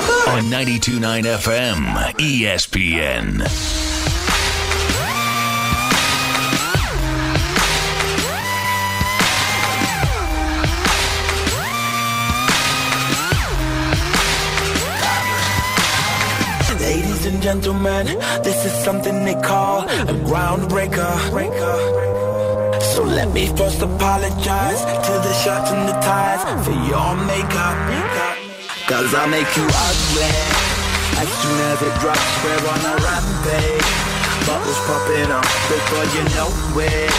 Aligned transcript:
On 0.00 0.44
92.9 0.44 1.24
FM 1.24 1.84
ESPN. 2.16 3.40
Ladies 16.80 17.26
and 17.26 17.42
gentlemen, 17.42 18.06
this 18.42 18.64
is 18.64 18.72
something 18.72 19.24
they 19.26 19.34
call 19.42 19.82
a 19.82 20.14
groundbreaker. 20.24 21.12
So 22.94 23.02
let 23.04 23.32
me 23.32 23.48
first 23.48 23.82
apologize 23.82 24.80
to 24.80 25.12
the 25.26 25.34
shirts 25.42 25.70
and 25.70 25.88
the 25.88 25.92
ties 26.00 26.64
for 26.64 26.72
your 26.72 27.16
makeup. 27.26 28.39
Cause 28.90 29.14
I'll 29.14 29.28
make 29.30 29.46
you 29.56 29.62
ugly 29.62 30.34
as 31.22 31.30
soon 31.30 31.58
as 31.70 31.78
it 31.80 31.94
drops. 32.02 32.26
We're 32.42 32.58
on 32.58 32.82
a 32.90 32.98
rampage. 32.98 33.86
Bubbles 34.50 34.80
popping 34.82 35.30
up 35.30 35.46
before 35.70 36.06
you 36.10 36.26
know 36.34 36.50
it. 36.74 37.14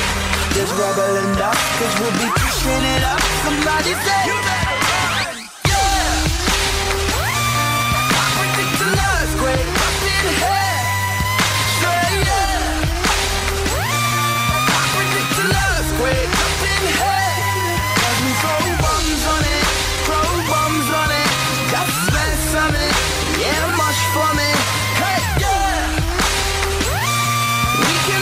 There's 0.52 0.72
rubble 0.76 1.16
and 1.16 1.38
dust, 1.38 1.64
cause 1.80 1.96
we'll 2.02 2.12
be 2.20 2.28
pushing 2.28 2.84
it 2.92 3.04
up. 3.08 3.24
Somebody 3.48 3.96
say, 4.04 4.20
You 4.28 4.36
better 4.44 4.84
run! 4.92 5.48
Yeah! 5.64 6.28
Ridiculous, 8.36 9.32
great 9.40 9.64
fucking 9.64 10.28
head. 10.44 10.52
Say 10.52 10.61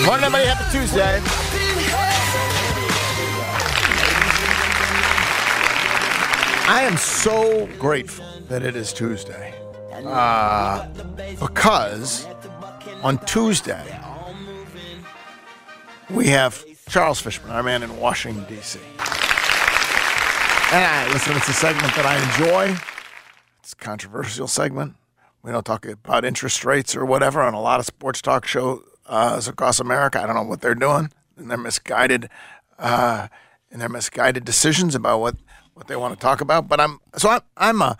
Morning, 0.10 0.26
everybody. 0.26 0.50
Happy 0.50 0.72
Tuesday. 0.72 1.22
I 6.68 6.82
am 6.82 6.98
so 6.98 7.68
grateful 7.78 8.26
that 8.48 8.64
it 8.64 8.76
is 8.76 8.92
Tuesday. 8.92 9.54
Uh, 9.94 10.88
because 11.40 12.26
on 13.04 13.20
Tuesday, 13.26 14.00
we 16.10 16.26
have 16.30 16.66
Charles 16.88 17.22
Fishman, 17.22 17.52
our 17.52 17.62
man 17.62 17.84
in 17.84 17.96
Washington, 18.00 18.44
D.C. 18.50 18.80
And 20.72 20.86
I, 20.86 21.08
listen, 21.14 21.38
it's 21.38 21.50
a 21.50 21.54
segment 21.54 21.94
that 21.94 22.08
I 22.08 22.18
enjoy. 22.32 22.82
It's 23.60 23.74
a 23.74 23.76
controversial 23.76 24.48
segment. 24.48 24.96
We 25.44 25.52
don't 25.52 25.68
talk 25.68 25.86
about 25.86 26.26
interest 26.26 26.66
rates 26.66 26.96
or 26.96 27.06
whatever 27.06 27.44
on 27.44 27.54
a 27.54 27.62
lot 27.62 27.80
of 27.80 27.86
sports 27.86 28.24
talk 28.24 28.48
shows 28.48 28.82
uh, 29.10 29.42
across 29.46 29.80
America. 29.80 30.22
I 30.22 30.26
don't 30.26 30.36
know 30.36 30.44
what 30.44 30.62
they're 30.62 30.76
doing 30.76 31.12
and 31.36 31.50
their 31.50 31.58
misguided, 31.58 32.30
uh, 32.78 33.28
and 33.72 33.82
their 33.82 33.90
misguided 33.90 34.46
decisions 34.46 34.96
about 34.96 35.20
what, 35.20 35.36
what 35.74 35.88
they 35.88 35.96
want 35.96 36.14
to 36.14 36.20
talk 36.20 36.42
about. 36.42 36.68
But 36.68 36.80
I'm 36.80 37.00
so 37.18 37.30
I'm 37.30 37.42
I'm 37.58 37.82
a 37.82 37.98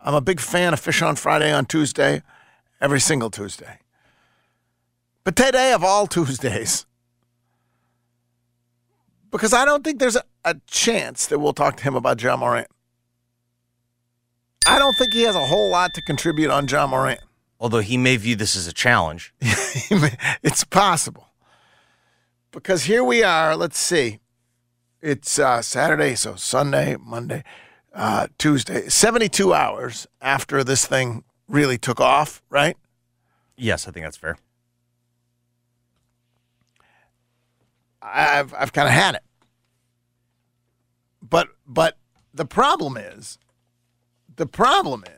I'm 0.00 0.14
a 0.14 0.20
big 0.20 0.40
fan 0.40 0.72
of 0.72 0.80
Fish 0.80 1.02
on 1.02 1.16
Friday 1.16 1.52
on 1.52 1.66
Tuesday, 1.66 2.22
every 2.80 3.00
single 3.00 3.30
Tuesday. 3.30 3.78
But 5.24 5.36
today 5.36 5.72
of 5.72 5.84
all 5.84 6.06
Tuesdays, 6.06 6.86
because 9.30 9.52
I 9.52 9.64
don't 9.64 9.84
think 9.84 9.98
there's 9.98 10.16
a, 10.16 10.22
a 10.44 10.56
chance 10.66 11.26
that 11.26 11.38
we'll 11.38 11.52
talk 11.52 11.76
to 11.78 11.82
him 11.82 11.94
about 11.94 12.22
Ja 12.22 12.36
Morant. 12.36 12.68
I 14.66 14.78
don't 14.78 14.96
think 14.96 15.12
he 15.14 15.22
has 15.22 15.34
a 15.34 15.46
whole 15.46 15.70
lot 15.70 15.94
to 15.94 16.02
contribute 16.02 16.50
on 16.50 16.68
Ja 16.68 16.86
Morant. 16.86 17.20
Although 17.60 17.80
he 17.80 17.96
may 17.96 18.16
view 18.16 18.36
this 18.36 18.56
as 18.56 18.66
a 18.66 18.72
challenge. 18.72 19.34
it's 19.40 20.64
possible. 20.64 21.28
Because 22.52 22.84
here 22.84 23.04
we 23.04 23.22
are, 23.22 23.56
let's 23.56 23.78
see. 23.78 24.20
It's 25.00 25.38
uh, 25.38 25.62
Saturday, 25.62 26.14
so 26.14 26.34
Sunday, 26.34 26.96
Monday, 26.98 27.44
uh, 27.92 28.28
Tuesday, 28.38 28.88
72 28.88 29.52
hours 29.52 30.06
after 30.20 30.64
this 30.64 30.86
thing 30.86 31.24
really 31.48 31.78
took 31.78 32.00
off, 32.00 32.42
right? 32.50 32.76
Yes, 33.56 33.86
I 33.88 33.90
think 33.90 34.06
that's 34.06 34.16
fair. 34.16 34.38
I've 38.00 38.54
I've 38.54 38.72
kind 38.72 38.88
of 38.88 38.94
had 38.94 39.16
it. 39.16 39.22
But 41.20 41.48
but 41.66 41.96
the 42.32 42.44
problem 42.44 42.96
is 42.96 43.38
the 44.36 44.46
problem 44.46 45.04
is 45.04 45.17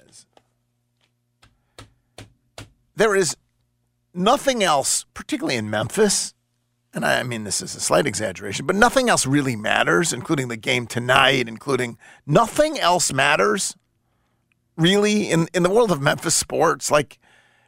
there 2.97 3.15
is 3.17 3.37
nothing 4.15 4.63
else, 4.63 5.05
particularly 5.15 5.57
in 5.57 5.71
Memphis, 5.71 6.35
and 6.93 7.05
I 7.05 7.23
mean 7.23 7.45
this 7.45 7.63
is 7.63 7.75
a 7.77 7.81
slight 7.81 8.07
exaggeration, 8.07 8.67
but 8.67 8.77
nothing 8.77 9.09
else 9.09 9.27
really 9.27 9.57
matters, 9.57 10.13
including 10.13 10.49
the 10.49 10.57
game 10.57 10.87
tonight, 10.87 11.49
including 11.49 11.97
nothing 12.27 12.79
else 12.79 13.13
matters 13.13 13.77
really 14.77 15.31
in, 15.31 15.49
in 15.55 15.63
the 15.63 15.71
world 15.71 15.91
of 15.93 16.01
Memphis 16.01 16.35
sports. 16.35 16.91
Like 16.91 17.19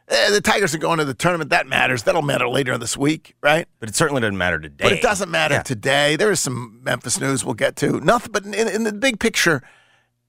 eh, 0.09 0.31
the 0.31 0.41
Tigers 0.41 0.73
are 0.75 0.79
going 0.79 0.97
to 0.99 1.05
the 1.05 1.13
tournament, 1.13 1.51
that 1.51 1.67
matters. 1.67 2.03
That'll 2.03 2.21
matter 2.21 2.49
later 2.49 2.77
this 2.77 2.97
week, 2.97 3.35
right? 3.41 3.67
But 3.79 3.89
it 3.89 3.95
certainly 3.95 4.21
doesn't 4.21 4.37
matter 4.37 4.59
today. 4.59 4.83
But 4.83 4.91
it 4.93 5.01
doesn't 5.01 5.31
matter 5.31 5.55
Yeah. 5.55 5.61
today. 5.63 6.15
There 6.15 6.31
is 6.31 6.39
some 6.39 6.81
Memphis 6.83 7.19
news 7.19 7.45
we'll 7.45 7.53
get 7.53 7.75
to. 7.77 7.99
Nothing, 8.01 8.31
but 8.31 8.45
in, 8.45 8.53
in 8.67 8.83
the 8.83 8.91
big 8.93 9.19
picture, 9.19 9.61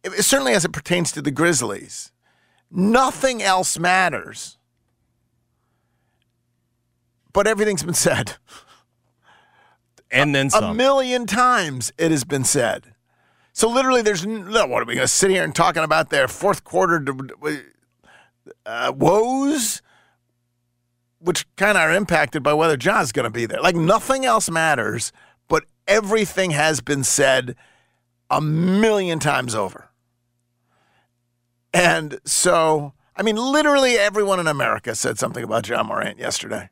it- 0.04 0.22
certainly 0.25 0.53
as 0.53 0.65
it 0.65 0.72
pertains 0.72 1.10
to 1.12 1.22
the 1.22 1.31
Grizzlies, 1.33 2.12
nothing 2.71 3.43
else 3.43 3.78
matters. 3.78 4.59
But 7.34 7.47
everything's 7.47 7.83
been 7.83 7.93
said 7.93 8.37
And 10.11 10.34
then 10.34 10.49
a 10.55 10.72
million 10.72 11.27
times. 11.27 11.93
It 11.99 12.11
has 12.11 12.25
been 12.25 12.45
said. 12.45 12.95
So 13.53 13.69
literally, 13.69 14.00
there's 14.00 14.25
no. 14.25 14.67
What 14.67 14.83
are 14.83 14.87
we 14.87 14.95
going 14.95 15.05
to 15.05 15.09
sit 15.09 15.31
here 15.31 15.45
and 15.45 15.55
talking 15.55 15.83
about 15.83 16.11
their 16.11 16.28
fourth 16.28 16.65
quarter 16.65 17.05
uh, 18.65 18.93
woes, 18.97 19.83
which 21.19 21.47
kind 21.56 21.77
of 21.77 21.83
are 21.83 21.93
impacted 21.93 22.43
by 22.43 22.55
whether 22.55 22.77
Ja's 22.77 23.12
going 23.12 23.25
to 23.25 23.31
be 23.31 23.47
there. 23.47 23.61
Like 23.61 23.77
nothing 23.77 24.25
else 24.25 24.49
matters, 24.51 25.12
but 25.49 25.65
everything 25.87 26.53
has 26.53 26.81
been 26.81 27.05
said 27.05 27.56
a 28.31 28.41
million 28.41 29.19
times 29.19 29.55
over. 29.55 29.91
And 31.72 32.21
so, 32.25 32.93
I 33.16 33.22
mean, 33.22 33.37
literally 33.37 33.97
everyone 33.99 34.39
in 34.39 34.47
America 34.47 34.95
said 34.95 35.19
something 35.19 35.43
about 35.43 35.69
Ja 35.69 35.83
Morant 35.83 36.19
yesterday. 36.19 36.71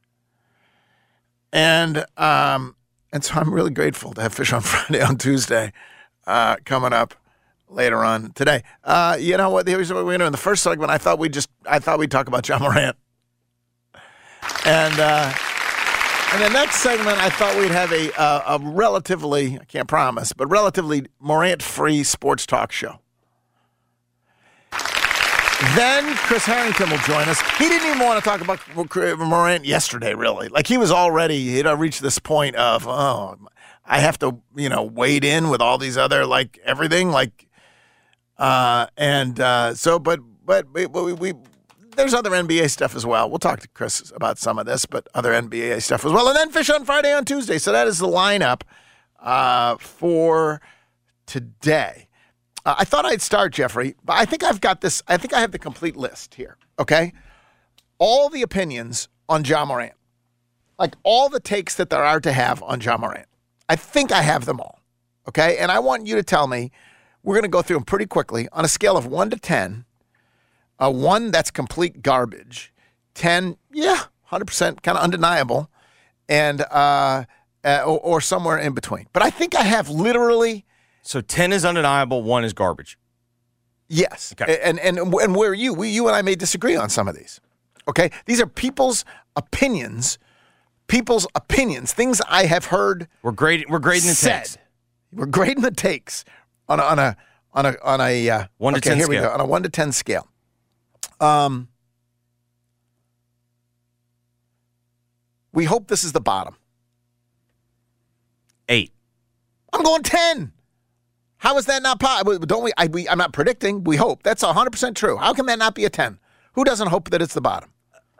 And 1.52 2.04
um, 2.16 2.76
and 3.12 3.22
so 3.22 3.34
I'm 3.34 3.52
really 3.52 3.70
grateful 3.70 4.12
to 4.14 4.22
have 4.22 4.34
Fish 4.34 4.52
on 4.52 4.60
Friday 4.62 5.02
on 5.02 5.18
Tuesday 5.18 5.72
uh, 6.26 6.56
coming 6.64 6.92
up 6.92 7.14
later 7.68 8.04
on 8.04 8.32
today. 8.32 8.62
Uh, 8.84 9.16
you 9.18 9.36
know 9.36 9.50
what? 9.50 9.66
Here's 9.66 9.92
what 9.92 10.04
we're 10.04 10.16
doing. 10.16 10.28
In 10.28 10.32
the 10.32 10.38
first 10.38 10.62
segment, 10.62 10.90
I 10.90 10.98
thought 10.98 11.18
we 11.18 11.28
just 11.28 11.50
I 11.66 11.78
thought 11.78 11.98
we'd 11.98 12.10
talk 12.10 12.28
about 12.28 12.48
Ja 12.48 12.58
Morant, 12.58 12.96
and 14.64 14.99
uh, 14.99 15.32
and 16.32 16.43
the 16.43 16.50
next 16.50 16.76
segment, 16.76 17.19
I 17.19 17.28
thought 17.28 17.56
we'd 17.58 17.70
have 17.70 17.93
a 17.93 18.10
a, 18.12 18.56
a 18.56 18.58
relatively 18.62 19.58
I 19.60 19.64
can't 19.64 19.88
promise, 19.88 20.32
but 20.32 20.46
relatively 20.48 21.06
Morant-free 21.20 22.05
sports 22.05 22.46
talk 22.46 22.72
show. 22.72 23.01
Then 25.76 26.17
Chris 26.17 26.44
Herrington 26.44 26.91
will 26.91 26.99
join 26.99 27.29
us. 27.29 27.41
He 27.56 27.69
didn't 27.69 27.87
even 27.87 28.00
want 28.00 28.23
to 28.23 28.29
talk 28.29 28.41
about 28.41 28.59
Morant 28.75 29.64
yesterday, 29.64 30.12
really. 30.12 30.49
Like 30.49 30.67
he 30.67 30.76
was 30.76 30.91
already, 30.91 31.37
know, 31.62 31.75
reached 31.75 32.03
this 32.03 32.19
point 32.19 32.56
of, 32.56 32.87
oh, 32.88 33.38
I 33.85 34.00
have 34.00 34.19
to, 34.19 34.41
you 34.56 34.69
know, 34.69 34.82
wade 34.82 35.25
in 35.25 35.50
with 35.50 35.62
all 35.62 35.79
these 35.79 35.97
other, 35.97 36.26
like 36.26 36.59
everything, 36.64 37.11
like, 37.11 37.47
uh, 38.38 38.88
and 38.97 39.38
uh, 39.38 39.75
so, 39.75 40.00
but, 40.00 40.19
but 40.44 40.67
we, 40.73 40.87
we, 40.87 41.12
we, 41.12 41.32
there's 41.97 42.12
other 42.12 42.31
NBA 42.31 42.69
stuff 42.69 42.97
as 42.97 43.06
well. 43.06 43.31
We'll 43.31 43.38
talk 43.38 43.61
to 43.61 43.69
Chris 43.69 44.12
about 44.17 44.38
some 44.38 44.58
of 44.58 44.67
this, 44.67 44.85
but 44.85 45.08
other 45.15 45.32
NBA 45.32 45.81
stuff 45.82 46.05
as 46.05 46.11
well. 46.11 46.26
And 46.26 46.37
then 46.37 46.50
Fish 46.50 46.70
on 46.70 46.85
Friday 46.85 47.12
on 47.12 47.25
Tuesday. 47.25 47.58
So 47.58 47.70
that 47.70 47.87
is 47.87 47.99
the 48.00 48.08
lineup 48.08 48.62
uh, 49.20 49.76
for 49.76 50.61
today. 51.26 52.08
Uh, 52.64 52.76
I 52.79 52.85
thought 52.85 53.05
I'd 53.05 53.23
start, 53.23 53.53
Jeffrey, 53.53 53.94
but 54.05 54.14
I 54.14 54.25
think 54.25 54.44
I've 54.44 54.61
got 54.61 54.81
this. 54.81 55.03
I 55.09 55.17
think 55.17 55.32
I 55.35 55.41
have 55.41 55.53
the 55.53 55.59
complete 55.59 55.97
list 55.97 56.35
here. 56.35 56.56
Okay. 56.79 57.12
all 57.99 58.29
the 58.29 58.43
opinions 58.43 59.09
on 59.29 59.44
Ja 59.44 59.64
Morant, 59.64 59.93
like 60.79 60.94
all 61.05 61.29
the 61.29 61.41
takes 61.41 61.76
that 61.76 61.91
there 61.91 62.03
are 62.05 62.20
to 62.20 62.32
have 62.32 62.62
on 62.64 62.81
Ja 62.81 62.97
Morant. 62.97 63.26
I 63.69 63.76
think 63.76 64.11
I 64.12 64.23
have 64.23 64.44
them 64.44 64.61
all. 64.61 64.81
Okay. 65.29 65.59
And 65.59 65.70
I 65.70 65.79
want 65.79 66.06
you 66.06 66.17
to 66.17 66.23
tell 66.25 66.47
me, 66.49 66.73
we're 67.23 67.35
going 67.37 67.44
to 67.44 67.49
go 67.49 67.62
through 67.62 67.76
them 67.76 67.85
pretty 67.85 68.06
quickly 68.06 68.49
on 68.53 68.65
a 68.65 68.69
scale 68.69 68.97
of 68.97 69.06
one 69.06 69.31
to 69.31 69.37
10. 69.37 69.85
A 70.81 70.91
one, 70.91 71.31
that's 71.31 71.50
complete 71.53 72.03
garbage. 72.03 72.73
10, 73.15 73.56
yeah, 73.73 74.05
100% 74.32 74.82
kind 74.82 74.99
of 74.99 75.05
undeniable. 75.05 75.70
And, 76.29 76.62
uh, 76.62 77.25
uh, 77.65 77.82
or, 77.87 78.00
or 78.00 78.20
somewhere 78.20 78.58
in 78.58 78.73
between. 78.75 79.06
But 79.12 79.23
I 79.23 79.31
think 79.31 79.55
I 79.55 79.62
have 79.62 79.88
literally, 79.88 80.65
So 81.02 81.20
10 81.20 81.52
is 81.52 81.64
undeniable, 81.64 82.22
1 82.22 82.44
is 82.44 82.52
garbage. 82.52 82.96
yes. 83.88 84.32
Okay. 84.40 84.58
And, 84.62 84.78
and, 84.78 84.99
and 84.99 85.34
where 85.34 85.50
are 85.50 85.54
you? 85.54 85.75
We, 85.75 85.90
you 85.90 86.06
and 86.06 86.16
I 86.16 86.22
may 86.22 86.34
disagree 86.34 86.76
on 86.76 86.88
some 86.88 87.08
of 87.08 87.16
these. 87.16 87.40
Okay. 87.88 88.10
These 88.26 88.40
are 88.40 88.46
people's 88.46 89.04
opinions, 89.37 90.19
people's 90.87 91.26
opinions, 91.34 91.93
things 91.93 92.20
I 92.28 92.46
have 92.46 92.66
heard 92.66 93.08
We're 93.22 93.32
grading 93.32 93.66
we're 93.69 93.81
grading 93.81 94.08
the 94.10 94.14
said. 94.14 94.38
takes. 94.44 94.58
We're 95.12 95.26
grading 95.26 95.62
the 95.62 95.70
takes 95.72 96.25
on 96.69 96.78
a 96.81 96.82
on 96.84 96.99
a 96.99 97.16
on 97.52 97.66
a 97.66 97.75
on 97.82 98.00
a 98.00 98.31
uh, 98.31 98.44
One 98.58 98.75
to 98.75 98.78
okay, 98.78 98.90
10 98.90 98.98
here 98.98 99.08
we 99.08 99.16
scale. 99.16 99.28
go 99.28 99.34
on 99.34 99.40
a 99.40 99.44
one 99.46 99.62
to 99.64 99.69
ten 99.69 99.90
scale. 99.93 100.28
Um, 101.20 101.69
we 105.52 105.64
hope 105.64 105.88
this 105.88 106.05
is 106.05 106.12
the 106.12 106.20
bottom. 106.20 106.56
8. 108.69 108.90
I'm 109.72 109.82
going 109.82 110.02
ten. 110.02 110.52
How 111.43 111.59
is 111.59 111.67
that 111.67 111.83
not 111.83 111.99
possible? 111.99 112.39
Don't 112.39 112.62
we, 112.62 112.73
I, 112.79 112.87
we? 112.87 113.09
I'm 113.09 113.19
not 113.19 113.33
predicting. 113.33 113.83
We 113.83 113.97
hope 113.97 114.23
that's 114.23 114.44
100 114.44 114.71
percent 114.71 114.97
true. 114.97 115.17
How 115.17 115.35
can 115.35 115.47
that 115.47 115.59
not 115.59 115.75
be 115.75 115.85
a 115.85 115.91
ten? 115.91 116.21
Who 116.53 116.62
doesn't 116.62 116.87
hope 116.87 117.11
that 117.11 117.21
it's 117.21 117.35
the 117.35 117.41
bottom? 117.41 117.71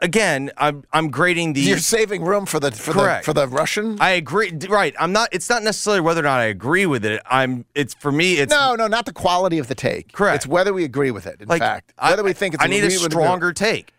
Again, 0.01 0.51
I'm 0.57 0.83
I'm 0.91 1.09
grading 1.09 1.53
the 1.53 1.61
You're 1.61 1.77
saving 1.77 2.21
room 2.21 2.45
for 2.45 2.59
the 2.59 2.71
for 2.71 2.91
Correct. 2.91 3.23
the 3.25 3.29
for 3.29 3.33
the 3.33 3.47
Russian. 3.47 3.97
I 4.01 4.09
agree. 4.09 4.51
Right. 4.67 4.93
I'm 4.99 5.13
not. 5.13 5.29
It's 5.31 5.49
not 5.49 5.63
necessarily 5.63 6.01
whether 6.01 6.19
or 6.19 6.23
not 6.23 6.41
I 6.41 6.45
agree 6.45 6.85
with 6.85 7.05
it. 7.05 7.21
I'm. 7.25 7.63
It's 7.73 7.93
for 7.93 8.11
me. 8.11 8.33
It's 8.39 8.51
no, 8.51 8.75
no, 8.75 8.87
not 8.87 9.05
the 9.05 9.13
quality 9.13 9.57
of 9.57 9.69
the 9.69 9.75
take. 9.75 10.11
Correct. 10.11 10.35
It's 10.35 10.47
whether 10.47 10.73
we 10.73 10.83
agree 10.83 11.11
with 11.11 11.25
it. 11.25 11.39
In 11.39 11.47
like 11.47 11.61
fact, 11.61 11.93
I- 11.97 12.09
whether 12.09 12.23
we 12.25 12.33
think 12.33 12.55
it's 12.55 12.63
I 12.63 12.67
need 12.67 12.83
a 12.83 12.91
stronger 12.91 13.53
take. 13.53 13.93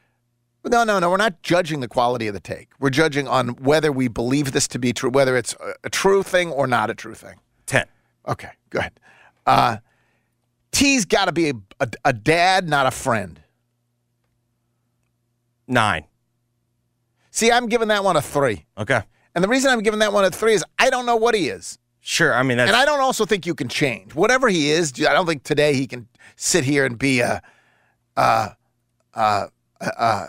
No, 0.67 0.85
no, 0.85 0.99
no. 0.99 1.09
We're 1.11 1.17
not 1.17 1.43
judging 1.43 1.81
the 1.81 1.89
quality 1.89 2.27
of 2.27 2.35
the 2.35 2.41
take. 2.41 2.69
We're 2.79 2.91
judging 2.91 3.27
on 3.27 3.49
whether 3.49 3.91
we 3.91 4.09
believe 4.09 4.53
this 4.53 4.69
to 4.69 4.79
be 4.79 4.93
true, 4.93 5.09
whether 5.09 5.35
it's 5.35 5.55
a, 5.55 5.75
a 5.85 5.91
true 5.91 6.23
thing 6.23 6.51
or 6.51 6.67
not 6.67 6.91
a 6.91 6.95
true 6.95 7.15
thing. 7.15 7.37
Ten. 7.65 7.87
Okay, 8.29 8.51
good. 8.69 8.91
Uh, 9.47 9.79
Tee's 10.73 11.05
got 11.05 11.27
to 11.27 11.33
be 11.33 11.51
a, 11.51 11.55
a, 11.81 11.89
a 12.07 12.13
dad, 12.13 12.69
not 12.69 12.87
a 12.87 12.91
friend. 12.91 13.41
Nine. 15.67 16.05
See, 17.31 17.51
I'm 17.51 17.69
giving 17.69 17.89
that 17.89 18.05
one 18.05 18.17
a 18.17 18.23
three. 18.23 18.65
Okay. 18.77 19.03
And 19.35 19.43
the 19.43 19.49
reason 19.49 19.71
I'm 19.71 19.83
giving 19.83 20.01
that 20.01 20.13
one 20.13 20.25
a 20.25 20.31
three 20.31 20.55
is 20.55 20.65
I 20.79 20.91
don't 20.91 21.07
know 21.07 21.17
what 21.17 21.35
he 21.35 21.49
is. 21.49 21.79
Sure. 22.01 22.35
I 22.35 22.43
mean 22.43 22.59
that's. 22.59 22.69
And 22.69 22.77
I 22.77 22.85
don't 22.85 23.01
also 23.01 23.25
think 23.25 23.47
you 23.47 23.55
can 23.55 23.69
change. 23.69 24.15
Whatever 24.15 24.49
he 24.49 24.71
is, 24.71 24.93
I 24.99 25.13
don't 25.13 25.27
think 25.27 25.43
today 25.43 25.75
he 25.75 25.87
can 25.87 26.07
sit 26.37 26.65
here 26.65 26.85
and 26.85 26.99
be 26.99 27.21
a, 27.21 27.41
uh, 28.17 28.49
uh, 29.15 29.47
uh, 29.81 30.27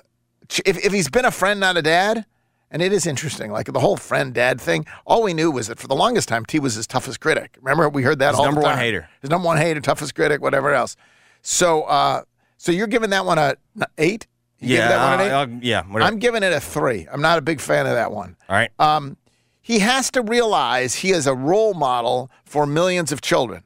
if, 0.65 0.85
if 0.85 0.93
he's 0.93 1.09
been 1.09 1.25
a 1.25 1.31
friend, 1.31 1.59
not 1.59 1.75
a 1.77 1.81
dad, 1.81 2.25
and 2.75 2.81
it 2.81 2.91
is 2.91 3.07
interesting, 3.07 3.53
like 3.53 3.71
the 3.71 3.79
whole 3.79 3.95
friend 3.95 4.33
dad 4.33 4.59
thing, 4.59 4.85
all 5.05 5.23
we 5.23 5.33
knew 5.33 5.49
was 5.49 5.67
that 5.67 5.79
for 5.79 5.87
the 5.87 5.95
longest 5.95 6.27
time, 6.27 6.45
Tee 6.45 6.59
was 6.59 6.73
his 6.73 6.85
toughest 6.85 7.21
critic. 7.21 7.57
Remember, 7.61 7.87
we 7.87 8.03
heard 8.03 8.19
that 8.19 8.31
His 8.31 8.39
all 8.39 8.43
number 8.43 8.59
the 8.59 8.67
one 8.67 8.77
hater. 8.77 9.07
His 9.21 9.29
number 9.29 9.45
one 9.45 9.55
hater, 9.55 9.79
toughest 9.79 10.13
critic, 10.13 10.41
whatever 10.41 10.73
else. 10.73 10.97
So, 11.41 11.83
uh, 11.83 12.23
so 12.57 12.73
you're 12.73 12.87
giving 12.87 13.11
that 13.11 13.25
one 13.25 13.37
a 13.37 13.55
eight? 13.97 14.27
You 14.59 14.75
yeah. 14.75 14.89
that 14.89 15.09
one 15.09 15.19
an 15.21 15.25
eight? 15.25 15.31
uh, 15.31 15.59
yeah. 15.61 15.83
Whatever. 15.83 16.11
I'm 16.11 16.19
giving 16.19 16.43
it 16.43 16.51
a 16.51 16.59
three. 16.59 17.07
I'm 17.09 17.21
not 17.21 17.37
a 17.37 17.41
big 17.41 17.61
fan 17.61 17.85
of 17.85 17.93
that 17.93 18.11
one. 18.11 18.35
All 18.49 18.57
right. 18.57 18.71
Um, 18.77 19.15
he 19.61 19.79
has 19.79 20.11
to 20.11 20.21
realize 20.21 20.95
he 20.95 21.11
is 21.11 21.27
a 21.27 21.33
role 21.33 21.75
model 21.75 22.29
for 22.43 22.65
millions 22.65 23.13
of 23.13 23.21
children. 23.21 23.63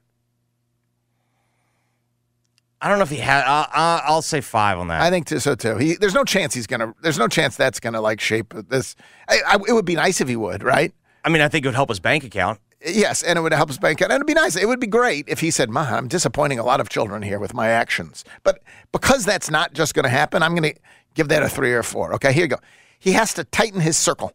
I 2.81 2.87
don't 2.87 2.97
know 2.97 3.03
if 3.03 3.09
he 3.09 3.17
had. 3.17 3.43
Uh, 3.45 3.67
I'll 3.73 4.21
say 4.21 4.39
five 4.41 4.79
on 4.79 4.87
that. 4.87 5.01
I 5.01 5.09
think 5.09 5.27
so 5.27 5.55
too. 5.55 5.77
He, 5.77 5.95
there's 5.95 6.13
no 6.13 6.23
chance 6.23 6.53
he's 6.53 6.67
gonna. 6.67 6.93
There's 7.01 7.19
no 7.19 7.27
chance 7.27 7.57
that's 7.57 7.79
gonna 7.79 8.01
like 8.01 8.21
shape 8.21 8.53
this. 8.69 8.95
I, 9.27 9.39
I, 9.45 9.55
it 9.67 9.73
would 9.73 9.85
be 9.85 9.95
nice 9.95 10.21
if 10.21 10.29
he 10.29 10.35
would, 10.35 10.63
right? 10.63 10.93
I 11.25 11.29
mean, 11.29 11.41
I 11.41 11.49
think 11.49 11.65
it 11.65 11.67
would 11.67 11.75
help 11.75 11.89
his 11.89 11.99
bank 11.99 12.23
account. 12.23 12.59
Yes, 12.85 13.21
and 13.23 13.37
it 13.37 13.41
would 13.41 13.51
help 13.51 13.67
his 13.67 13.77
bank 13.77 13.99
account. 13.99 14.13
And 14.13 14.17
it'd 14.19 14.27
be 14.27 14.33
nice. 14.33 14.55
It 14.55 14.65
would 14.65 14.79
be 14.79 14.87
great 14.87 15.25
if 15.27 15.41
he 15.41 15.51
said, 15.51 15.69
"Ma, 15.69 15.81
I'm 15.81 16.07
disappointing 16.07 16.59
a 16.59 16.63
lot 16.63 16.79
of 16.79 16.87
children 16.87 17.21
here 17.21 17.37
with 17.39 17.53
my 17.53 17.67
actions." 17.67 18.23
But 18.43 18.63
because 18.93 19.25
that's 19.25 19.49
not 19.49 19.73
just 19.73 19.93
going 19.93 20.05
to 20.05 20.09
happen, 20.09 20.41
I'm 20.41 20.55
going 20.55 20.73
to 20.73 20.79
give 21.15 21.27
that 21.27 21.43
a 21.43 21.49
three 21.49 21.73
or 21.73 21.79
a 21.79 21.83
four. 21.83 22.13
Okay, 22.13 22.31
here 22.31 22.43
you 22.43 22.47
go. 22.47 22.59
He 22.97 23.11
has 23.11 23.33
to 23.33 23.43
tighten 23.43 23.81
his 23.81 23.97
circle. 23.97 24.31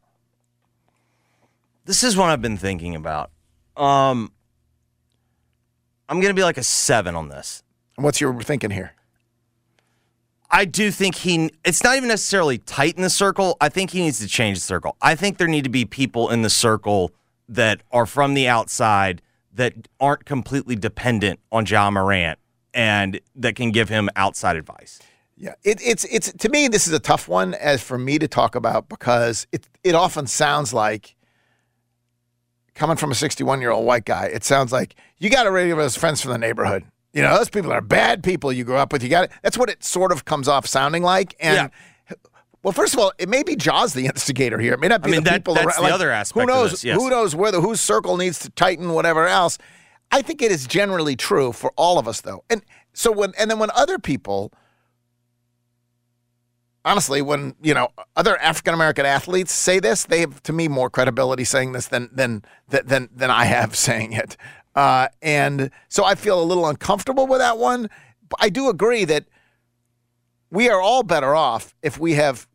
This 1.87 2.03
is 2.03 2.17
what 2.17 2.31
I've 2.31 2.43
been 2.43 2.57
thinking 2.57 2.95
about. 2.95 3.31
Um, 3.77 4.33
I'm 6.09 6.21
gonna 6.21 6.35
be 6.35 6.43
like 6.43 6.59
a 6.59 6.63
seven 6.63 7.15
on 7.15 7.29
this. 7.29 7.63
What's 7.97 8.21
your 8.21 8.41
thinking 8.43 8.71
here? 8.71 8.93
I 10.51 10.65
do 10.65 10.91
think 10.91 11.17
he. 11.17 11.51
It's 11.65 11.83
not 11.83 11.97
even 11.97 12.09
necessarily 12.09 12.59
tighten 12.59 13.03
the 13.03 13.11
circle. 13.11 13.57
I 13.61 13.69
think 13.69 13.91
he 13.91 14.01
needs 14.01 14.21
to 14.21 14.29
change 14.29 14.59
the 14.59 14.65
circle. 14.65 14.97
I 15.03 15.15
think 15.15 15.39
there 15.39 15.49
need 15.49 15.65
to 15.65 15.71
be 15.71 15.85
people 15.85 16.31
in 16.31 16.43
the 16.43 16.51
circle 16.51 17.13
that 17.49 17.83
are 17.91 18.07
from 18.07 18.35
the 18.35 18.49
outside 18.49 19.21
that 19.53 19.89
aren't 20.01 20.25
completely 20.25 20.77
dependent 20.77 21.41
on 21.51 21.67
Ja 21.67 21.91
Morant 21.91 22.39
and 22.73 23.21
that 23.37 23.55
can 23.55 23.71
give 23.71 23.89
him 23.89 24.09
outside 24.17 24.57
advice. 24.57 25.01
Yeah, 25.37 25.55
it, 25.65 25.81
it's 25.83 26.05
it's 26.05 26.33
to 26.33 26.49
me 26.49 26.69
this 26.69 26.87
is 26.87 26.93
a 26.93 27.01
tough 27.01 27.27
one 27.27 27.55
as 27.55 27.83
for 27.83 27.99
me 27.99 28.19
to 28.19 28.29
talk 28.29 28.55
about 28.55 28.89
because 28.89 29.47
it 29.51 29.69
it 29.83 29.95
often 29.95 30.27
sounds 30.27 30.73
like 30.73 31.17
coming 32.75 32.97
from 32.97 33.11
a 33.11 33.15
61 33.15 33.61
year 33.61 33.71
old 33.71 33.85
white 33.85 34.05
guy, 34.05 34.27
it 34.27 34.45
sounds 34.45 34.73
like 34.73 34.95
you 35.19 35.31
got 35.31 35.45
to 35.45 35.51
radio 35.51 35.77
those 35.77 35.97
friends 35.97 36.21
from 36.21 36.33
the 36.33 36.39
neighborhood. 36.39 36.85
You 37.15 37.23
know, 37.23 37.37
those 37.39 37.49
people 37.49 37.73
are 37.73 37.81
bad 37.81 38.23
people 38.23 38.53
you 38.53 38.65
grew 38.65 38.77
up 38.77 38.93
with. 38.93 39.03
You 39.03 39.09
got 39.09 39.25
it. 39.25 39.31
That's 39.43 39.57
what 39.57 39.71
it 39.71 39.85
sort 39.85 40.11
of 40.13 40.25
comes 40.25 40.49
off 40.49 40.67
sounding 40.67 41.03
like. 41.03 41.35
And 41.39 41.71
well, 42.63 42.73
first 42.73 42.93
of 42.95 42.99
all, 43.01 43.13
it 43.19 43.29
may 43.29 43.43
be 43.43 43.55
Ja's 43.57 43.93
the 43.95 44.07
instigator 44.15 44.59
here. 44.59 44.73
It 44.75 44.81
may 44.81 44.89
not 44.89 45.03
be 45.03 45.09
I 45.09 45.13
mean, 45.13 45.23
the 45.25 45.31
that- 45.31 45.37
people 45.37 45.55
that's 45.55 45.67
around. 45.67 45.77
the 45.77 45.83
like, 45.83 45.93
other 45.93 46.11
aspect 46.11 46.35
Who 46.35 46.51
of 46.51 46.57
knows? 46.57 46.71
this, 46.73 46.85
yes. 46.85 46.97
Who 47.01 47.09
knows 47.11 47.35
whether 47.37 47.61
whose 47.61 47.81
circle 47.81 48.17
needs 48.17 48.39
to 48.41 48.51
tighten, 48.51 48.91
whatever 48.95 49.27
else. 49.29 49.59
I 50.11 50.23
think 50.23 50.43
it 50.43 50.51
is 50.51 50.67
generally 50.67 51.15
true 51.17 51.53
for 51.53 51.73
all 51.77 51.99
of 51.99 52.09
us, 52.09 52.21
though. 52.21 52.43
And 52.51 52.63
so 52.93 53.13
when 53.13 53.33
and 53.39 53.51
then 53.51 53.59
when 53.59 53.71
other 53.75 53.99
people 53.99 54.53
honestly, 56.85 57.23
when 57.23 57.55
you 57.63 57.75
know 57.75 57.89
other 58.17 58.37
African 58.39 58.75
American 58.75 59.07
athletes 59.07 59.53
say 59.53 59.79
this, 59.81 60.05
they 60.05 60.21
have 60.21 60.43
to 60.45 60.53
me 60.53 60.69
more 60.69 60.91
credibility 60.91 61.45
saying 61.45 61.73
this 61.73 61.89
than 61.89 62.11
than 62.13 62.43
than 62.69 63.09
than 63.15 63.31
I 63.31 63.45
have 63.45 63.77
saying 63.89 64.13
it. 64.13 64.37
Uh, 64.75 65.09
and 65.23 65.71
so 65.89 66.05
I 66.05 66.15
feel 66.15 66.43
a 66.43 66.45
little 66.45 66.67
uncomfortable 66.67 67.27
with 67.27 67.41
that 67.41 67.59
one. 67.59 67.89
But 68.29 68.39
I 68.41 68.49
do 68.49 68.69
agree 68.69 69.05
that 69.05 69.25
we 70.51 70.69
are 70.69 70.81
all 70.81 71.03
better 71.03 71.35
off 71.35 71.75
if 71.83 71.99
we 71.99 72.15
have 72.15 72.47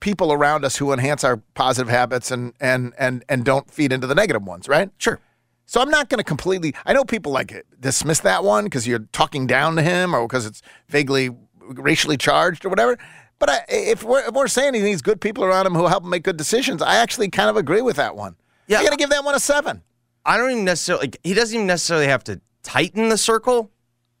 people 0.00 0.32
around 0.32 0.64
us 0.64 0.76
who 0.76 0.92
enhance 0.92 1.24
our 1.24 1.38
positive 1.54 1.88
habits 1.88 2.30
and 2.30 2.52
and 2.60 2.92
and 2.98 3.24
and 3.28 3.44
don't 3.44 3.70
feed 3.70 3.92
into 3.92 4.06
the 4.06 4.14
negative 4.14 4.42
ones, 4.42 4.68
right? 4.68 4.90
Sure. 4.98 5.18
So 5.66 5.80
I'm 5.80 5.90
not 5.90 6.08
going 6.08 6.18
to 6.18 6.24
completely. 6.24 6.74
I 6.84 6.92
know 6.92 7.04
people 7.04 7.32
like 7.32 7.64
dismiss 7.80 8.20
that 8.20 8.44
one 8.44 8.64
because 8.64 8.86
you're 8.86 9.06
talking 9.12 9.46
down 9.46 9.76
to 9.76 9.82
him 9.82 10.14
or 10.14 10.26
because 10.26 10.44
it's 10.46 10.60
vaguely 10.88 11.30
racially 11.58 12.16
charged 12.16 12.64
or 12.64 12.68
whatever. 12.68 12.98
But 13.38 13.50
I, 13.50 13.64
if, 13.68 14.04
we're, 14.04 14.26
if 14.26 14.34
we're 14.34 14.48
saying 14.48 14.74
he 14.74 14.80
needs 14.80 15.02
good 15.02 15.20
people 15.20 15.44
around 15.44 15.66
him 15.66 15.74
who 15.74 15.86
help 15.86 16.04
him 16.04 16.10
make 16.10 16.22
good 16.22 16.36
decisions, 16.36 16.82
I 16.82 16.96
actually 16.96 17.30
kind 17.30 17.50
of 17.50 17.56
agree 17.56 17.82
with 17.82 17.96
that 17.96 18.14
one. 18.14 18.36
Yeah. 18.66 18.78
I 18.78 18.84
got 18.84 18.90
to 18.90 18.96
give 18.96 19.10
that 19.10 19.24
one 19.24 19.34
a 19.34 19.40
seven. 19.40 19.82
I 20.24 20.36
don't 20.36 20.50
even 20.50 20.64
necessarily. 20.64 21.04
Like, 21.04 21.20
he 21.22 21.34
doesn't 21.34 21.54
even 21.54 21.66
necessarily 21.66 22.06
have 22.06 22.24
to 22.24 22.40
tighten 22.62 23.08
the 23.08 23.18
circle. 23.18 23.70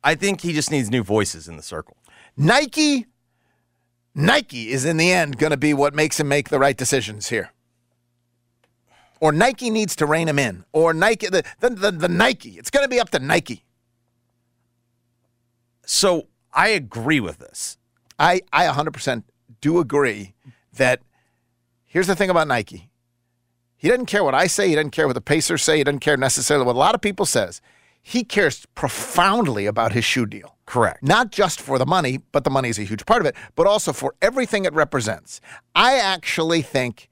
I 0.02 0.14
think 0.14 0.42
he 0.42 0.52
just 0.52 0.70
needs 0.70 0.90
new 0.90 1.02
voices 1.02 1.48
in 1.48 1.56
the 1.56 1.62
circle. 1.62 1.96
Nike, 2.36 3.06
Nike 4.14 4.70
is 4.70 4.84
in 4.84 4.96
the 4.96 5.10
end 5.10 5.38
going 5.38 5.50
to 5.50 5.56
be 5.56 5.72
what 5.72 5.94
makes 5.94 6.20
him 6.20 6.28
make 6.28 6.50
the 6.50 6.58
right 6.58 6.76
decisions 6.76 7.28
here. 7.28 7.50
Or 9.20 9.32
Nike 9.32 9.70
needs 9.70 9.96
to 9.96 10.06
rein 10.06 10.28
him 10.28 10.38
in. 10.38 10.64
Or 10.72 10.92
Nike, 10.92 11.28
the, 11.28 11.42
the, 11.60 11.70
the, 11.70 11.90
the 11.90 12.08
Nike. 12.08 12.50
It's 12.58 12.70
going 12.70 12.84
to 12.84 12.88
be 12.88 13.00
up 13.00 13.10
to 13.10 13.18
Nike. 13.18 13.64
So 15.86 16.28
I 16.52 16.68
agree 16.68 17.20
with 17.20 17.38
this. 17.38 17.78
I, 18.18 18.42
I 18.52 18.66
100% 18.66 19.22
do 19.60 19.78
agree 19.78 20.34
that 20.74 21.00
here's 21.86 22.06
the 22.06 22.16
thing 22.16 22.30
about 22.30 22.48
Nike. 22.48 22.90
He 23.84 23.90
doesn't 23.90 24.06
care 24.06 24.24
what 24.24 24.34
I 24.34 24.46
say. 24.46 24.70
He 24.70 24.74
doesn't 24.76 24.92
care 24.92 25.06
what 25.06 25.12
the 25.12 25.20
Pacers 25.20 25.62
say. 25.62 25.76
He 25.76 25.84
doesn't 25.84 25.98
care 25.98 26.16
necessarily 26.16 26.64
what 26.64 26.74
a 26.74 26.78
lot 26.78 26.94
of 26.94 27.02
people 27.02 27.26
says. 27.26 27.60
He 28.00 28.24
cares 28.24 28.64
profoundly 28.74 29.66
about 29.66 29.92
his 29.92 30.06
shoe 30.06 30.24
deal. 30.24 30.56
Correct. 30.64 31.02
Not 31.02 31.30
just 31.30 31.60
for 31.60 31.78
the 31.78 31.84
money, 31.84 32.22
but 32.32 32.44
the 32.44 32.50
money 32.50 32.70
is 32.70 32.78
a 32.78 32.84
huge 32.84 33.04
part 33.04 33.20
of 33.20 33.26
it, 33.26 33.36
but 33.56 33.66
also 33.66 33.92
for 33.92 34.14
everything 34.22 34.64
it 34.64 34.72
represents. 34.72 35.42
I 35.74 35.98
actually 35.98 36.62
think 36.62 37.10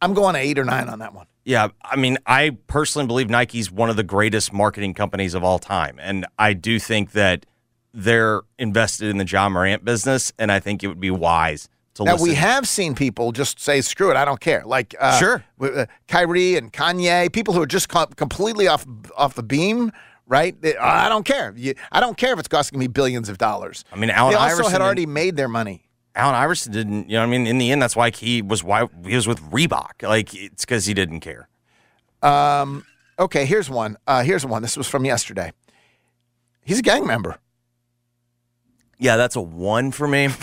I'm 0.00 0.14
going 0.14 0.36
eight 0.36 0.58
or 0.58 0.64
nine 0.64 0.88
on 0.88 1.00
that 1.00 1.12
one. 1.12 1.26
Yeah, 1.44 1.68
I 1.84 1.96
mean, 1.96 2.16
I 2.24 2.56
personally 2.66 3.06
believe 3.06 3.28
Nike's 3.28 3.70
one 3.70 3.90
of 3.90 3.96
the 3.96 4.04
greatest 4.04 4.54
marketing 4.54 4.94
companies 4.94 5.34
of 5.34 5.44
all 5.44 5.58
time, 5.58 5.98
and 6.00 6.24
I 6.38 6.54
do 6.54 6.78
think 6.78 7.12
that 7.12 7.44
they're 7.92 8.40
invested 8.58 9.10
in 9.10 9.18
the 9.18 9.26
Ja 9.26 9.50
Morant 9.50 9.84
business, 9.84 10.32
and 10.38 10.50
I 10.50 10.60
think 10.60 10.82
it 10.82 10.86
would 10.86 10.98
be 10.98 11.10
wise 11.10 11.68
to 11.96 12.04
Now 12.04 12.12
listen. 12.12 12.28
we 12.28 12.34
have 12.34 12.66
seen 12.68 12.94
people 12.94 13.32
just 13.32 13.60
say, 13.60 13.80
"Screw 13.80 14.10
it, 14.10 14.16
I 14.16 14.24
don't 14.24 14.40
care." 14.40 14.62
Like 14.64 14.94
uh, 14.98 15.18
Sure. 15.18 15.44
uh, 15.60 15.86
Kyrie 16.08 16.56
and 16.56 16.72
Kanye, 16.72 17.32
people 17.32 17.52
who 17.54 17.60
are 17.62 17.66
just 17.66 17.88
com- 17.88 18.12
completely 18.16 18.66
off 18.68 18.86
off 19.16 19.34
the 19.34 19.42
beam. 19.42 19.92
Right? 20.28 20.60
They, 20.60 20.76
I 20.76 21.08
don't 21.08 21.24
care. 21.24 21.52
You, 21.56 21.74
I 21.92 22.00
don't 22.00 22.16
care 22.16 22.32
if 22.32 22.38
it's 22.40 22.48
costing 22.48 22.80
me 22.80 22.88
billions 22.88 23.28
of 23.28 23.38
dollars. 23.38 23.84
I 23.92 23.96
mean, 23.96 24.10
Allen 24.10 24.32
they 24.32 24.36
also 24.36 24.54
Iverson 24.54 24.64
had 24.72 24.74
and- 24.80 24.82
already 24.84 25.06
made 25.06 25.36
their 25.36 25.48
money. 25.48 25.84
Allen 26.16 26.34
Iverson 26.34 26.72
didn't. 26.72 27.08
You 27.10 27.16
know, 27.18 27.22
I 27.22 27.26
mean, 27.26 27.46
in 27.46 27.58
the 27.58 27.70
end, 27.70 27.80
that's 27.82 27.94
why 27.94 28.10
he 28.10 28.42
was 28.42 28.64
why 28.64 28.88
he 29.04 29.14
was 29.14 29.28
with 29.28 29.40
Reebok. 29.52 30.02
Like 30.02 30.34
it's 30.34 30.64
because 30.64 30.86
he 30.86 30.94
didn't 30.94 31.20
care. 31.20 31.48
Okay, 33.18 33.46
here's 33.46 33.70
one. 33.70 33.96
Uh, 34.06 34.22
here's 34.22 34.44
one. 34.44 34.62
This 34.62 34.76
was 34.76 34.86
from 34.88 35.04
yesterday. 35.04 35.52
He's 36.64 36.78
a 36.80 36.82
gang 36.82 37.06
member. 37.06 37.38
Yeah, 38.98 39.16
that's 39.16 39.36
a 39.36 39.40
one 39.40 39.92
for 39.92 40.08
me. 40.08 40.28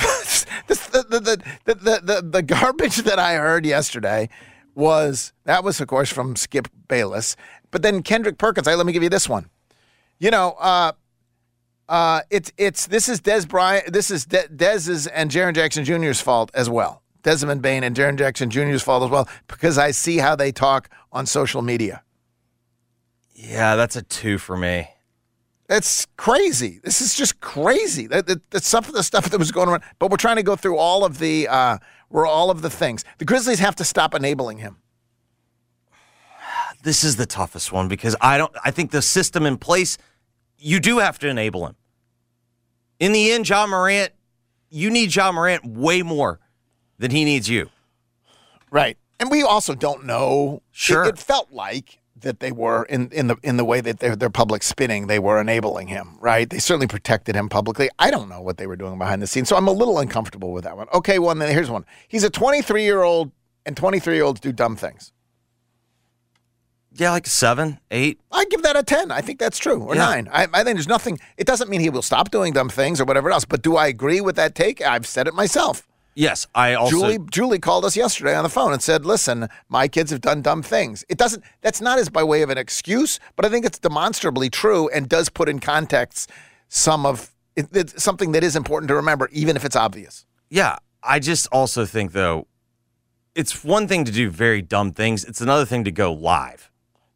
this, 0.68 0.88
the, 0.88 1.04
the, 1.04 1.20
the, 1.20 1.76
the, 1.76 2.02
the, 2.04 2.22
the, 2.22 2.42
garbage 2.42 2.98
that 2.98 3.20
I 3.20 3.36
heard 3.36 3.66
yesterday 3.66 4.30
was 4.76 5.34
that 5.46 5.64
was, 5.64 5.80
of 5.82 5.88
course, 5.88 6.10
from 6.10 6.36
Skip 6.36 6.68
Bayless. 6.88 7.36
But 7.72 7.82
then 7.82 8.04
Kendrick 8.04 8.38
Perkins, 8.38 8.68
I, 8.68 8.76
let 8.76 8.86
me 8.86 8.94
give 8.94 9.04
you 9.04 9.10
this 9.10 9.28
one. 9.28 9.50
You 10.20 10.32
know, 10.32 10.52
uh, 10.60 10.94
uh, 11.90 12.22
it's 12.30 12.52
it's 12.58 12.88
this 12.88 13.10
is 13.10 13.20
Des 13.20 13.46
Bryant, 13.46 13.92
this 13.92 14.10
is 14.10 14.26
De- 14.26 14.48
Dez's 14.48 15.08
and 15.08 15.30
Jaren 15.30 15.54
Jackson 15.54 15.84
Jr.'s 15.84 16.22
fault 16.22 16.50
as 16.54 16.70
well. 16.70 17.02
Desmond 17.24 17.62
Bane 17.62 17.84
and 17.84 17.96
Jaren 17.96 18.18
Jackson 18.18 18.50
Jr.'s 18.50 18.82
fault 18.82 19.04
as 19.04 19.10
well 19.10 19.28
because 19.48 19.78
I 19.78 19.92
see 19.92 20.18
how 20.18 20.36
they 20.36 20.52
talk 20.52 20.90
on 21.12 21.26
social 21.26 21.62
media. 21.62 22.04
yeah, 23.34 23.76
that's 23.76 23.96
a 23.96 24.02
two 24.02 24.38
for 24.38 24.58
me. 24.58 24.93
It's 25.74 26.06
crazy. 26.18 26.80
This 26.84 27.02
is 27.02 27.16
just 27.16 27.42
crazy. 27.42 28.06
That, 28.06 28.28
that, 28.28 28.52
that's 28.52 28.68
some 28.68 28.86
of 28.86 28.94
the 28.94 29.02
stuff 29.02 29.30
that 29.32 29.40
was 29.40 29.52
going 29.52 29.70
on. 29.70 29.82
But 29.98 30.12
we're 30.12 30.18
trying 30.18 30.36
to 30.36 30.44
go 30.44 30.56
through 30.56 30.78
all 30.78 31.04
of 31.04 31.18
the, 31.18 31.48
uh, 31.48 31.80
we're 32.12 32.28
all 32.28 32.52
of 32.52 32.62
the 32.62 32.70
things. 32.70 33.04
The 33.18 33.26
Grizzlies 33.26 33.58
have 33.60 33.76
to 33.78 33.84
stop 33.84 34.14
enabling 34.14 34.60
him. 34.60 34.78
This 36.84 37.04
is 37.04 37.16
the 37.16 37.26
toughest 37.26 37.72
one 37.72 37.88
because 37.88 38.16
I 38.22 38.38
don't. 38.38 38.54
I 38.64 38.70
think 38.70 38.92
the 38.92 39.02
system 39.02 39.46
in 39.46 39.58
place, 39.58 39.98
you 40.58 40.80
do 40.82 41.00
have 41.00 41.18
to 41.20 41.30
enable 41.30 41.66
him. 41.66 41.76
In 43.00 43.14
the 43.14 43.32
end, 43.32 43.48
Ja 43.48 43.66
Morant, 43.66 44.12
you 44.70 44.92
need 44.92 45.16
Ja 45.16 45.32
Morant 45.32 45.66
way 45.66 46.04
more 46.04 46.40
than 47.00 47.10
he 47.10 47.24
needs 47.24 47.50
you. 47.50 47.70
Right. 48.70 48.98
And 49.20 49.32
we 49.32 49.44
also 49.44 49.76
don't 49.76 50.06
know. 50.06 50.62
Sure. 50.72 51.06
It, 51.06 51.10
it 51.10 51.20
felt 51.20 51.52
like 51.52 52.00
that 52.24 52.40
they 52.42 52.52
were 52.52 52.84
in, 52.86 53.10
in 53.12 53.28
the 53.28 53.38
in 53.44 53.56
the 53.58 53.64
way 53.64 53.80
that 53.80 54.00
they're, 54.00 54.16
they're 54.16 54.30
public 54.30 54.64
spinning, 54.64 55.08
they 55.08 55.20
were 55.20 55.40
enabling 55.40 55.88
him, 55.88 56.18
right? 56.20 56.50
They 56.50 56.60
certainly 56.60 56.88
protected 56.88 57.36
him 57.36 57.48
publicly. 57.48 57.90
I 58.00 58.12
don't 58.12 58.28
know 58.28 58.42
what 58.42 58.58
they 58.58 58.68
were 58.68 58.76
doing 58.76 58.98
behind 58.98 59.22
the 59.22 59.28
scenes, 59.28 59.48
so 59.48 59.56
I'm 59.56 59.68
a 59.68 59.72
little 59.72 60.00
uncomfortable 60.00 60.52
with 60.52 60.64
that 60.66 60.76
one. 60.76 60.88
Okay, 60.94 61.20
one. 61.20 61.40
Then 61.40 61.52
here's 61.52 61.70
one. 61.70 61.86
He's 62.08 62.24
a 62.24 62.30
23 62.30 62.84
year 62.84 63.04
old, 63.04 63.32
and 63.66 63.78
23 63.78 64.16
year 64.16 64.24
olds 64.24 64.40
do 64.42 64.52
dumb 64.52 64.76
things. 64.76 65.12
Yeah, 66.96 67.12
like 67.12 67.26
seven, 67.26 67.80
eight. 67.90 68.20
I 68.32 68.46
give 68.46 68.62
that 68.62 68.76
a 68.76 68.84
10. 68.84 69.10
I 69.12 69.22
think 69.22 69.40
that's 69.40 69.58
true, 69.58 69.82
or 69.82 69.96
Yeah. 69.96 70.06
nine. 70.06 70.30
I, 70.32 70.44
I 70.54 70.64
think 70.64 70.76
there's 70.76 70.88
nothing, 70.88 71.20
it 71.38 71.48
doesn't 71.48 71.68
mean 71.70 71.82
he 71.82 71.90
will 71.90 72.04
stop 72.04 72.30
doing 72.30 72.54
dumb 72.54 72.70
things 72.70 73.02
or 73.02 73.06
whatever 73.06 73.32
else, 73.32 73.46
but 73.46 73.64
do 73.64 73.76
I 73.76 73.88
agree 73.88 74.22
with 74.22 74.36
that 74.36 74.54
take? 74.54 74.80
I've 74.82 75.08
said 75.08 75.28
it 75.28 75.34
myself. 75.34 75.88
Yes, 76.16 76.48
I 76.54 76.74
also. 76.76 76.92
Julie 76.98 77.20
Julie 77.32 77.60
called 77.60 77.86
us 77.86 77.96
yesterday 77.96 78.36
on 78.36 78.44
the 78.44 78.50
phone 78.50 78.72
and 78.74 78.82
said, 78.82 79.06
"Listen, 79.06 79.50
my 79.70 79.88
kids 79.88 80.12
have 80.12 80.22
done 80.22 80.42
dumb 80.42 80.62
things." 80.62 81.04
It 81.10 81.18
doesn't. 81.18 81.44
That's 81.62 81.82
not 81.82 81.98
as 82.00 82.10
by 82.10 82.24
way 82.24 82.42
of 82.44 82.50
an 82.50 82.58
excuse, 82.58 83.20
but 83.36 83.46
I 83.46 83.50
think 83.50 83.66
it's 83.66 83.80
demonstrably 83.80 84.50
true 84.50 84.90
and 84.90 85.10
does 85.10 85.30
put 85.30 85.50
in 85.50 85.60
context 85.60 86.30
some 86.70 87.06
of 87.06 87.32
it, 87.56 87.68
it's 87.74 88.02
something 88.04 88.32
that 88.34 88.44
is 88.44 88.56
important 88.56 88.88
to 88.90 88.96
remember, 88.96 89.30
even 89.32 89.56
if 89.56 89.66
it's 89.66 89.76
obvious. 89.76 90.26
Yeah, 90.50 90.78
I 91.02 91.20
just 91.20 91.48
also 91.52 91.86
think 91.86 92.12
though, 92.12 92.48
it's 93.36 93.64
one 93.64 93.88
thing 93.88 94.06
to 94.06 94.12
do 94.12 94.30
very 94.30 94.62
dumb 94.62 94.92
things. 94.92 95.24
It's 95.26 95.42
another 95.42 95.66
thing 95.66 95.84
to 95.84 95.92
go 95.92 96.14
live. 96.14 96.70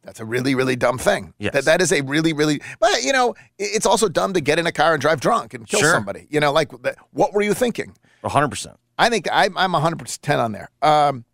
That's 0.04 0.20
a 0.22 0.26
really, 0.26 0.56
really 0.56 0.76
dumb 0.78 0.98
thing. 0.98 1.34
Yes. 1.38 1.54
That 1.54 1.66
that 1.66 1.82
is 1.82 1.92
a 1.92 2.02
really, 2.02 2.32
really. 2.34 2.62
But 2.80 3.04
you 3.04 3.12
know, 3.12 3.36
it's 3.60 3.86
also 3.86 4.08
dumb 4.08 4.34
to 4.34 4.42
get 4.42 4.58
in 4.58 4.66
a 4.66 4.72
car 4.72 4.94
and 4.94 5.02
drive 5.02 5.20
drunk 5.20 5.54
and 5.54 5.68
kill 5.68 5.82
Sure. 5.82 5.92
somebody. 5.92 6.28
You 6.30 6.40
know, 6.40 6.52
like 6.52 6.72
what 7.12 7.34
were 7.34 7.42
you 7.42 7.54
thinking? 7.54 7.94
hundred 8.24 8.50
percent. 8.50 8.78
I 8.98 9.10
think 9.10 9.28
I'm 9.32 9.58
I'm 9.58 9.72
100 9.74 10.00
percent 10.00 10.40
on 10.42 10.52
there. 10.52 10.70
Um, 10.82 11.26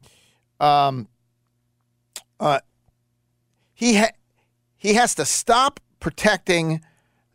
um, 0.60 1.08
uh, 2.40 2.60
he 3.74 3.96
ha- 3.98 4.12
he 4.76 4.96
has 4.96 5.16
to 5.16 5.26
stop 5.26 5.80
protecting 6.00 6.82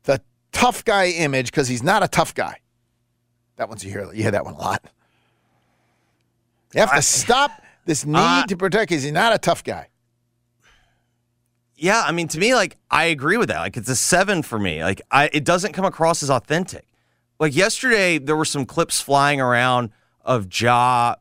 the 0.05 0.21
tough 0.53 0.85
guy 0.85 1.07
image 1.09 1.51
because 1.51 1.69
he's 1.69 1.83
not 1.83 2.03
a 2.03 2.09
tough 2.09 2.35
guy. 2.35 2.59
That 3.57 3.69
one's 3.69 3.85
you 3.85 3.91
hear 3.91 4.05
you 4.13 4.23
hear 4.23 4.31
that 4.33 4.45
one 4.45 4.55
a 4.55 4.59
lot. 4.59 4.85
You 6.75 6.81
have 6.81 6.95
to 6.95 7.03
stop 7.03 7.51
this 7.87 8.05
need 8.07 8.17
Uh, 8.17 8.47
to 8.47 8.57
protect 8.57 8.91
because 8.91 9.03
he's 9.03 9.13
not 9.13 9.35
a 9.35 9.39
tough 9.39 9.65
guy. 9.65 9.89
Yeah, 11.75 12.03
I 12.05 12.13
mean, 12.13 12.29
to 12.29 12.39
me, 12.39 12.55
like 12.55 12.77
I 12.91 13.05
agree 13.05 13.37
with 13.37 13.49
that. 13.49 13.61
Like 13.61 13.77
it's 13.77 13.89
a 13.89 13.97
seven 13.97 14.43
for 14.43 14.59
me. 14.59 14.83
Like 14.83 15.01
I, 15.11 15.31
it 15.33 15.45
doesn't 15.45 15.73
come 15.73 15.85
across 15.85 16.23
as 16.23 16.31
authentic. 16.31 16.85
Like 17.39 17.55
yesterday, 17.55 18.19
there 18.19 18.37
were 18.37 18.45
some 18.45 18.67
clips 18.67 19.01
flying 19.01 19.41
around 19.41 19.91
of 20.29 20.47
Ja 20.61 21.17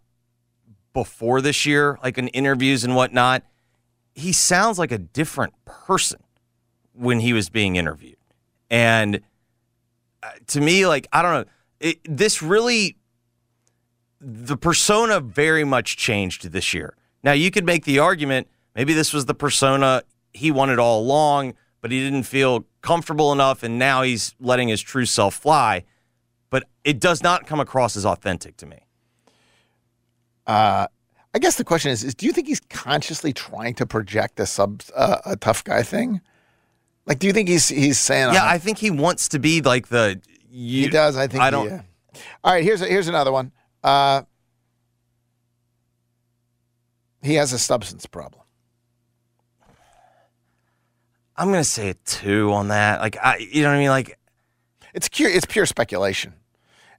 before 0.94 1.42
this 1.42 1.66
year, 1.66 1.98
like 2.04 2.18
in 2.18 2.28
interviews 2.30 2.84
and 2.84 2.96
whatnot. 2.96 3.44
He 4.14 4.34
sounds 4.34 4.78
like 4.78 4.92
a 4.92 4.98
different 4.98 5.54
person 5.66 6.20
when 6.94 7.20
he 7.20 7.34
was 7.34 7.50
being 7.50 7.76
interviewed, 7.76 8.18
and 8.70 9.22
uh, 10.22 10.32
to 10.48 10.62
me, 10.62 10.86
like 10.86 11.08
I 11.14 11.22
don't 11.22 11.34
know, 11.34 11.52
it, 11.80 12.00
this 12.04 12.42
really 12.42 12.98
the 14.20 14.58
persona 14.58 15.20
very 15.20 15.64
much 15.64 15.96
changed 15.98 16.52
this 16.52 16.74
year. 16.74 16.96
Now, 17.24 17.34
you 17.34 17.52
could 17.52 17.66
make 17.66 17.86
the 17.86 18.00
argument 18.00 18.48
maybe 18.76 18.94
this 18.94 19.14
was 19.14 19.26
the 19.26 19.36
persona 19.36 20.02
he 20.34 20.50
wanted 20.52 20.80
all 20.80 21.00
along, 21.02 21.54
but 21.82 21.92
he 21.92 22.00
didn't 22.00 22.24
feel 22.24 22.66
comfortable 22.82 23.32
enough, 23.32 23.62
and 23.62 23.78
now 23.78 24.02
he's 24.02 24.36
letting 24.40 24.68
his 24.68 24.82
true 24.82 25.06
self 25.06 25.36
fly. 25.36 25.84
But 26.50 26.66
it 26.84 27.00
does 27.00 27.22
not 27.22 27.46
come 27.46 27.60
across 27.60 27.96
as 27.96 28.06
authentic 28.06 28.58
to 28.58 28.66
me. 28.66 28.87
I 30.48 31.40
guess 31.40 31.56
the 31.58 31.64
question 31.64 31.92
is: 31.92 32.04
Is 32.04 32.16
do 32.16 32.26
you 32.26 32.32
think 32.32 32.48
he's 32.48 32.62
consciously 32.62 33.34
trying 33.34 33.76
to 33.76 33.86
project 33.86 34.40
a 34.40 34.46
sub 34.46 34.82
uh, 34.96 35.18
a 35.26 35.36
tough 35.36 35.64
guy 35.64 35.84
thing? 35.84 36.22
Like, 37.06 37.20
do 37.20 37.28
you 37.28 37.34
think 37.34 37.48
he's 37.48 37.68
he's 37.70 38.00
saying? 38.00 38.34
Yeah, 38.34 38.44
uh, 38.44 38.48
I 38.50 38.58
think 38.58 38.78
he 38.78 38.92
wants 38.92 39.30
to 39.30 39.40
be 39.40 39.62
like 39.62 39.88
the. 39.88 40.22
You, 40.50 40.84
He 40.84 40.90
does. 40.90 41.16
I 41.16 41.28
think. 41.28 41.44
I 41.44 41.50
don't. 41.50 41.72
uh, 41.72 41.82
all 42.44 42.54
right. 42.54 42.64
Here's 42.64 42.82
a, 42.82 42.86
here's 42.88 43.08
another 43.08 43.32
one. 43.32 43.52
Uh, 43.84 44.24
he 47.22 47.36
has 47.36 47.54
a 47.54 47.60
substance 47.60 48.06
problem. 48.06 48.42
I'm 51.36 51.50
gonna 51.50 51.64
say 51.64 51.90
a 51.90 51.94
two 51.94 52.52
on 52.52 52.70
that. 52.70 53.00
Like 53.00 53.18
I, 53.22 53.38
you 53.38 53.62
know 53.62 53.70
what 53.70 53.76
I 53.76 53.80
mean? 53.80 53.90
Like 53.90 54.18
It's 54.94 55.08
pure. 55.08 55.30
It's 55.30 55.46
pure 55.46 55.66
speculation, 55.66 56.34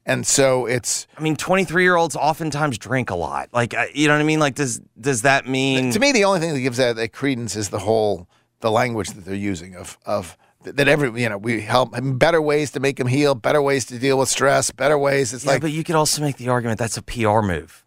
and 0.08 0.26
so 0.26 0.66
it's 0.66 1.06
I 1.16 1.20
mean, 1.20 1.36
23 1.36 1.82
year 1.82 1.96
olds 1.96 2.16
oftentimes 2.16 2.78
drink 2.78 3.10
a 3.10 3.14
lot. 3.14 3.50
Like 3.52 3.74
you 3.94 4.08
know 4.08 4.14
what 4.14 4.20
I 4.20 4.24
mean? 4.24 4.40
Like 4.40 4.54
does 4.54 4.80
does 5.00 5.22
that 5.22 5.46
mean? 5.46 5.92
to 5.92 6.00
me 6.00 6.12
the 6.12 6.24
only 6.24 6.40
thing 6.40 6.54
that 6.54 6.60
gives 6.60 6.78
that, 6.78 6.96
that 6.96 7.12
credence 7.12 7.54
is 7.54 7.68
the 7.68 7.78
whole 7.78 8.28
the 8.60 8.70
language 8.70 9.10
that 9.10 9.24
they're 9.24 9.34
using 9.34 9.76
of 9.76 9.98
of 10.04 10.36
that 10.64 10.88
every 10.88 11.22
you 11.22 11.28
know 11.28 11.38
we 11.38 11.60
help 11.60 11.94
better 12.18 12.42
ways 12.42 12.72
to 12.72 12.80
make 12.80 12.98
him 12.98 13.06
heal, 13.06 13.34
better 13.34 13.62
ways 13.62 13.84
to 13.86 13.98
deal 13.98 14.18
with 14.18 14.28
stress, 14.28 14.70
better 14.70 14.98
ways. 14.98 15.32
It's 15.32 15.44
yeah, 15.44 15.52
like 15.52 15.60
but 15.60 15.70
you 15.70 15.84
could 15.84 15.94
also 15.94 16.22
make 16.22 16.36
the 16.36 16.48
argument 16.48 16.78
that's 16.78 16.96
a 16.96 17.02
PR 17.02 17.40
move. 17.40 17.84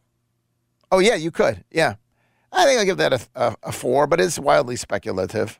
oh 0.91 0.99
yeah, 0.99 1.15
you 1.15 1.31
could 1.31 1.65
yeah. 1.71 1.95
I 2.53 2.65
think 2.65 2.79
I'll 2.79 2.85
give 2.85 2.97
that 2.97 3.13
a, 3.13 3.21
a, 3.33 3.55
a 3.63 3.71
four, 3.71 4.07
but 4.07 4.19
it's 4.19 4.37
wildly 4.37 4.75
speculative. 4.75 5.59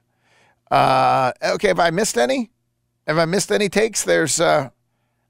Uh, 0.70 1.32
okay, 1.42 1.70
have 1.70 1.80
I 1.80 1.90
missed 1.90 2.18
any? 2.18 2.52
Have 3.08 3.18
I 3.18 3.26
missed 3.26 3.52
any 3.52 3.70
takes? 3.70 4.04
There's, 4.04 4.40
uh, 4.40 4.70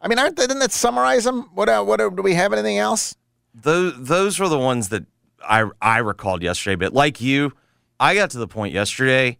I 0.01 0.07
mean, 0.07 0.19
aren't 0.19 0.35
didn't 0.35 0.59
that 0.59 0.71
summarize 0.71 1.25
them? 1.25 1.49
What, 1.53 1.69
uh, 1.69 1.83
what, 1.83 2.01
uh, 2.01 2.09
do 2.09 2.21
we 2.21 2.33
have 2.33 2.53
anything 2.53 2.77
else? 2.77 3.15
those 3.53 3.93
those 3.97 4.39
were 4.39 4.49
the 4.49 4.59
ones 4.59 4.89
that 4.89 5.05
I 5.43 5.65
I 5.81 5.99
recalled 5.99 6.43
yesterday. 6.43 6.75
But 6.75 6.93
like 6.93 7.21
you, 7.21 7.53
I 7.99 8.15
got 8.15 8.31
to 8.31 8.37
the 8.37 8.47
point 8.47 8.73
yesterday 8.73 9.37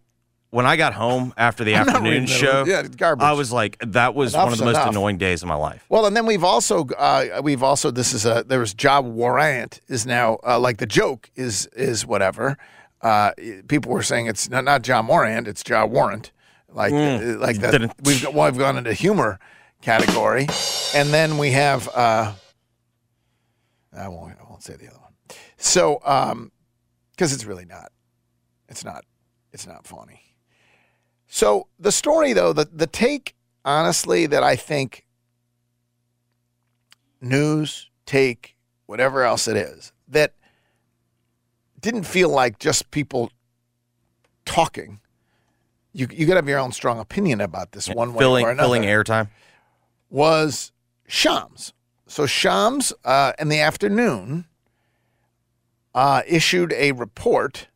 when 0.50 0.66
I 0.66 0.76
got 0.76 0.94
home 0.94 1.32
after 1.36 1.64
the 1.64 1.76
I'm 1.76 1.88
afternoon 1.88 2.26
show. 2.26 2.64
Yeah, 2.66 2.82
garbage. 2.82 3.22
I 3.22 3.32
was 3.32 3.52
like, 3.52 3.78
that 3.80 4.14
was 4.14 4.34
one 4.34 4.52
of 4.52 4.58
the 4.58 4.64
most 4.64 4.76
enough. 4.76 4.90
annoying 4.90 5.18
days 5.18 5.42
of 5.42 5.48
my 5.48 5.54
life. 5.54 5.84
Well, 5.88 6.06
and 6.06 6.16
then 6.16 6.26
we've 6.26 6.44
also, 6.44 6.86
uh, 6.98 7.40
we've 7.42 7.62
also, 7.62 7.90
this 7.90 8.12
is 8.12 8.26
a, 8.26 8.44
there 8.46 8.60
was 8.60 8.74
Job 8.74 9.06
Warrant 9.06 9.80
is 9.88 10.04
now, 10.04 10.38
uh, 10.46 10.58
like 10.58 10.76
the 10.78 10.86
joke 10.86 11.30
is, 11.34 11.66
is 11.74 12.06
whatever. 12.06 12.58
Uh, 13.00 13.32
people 13.66 13.92
were 13.92 14.02
saying 14.02 14.26
it's 14.26 14.50
not, 14.50 14.64
not 14.64 14.82
John 14.82 15.06
Warrant, 15.06 15.48
it's 15.48 15.62
Job 15.62 15.90
Warrant. 15.90 16.32
Like, 16.68 16.92
uh, 16.92 17.38
like 17.38 17.56
that. 17.58 17.94
We've, 18.04 18.22
well, 18.32 18.50
we've 18.50 18.58
gone 18.58 18.78
into 18.78 18.92
humor 18.92 19.38
category. 19.82 20.46
And 20.94 21.10
then 21.10 21.38
we 21.38 21.50
have, 21.50 21.88
uh, 21.88 22.32
I 23.96 24.08
won't, 24.08 24.34
I 24.40 24.44
won't 24.48 24.62
say 24.62 24.76
the 24.76 24.88
other 24.88 24.98
one. 24.98 25.12
So, 25.58 26.00
um, 26.04 26.52
cause 27.18 27.32
it's 27.32 27.44
really 27.44 27.66
not, 27.66 27.92
it's 28.68 28.84
not, 28.84 29.04
it's 29.52 29.66
not 29.66 29.86
funny. 29.86 30.22
So 31.26 31.68
the 31.78 31.92
story 31.92 32.32
though, 32.32 32.52
the, 32.52 32.68
the 32.72 32.86
take 32.86 33.34
honestly 33.64 34.26
that 34.26 34.42
I 34.42 34.56
think 34.56 35.06
news, 37.20 37.90
take, 38.06 38.56
whatever 38.86 39.24
else 39.24 39.46
it 39.46 39.56
is, 39.56 39.92
that 40.08 40.34
didn't 41.80 42.04
feel 42.04 42.28
like 42.28 42.58
just 42.58 42.90
people 42.90 43.30
talking. 44.44 45.00
You 45.92 46.08
you 46.10 46.26
got 46.26 46.34
to 46.34 46.38
have 46.38 46.48
your 46.48 46.58
own 46.58 46.72
strong 46.72 46.98
opinion 46.98 47.40
about 47.40 47.72
this 47.72 47.88
one 47.88 48.14
way 48.14 48.20
filling 48.20 48.46
or 48.46 48.50
another. 48.50 48.64
filling 48.66 48.82
airtime. 48.82 49.28
Was 50.12 50.70
Shams. 51.08 51.72
So 52.06 52.26
Shams 52.26 52.92
uh, 53.04 53.32
in 53.38 53.48
the 53.48 53.58
afternoon 53.58 54.44
uh, 55.94 56.22
issued 56.28 56.72
a 56.74 56.92
report. 56.92 57.68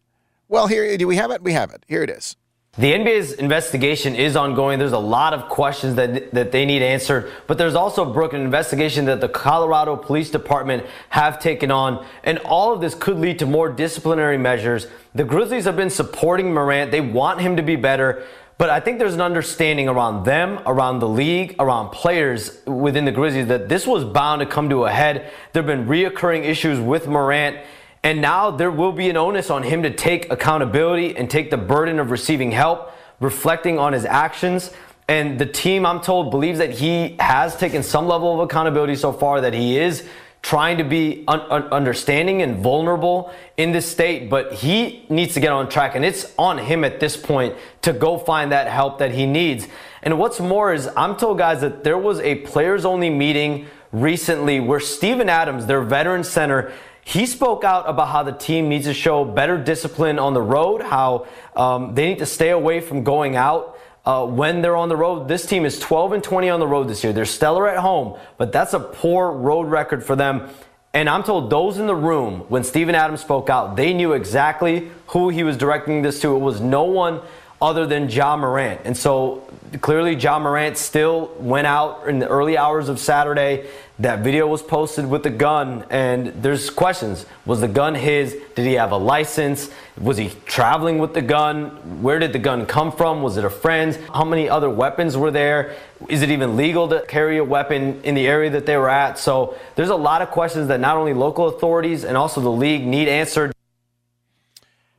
Well, 0.49 0.69
here 0.69 0.97
do 0.97 1.07
we 1.09 1.16
have 1.16 1.31
it? 1.31 1.43
We 1.43 1.55
have 1.55 1.71
it. 1.73 1.85
Here 1.88 2.02
it 2.02 2.11
is. 2.11 2.37
The 2.78 2.93
NBA's 2.93 3.33
investigation 3.33 4.14
is 4.14 4.37
ongoing. 4.37 4.78
There's 4.78 4.93
a 4.93 4.99
lot 4.99 5.33
of 5.33 5.49
questions 5.49 5.95
that, 5.95 6.31
that 6.33 6.52
they 6.52 6.66
need 6.66 6.83
answered, 6.83 7.33
but 7.47 7.57
there's 7.57 7.75
also, 7.75 8.12
Brooke, 8.12 8.35
an 8.35 8.43
investigation 8.43 9.07
that 9.07 9.23
the 9.23 9.31
Colorado 9.31 9.97
Police 9.97 10.28
Department 10.28 10.85
have 11.09 11.40
taken 11.40 11.71
on, 11.71 12.05
and 12.23 12.37
all 12.40 12.75
of 12.75 12.83
this 12.83 12.95
could 12.95 13.19
lead 13.19 13.38
to 13.38 13.47
more 13.47 13.71
disciplinary 13.71 14.37
measures. 14.37 14.88
The 15.14 15.25
Grizzlies 15.25 15.64
have 15.64 15.76
been 15.76 15.88
supporting 15.88 16.52
Morant. 16.52 16.90
They 16.90 17.00
want 17.00 17.40
him 17.40 17.57
to 17.57 17.62
be 17.62 17.76
better, 17.76 18.26
but 18.59 18.71
I 18.71 18.81
think 18.81 18.99
there's 18.99 19.15
an 19.15 19.21
understanding 19.21 19.89
around 19.89 20.25
them, 20.25 20.61
around 20.65 21.01
the 21.01 21.09
league, 21.09 21.57
around 21.59 21.91
players 21.91 22.65
within 22.67 23.05
the 23.05 23.13
Grizzlies 23.13 23.49
that 23.49 23.69
this 23.69 23.87
was 23.87 24.05
bound 24.05 24.41
to 24.41 24.47
come 24.47 24.71
to 24.71 24.85
a 24.85 24.91
head. 24.91 25.31
There 25.53 25.63
have 25.63 25.67
been 25.67 25.87
reoccurring 25.87 26.45
issues 26.45 26.81
with 26.81 27.07
Morant. 27.07 27.59
And 28.03 28.21
now 28.21 28.53
there 28.53 28.71
will 28.71 28.93
be 28.93 29.11
an 29.11 29.17
onus 29.17 29.51
on 29.51 29.65
him 29.65 29.83
to 29.83 29.91
take 29.91 30.31
accountability 30.31 31.17
and 31.17 31.29
take 31.29 31.51
the 31.51 31.57
burden 31.57 31.99
of 31.99 32.11
receiving 32.11 32.53
help, 32.53 32.93
reflecting 33.21 33.79
on 33.79 33.93
his 33.93 34.05
actions. 34.05 34.71
And 35.09 35.39
the 35.39 35.47
team, 35.47 35.85
I'm 35.85 36.01
told, 36.01 36.31
believes 36.31 36.59
that 36.59 36.71
he 36.71 37.17
has 37.21 37.57
taken 37.57 37.83
some 37.83 38.07
level 38.07 38.33
of 38.33 38.41
accountability 38.41 38.97
so 38.97 39.13
far, 39.13 39.41
that 39.41 39.55
he 39.55 39.79
is 39.79 40.07
trying 40.47 40.79
to 40.79 40.85
be 40.85 41.25
un- 41.26 41.41
un- 41.50 41.69
understanding 41.73 42.41
and 42.41 42.62
vulnerable 42.62 43.33
in 43.57 43.73
this 43.73 43.91
state, 43.91 44.31
but 44.31 44.53
he 44.53 45.05
needs 45.09 45.35
to 45.35 45.41
get 45.41 45.50
on 45.50 45.69
track. 45.69 45.97
And 45.97 46.05
it's 46.05 46.33
on 46.38 46.57
him 46.57 46.85
at 46.85 47.00
this 47.00 47.17
point 47.17 47.57
to 47.83 47.93
go 47.93 48.17
find 48.17 48.53
that 48.53 48.69
help 48.69 49.00
that 49.00 49.11
he 49.11 49.26
needs. 49.26 49.67
And 50.05 50.21
what's 50.21 50.38
more 50.38 50.73
is, 50.73 50.88
I'm 50.97 51.17
told, 51.17 51.38
guys, 51.38 51.62
that 51.62 51.83
there 51.83 51.99
was 51.99 52.21
a 52.21 52.37
players 52.37 52.85
only 52.85 53.11
meeting 53.11 53.67
recently 53.91 54.61
where 54.61 54.79
Steven 54.79 55.29
Adams, 55.29 55.67
their 55.67 55.83
veteran 55.83 56.23
center, 56.23 56.73
he 57.05 57.26
spoke 57.26 57.65
out 57.65 57.88
about 57.88 58.07
how 58.07 58.23
the 58.23 58.31
team 58.31 58.69
needs 58.69 58.85
to 58.85 58.95
show 58.95 59.25
better 59.25 59.59
discipline 59.59 60.21
on 60.21 60.33
the 60.33 60.43
road, 60.43 60.81
how 60.81 61.26
um, 61.57 61.97
they 61.97 62.07
need 62.07 62.21
to 62.21 62.26
stay 62.26 62.50
away 62.50 62.81
from 62.81 63.03
going 63.03 63.35
out 63.35 63.75
uh, 64.07 64.25
when 64.25 64.63
they're 64.63 64.77
on 64.77 64.89
the 64.89 64.97
road. 64.97 65.29
This 65.29 65.45
team 65.45 65.65
is 65.67 65.79
12 65.79 66.13
and 66.13 66.25
20 66.25 66.49
on 66.49 66.61
the 66.61 66.67
road 66.67 66.89
this 66.89 67.03
year. 67.03 67.13
They're 67.13 67.25
stellar 67.25 67.69
at 67.69 67.79
home, 67.79 68.19
but 68.39 68.53
that's 68.53 68.73
a 68.73 68.81
poor 68.81 69.33
road 69.33 69.65
record 69.65 70.05
for 70.05 70.15
them. 70.15 70.49
And 70.95 71.11
I'm 71.11 71.25
told 71.25 71.51
those 71.51 71.79
in 71.79 71.87
the 71.87 71.95
room, 71.95 72.41
when 72.49 72.65
Steven 72.65 72.95
Adams 72.95 73.21
spoke 73.21 73.51
out, 73.51 73.77
they 73.77 73.93
knew 73.93 74.13
exactly 74.15 74.91
who 75.09 75.29
he 75.29 75.43
was 75.43 75.59
directing 75.59 76.01
this 76.01 76.21
to. 76.21 76.35
It 76.35 76.39
was 76.39 76.61
no 76.61 76.85
one 76.85 77.21
other 77.61 77.87
than 77.87 78.09
Ja 78.09 78.37
Morant. 78.37 78.81
And 78.85 78.97
so 78.97 79.43
clearly, 79.81 80.15
Ja 80.15 80.39
Morant 80.39 80.79
still 80.79 81.33
went 81.39 81.67
out 81.67 82.09
in 82.09 82.19
the 82.19 82.29
early 82.29 82.57
hours 82.57 82.89
of 82.89 82.99
Saturday. 82.99 83.69
That 83.99 84.21
video 84.21 84.47
was 84.47 84.62
posted 84.62 85.09
with 85.09 85.23
the 85.23 85.31
gun, 85.31 85.87
and 85.88 86.26
there's 86.43 86.69
questions. 86.69 87.25
Was 87.47 87.62
the 87.62 87.69
gun 87.69 87.95
his? 87.95 88.37
Did 88.55 88.67
he 88.67 88.75
have 88.75 88.93
a 88.93 88.97
license? 88.97 89.71
Was 89.99 90.19
he 90.19 90.33
traveling 90.45 90.99
with 90.99 91.15
the 91.15 91.23
gun? 91.23 92.03
Where 92.03 92.19
did 92.19 92.35
the 92.35 92.38
gun 92.38 92.67
come 92.67 92.93
from? 92.93 93.23
Was 93.23 93.38
it 93.38 93.45
a 93.47 93.50
friend's? 93.50 93.97
How 94.12 94.25
many 94.25 94.50
other 94.50 94.69
weapons 94.69 95.17
were 95.17 95.31
there? 95.31 95.75
Is 96.11 96.21
it 96.21 96.31
even 96.31 96.57
legal 96.57 96.88
to 96.88 97.07
carry 97.09 97.38
a 97.38 97.45
weapon 97.45 98.03
in 98.03 98.15
the 98.15 98.26
area 98.26 98.50
that 98.50 98.67
they 98.67 98.76
were 98.76 98.91
at? 98.91 99.19
So 99.19 99.57
there's 99.76 99.88
a 99.88 99.97
lot 99.97 100.21
of 100.21 100.31
questions 100.31 100.69
that 100.69 100.79
not 100.79 100.99
only 100.99 101.15
local 101.15 101.49
authorities 101.49 102.05
and 102.05 102.19
also 102.19 102.43
the 102.43 102.53
league 102.53 102.87
need 102.87 103.09
answered. 103.09 103.52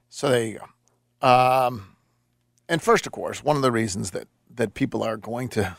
So 0.10 0.29
there 0.29 0.43
you 0.43 0.60
go. 1.21 1.27
Um, 1.27 1.95
and 2.67 2.81
first, 2.81 3.05
of 3.05 3.12
course, 3.12 3.43
one 3.43 3.55
of 3.55 3.62
the 3.62 3.71
reasons 3.71 4.10
that 4.12 4.27
that 4.55 4.73
people 4.73 5.03
are 5.03 5.17
going 5.17 5.49
to 5.49 5.77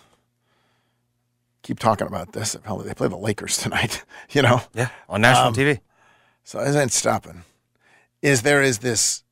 keep 1.63 1.79
talking 1.79 2.07
about 2.07 2.33
this, 2.33 2.57
hell, 2.65 2.79
they 2.79 2.95
play 2.95 3.09
the 3.09 3.17
Lakers 3.17 3.57
tonight, 3.57 4.05
you 4.31 4.43
know, 4.43 4.63
Yeah, 4.75 4.89
on 5.09 5.21
national 5.21 5.49
Um, 5.49 5.55
TV. 5.55 5.81
so 6.45 6.61
it 6.61 6.75
ain't 6.75 6.93
stopping. 6.93 7.45
Is 8.23 8.43
there 8.43 8.63
is 8.63 8.79
this? 8.79 9.23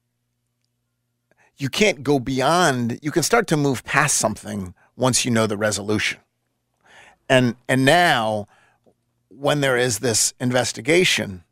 You 1.56 1.68
can't 1.68 2.02
go 2.02 2.18
beyond. 2.18 2.98
You 3.02 3.10
can 3.10 3.22
start 3.22 3.46
to 3.48 3.56
move 3.56 3.82
past 3.84 4.16
something 4.18 4.74
once 4.96 5.24
you 5.24 5.30
know 5.30 5.46
the 5.46 5.56
resolution. 5.56 6.20
And 7.28 7.56
and 7.68 7.84
now, 7.84 8.46
when 9.28 9.60
there 9.60 9.76
is 9.76 9.98
this 10.00 10.34
investigation, 10.38 11.42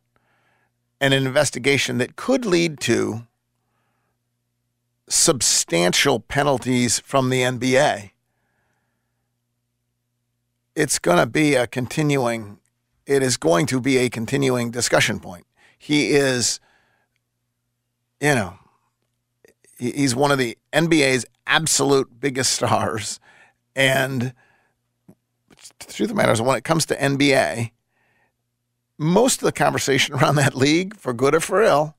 and 1.01 1.13
an 1.13 1.25
investigation 1.27 1.97
that 1.97 2.15
could 2.15 2.45
lead 2.45 2.79
to 2.81 3.25
substantial 5.09 6.19
penalties 6.19 6.99
from 6.99 7.29
the 7.29 7.41
NBA, 7.41 8.11
it's 10.75 10.99
going 10.99 11.17
to 11.17 11.25
be 11.25 11.55
a 11.55 11.67
continuing. 11.67 12.59
It 13.05 13.23
is 13.23 13.37
going 13.37 13.65
to 13.67 13.79
be 13.79 13.97
a 13.97 14.09
continuing 14.09 14.71
discussion 14.71 15.19
point. 15.19 15.45
He 15.77 16.11
is, 16.11 16.59
you 18.19 18.35
know, 18.35 18.57
he's 19.77 20.15
one 20.15 20.31
of 20.31 20.37
the 20.37 20.57
NBA's 20.73 21.25
absolute 21.47 22.19
biggest 22.19 22.53
stars. 22.53 23.19
And 23.75 24.33
the 25.79 25.93
truth 25.93 26.09
of 26.09 26.09
the 26.09 26.15
matter 26.15 26.31
is, 26.31 26.41
when 26.41 26.57
it 26.57 26.63
comes 26.63 26.85
to 26.87 26.95
NBA, 26.95 27.71
most 28.97 29.41
of 29.41 29.45
the 29.45 29.51
conversation 29.51 30.15
around 30.19 30.35
that 30.35 30.55
league, 30.55 30.95
for 30.95 31.13
good 31.13 31.35
or 31.35 31.39
for 31.39 31.61
ill, 31.61 31.95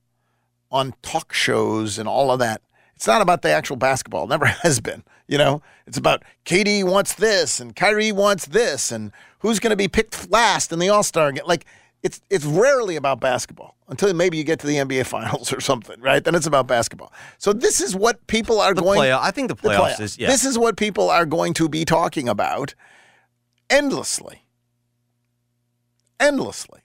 on 0.71 0.95
talk 1.03 1.33
shows 1.33 1.99
and 1.99 2.09
all 2.09 2.31
of 2.31 2.39
that, 2.41 2.62
it's 2.95 3.07
not 3.07 3.23
about 3.23 3.43
the 3.43 3.51
actual 3.51 3.77
basketball. 3.77 4.25
It 4.25 4.31
never 4.31 4.47
has 4.62 4.81
been. 4.81 5.05
You 5.29 5.39
know, 5.39 5.61
it's 5.87 5.99
about 5.99 6.23
KD 6.45 6.85
wants 6.85 7.15
this 7.15 7.59
and 7.61 7.75
Kyrie 7.75 8.12
wants 8.12 8.47
this 8.47 8.93
and 8.93 9.11
who's 9.41 9.59
going 9.59 9.71
to 9.71 9.77
be 9.77 9.89
picked 9.89 10.31
last 10.31 10.73
in 10.73 10.79
the 10.79 10.89
All 10.89 11.03
Star 11.03 11.33
game. 11.33 11.45
Like 11.47 11.67
it's 12.03 12.21
it's 12.31 12.45
rarely 12.45 12.95
about 12.97 13.19
basketball 13.21 13.75
until 13.89 14.12
maybe 14.15 14.37
you 14.37 14.45
get 14.45 14.61
to 14.61 14.67
the 14.69 14.77
NBA 14.77 15.05
Finals 15.15 15.53
or 15.53 15.61
something, 15.61 16.01
right? 16.01 16.23
Then 16.23 16.35
it's 16.37 16.47
about 16.47 16.67
basketball. 16.69 17.12
So 17.39 17.53
this 17.53 17.81
is 17.81 17.97
what 17.97 18.25
people 18.29 18.61
are 18.61 18.73
The 18.75 18.83
going. 18.83 19.01
playoff. 19.01 19.21
I 19.21 19.31
think 19.33 19.49
the 19.49 19.55
the 19.57 19.69
playoffs 19.71 19.95
playoff. 19.97 20.01
is 20.01 20.19
yeah. 20.19 20.29
This 20.29 20.45
is 20.45 20.57
what 20.59 20.77
people 20.77 21.11
are 21.11 21.27
going 21.27 21.55
to 21.55 21.69
be 21.69 21.85
talking 21.85 22.29
about 22.29 22.75
endlessly. 23.69 24.43
Endlessly. 26.21 26.81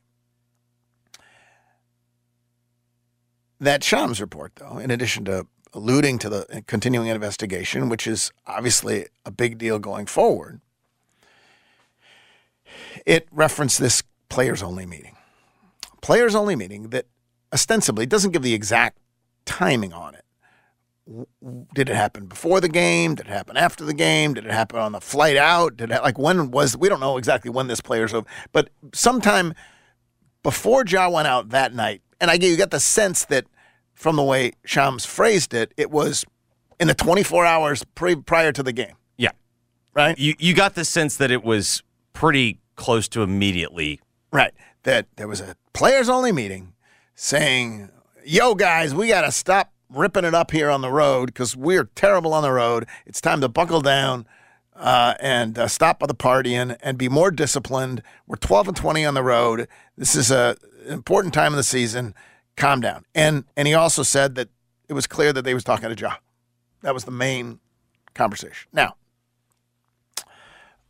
That 3.60 3.84
Shams 3.84 4.20
report, 4.20 4.54
though, 4.56 4.80
in 4.80 4.90
addition 4.90 5.26
to 5.26 5.46
alluding 5.74 6.20
to 6.20 6.30
the 6.30 6.64
continuing 6.68 7.08
investigation, 7.08 7.90
which 7.90 8.08
is 8.08 8.32
obviously 8.46 9.08
a 9.26 9.32
big 9.32 9.58
deal 9.58 9.80
going 9.80 10.06
forward, 10.06 10.62
it 13.06 13.28
referenced 13.32 13.80
this 13.80 14.04
players 14.30 14.62
only 14.64 14.86
meeting. 14.86 15.16
Players 16.02 16.36
only 16.36 16.56
meeting 16.56 16.90
that 16.90 17.06
ostensibly 17.54 18.06
doesn't 18.06 18.32
give 18.32 18.42
the 18.42 18.54
exact 18.54 18.98
timing 19.46 19.94
on 19.94 20.16
it. 20.16 20.26
Did 21.74 21.90
it 21.90 21.96
happen 21.96 22.28
before 22.28 22.62
the 22.62 22.70
game? 22.70 23.16
Did 23.16 23.28
it 23.28 23.32
happen 23.32 23.58
after 23.58 23.84
the 23.84 23.94
game? 23.94 24.34
Did 24.34 24.46
it 24.46 24.52
happen 24.52 24.80
on 24.80 24.92
the 24.92 25.02
flight 25.02 25.36
out? 25.36 25.76
Did 25.76 25.92
it 25.92 26.02
like 26.02 26.18
when 26.18 26.52
was 26.52 26.78
we 26.78 26.90
don't 26.90 27.00
know 27.00 27.18
exactly 27.18 27.52
when 27.52 27.68
this 27.68 27.82
player's 27.82 28.14
over, 28.14 28.28
but 28.52 28.70
sometime 28.94 29.54
before 30.44 30.86
Ja 30.88 31.10
went 31.10 31.28
out 31.28 31.50
that 31.50 31.74
night, 31.74 32.02
and 32.20 32.32
I 32.32 32.36
you 32.36 32.56
got 32.56 32.72
the 32.72 32.80
sense 32.80 33.26
that 33.26 33.46
from 34.02 34.16
the 34.16 34.24
way 34.24 34.54
Shams 34.66 35.06
phrased 35.06 35.54
it, 35.54 35.76
it 35.78 35.92
was 35.92 36.26
in 36.80 36.88
the 36.88 36.96
24 36.96 37.46
hours 37.46 37.84
pre, 37.94 38.16
prior 38.16 38.52
to 38.52 38.64
the 38.64 38.74
game, 38.74 38.96
yeah. 39.16 39.30
right? 39.94 40.18
You 40.18 40.34
you 40.40 40.56
got 40.56 40.74
the 40.74 40.84
sense 40.84 41.18
that 41.18 41.30
it 41.30 41.44
was 41.44 41.84
pretty 42.12 42.60
close 42.76 43.08
to 43.10 43.22
immediately. 43.22 44.00
Right. 44.34 44.56
That 44.84 45.06
there 45.18 45.28
was 45.28 45.40
a 45.40 45.56
players 45.74 46.10
only 46.10 46.32
meeting 46.32 46.74
saying, 47.14 47.92
yo, 48.26 48.56
guys, 48.56 48.96
we 48.96 49.08
got 49.08 49.22
to 49.22 49.32
stop 49.32 49.72
ripping 49.88 50.26
it 50.26 50.34
up 50.34 50.50
here 50.50 50.72
on 50.72 50.82
the 50.82 50.92
road 50.92 51.28
because 51.28 51.56
we're 51.56 51.84
terrible 51.94 52.34
on 52.34 52.42
the 52.42 52.52
road. 52.52 52.88
It's 53.06 53.22
time 53.22 53.40
to 53.42 53.50
buckle 53.50 53.82
down 53.82 54.26
uh, 54.76 55.14
and 55.20 55.60
uh, 55.60 55.68
stop 55.68 56.00
the 56.00 56.16
partying 56.16 56.76
and 56.82 56.98
be 56.98 57.08
more 57.08 57.30
disciplined. 57.30 58.02
We're 58.26 58.38
12 58.38 58.70
and 58.70 58.78
20 58.78 59.06
on 59.06 59.14
the 59.14 59.22
road. 59.22 59.68
This 59.96 60.16
is 60.16 60.32
a 60.32 60.58
an 60.88 60.94
important 60.94 61.36
time 61.36 61.54
of 61.54 61.58
the 61.58 61.64
season. 61.64 62.16
Calm 62.56 62.82
down. 62.82 63.06
And 63.16 63.46
and 63.56 63.68
he 63.68 63.74
also 63.74 64.04
said 64.04 64.36
that 64.36 64.50
it 64.90 64.94
was 64.94 65.08
clear 65.08 65.34
that 65.34 65.44
they 65.44 65.54
was 65.54 65.64
talking 65.64 65.94
to 65.94 65.96
Ja. 65.96 66.16
That 66.82 66.94
was 66.94 67.06
the 67.06 67.12
main 67.12 67.60
conversation. 68.14 68.68
Now, 68.74 68.96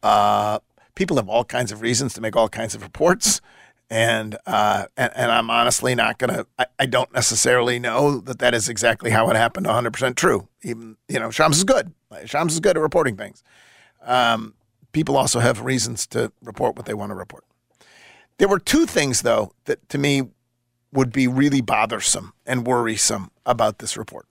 uh, 0.01 0.59
people 0.95 1.17
have 1.17 1.29
all 1.29 1.43
kinds 1.43 1.71
of 1.71 1.81
reasons 1.81 2.13
to 2.15 2.21
make 2.21 2.35
all 2.35 2.49
kinds 2.49 2.75
of 2.75 2.83
reports. 2.83 3.41
And, 3.89 4.37
uh, 4.45 4.85
and 4.95 5.11
and 5.15 5.31
I'm 5.31 5.49
honestly 5.49 5.95
not 5.95 6.17
gonna. 6.17 6.45
I, 6.57 6.65
I 6.79 6.85
don't 6.85 7.13
necessarily 7.13 7.77
know 7.77 8.19
that 8.21 8.39
that 8.39 8.53
is 8.53 8.69
exactly 8.69 9.11
how 9.11 9.29
it 9.29 9.35
happened. 9.35 9.65
100 9.65 9.91
percent 9.91 10.15
true. 10.15 10.47
Even 10.63 10.95
you 11.09 11.19
know, 11.19 11.29
Shams 11.29 11.57
is 11.57 11.65
good. 11.65 11.93
Shams 12.25 12.53
is 12.53 12.61
good 12.61 12.77
at 12.77 12.81
reporting 12.81 13.17
things. 13.17 13.43
Um, 14.01 14.53
people 14.93 15.17
also 15.17 15.39
have 15.39 15.61
reasons 15.61 16.07
to 16.07 16.31
report 16.41 16.75
what 16.75 16.85
they 16.85 16.93
want 16.93 17.11
to 17.11 17.15
report. 17.15 17.43
There 18.37 18.47
were 18.47 18.59
two 18.59 18.85
things, 18.85 19.21
though, 19.21 19.53
that 19.65 19.87
to 19.89 19.97
me 19.97 20.23
would 20.93 21.11
be 21.11 21.27
really 21.27 21.61
bothersome 21.61 22.33
and 22.45 22.67
worrisome 22.67 23.31
about 23.45 23.79
this 23.79 23.95
report. 23.95 24.27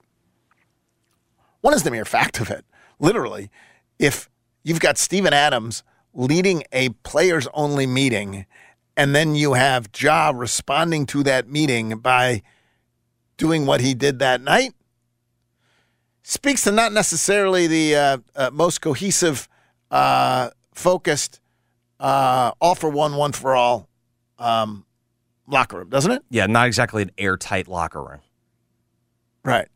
One 1.60 1.74
is 1.74 1.82
the 1.82 1.90
mere 1.90 2.04
fact 2.04 2.40
of 2.40 2.50
it. 2.50 2.64
Literally, 2.98 3.50
if 3.98 4.28
you've 4.62 4.80
got 4.80 4.98
Steven 4.98 5.32
Adams 5.32 5.82
leading 6.12 6.64
a 6.72 6.90
players 6.90 7.46
only 7.54 7.86
meeting, 7.86 8.46
and 8.96 9.14
then 9.14 9.34
you 9.34 9.54
have 9.54 9.88
Ja 9.96 10.32
responding 10.34 11.06
to 11.06 11.22
that 11.22 11.48
meeting 11.48 11.98
by 11.98 12.42
doing 13.36 13.64
what 13.64 13.80
he 13.80 13.94
did 13.94 14.18
that 14.18 14.40
night, 14.40 14.74
speaks 16.22 16.64
to 16.64 16.72
not 16.72 16.92
necessarily 16.92 17.66
the 17.66 17.96
uh, 17.96 18.18
uh, 18.36 18.50
most 18.52 18.80
cohesive, 18.80 19.48
uh, 19.90 20.50
focused, 20.74 21.40
uh, 21.98 22.52
all 22.60 22.74
for 22.74 22.90
one, 22.90 23.16
one 23.16 23.32
for 23.32 23.54
all 23.54 23.88
um, 24.38 24.84
locker 25.50 25.78
room, 25.78 25.88
doesn't 25.90 26.10
it? 26.10 26.22
Yeah, 26.30 26.46
not 26.46 26.66
exactly 26.66 27.02
an 27.02 27.10
airtight 27.18 27.68
locker 27.68 28.02
room. 28.02 28.20
Right. 29.44 29.68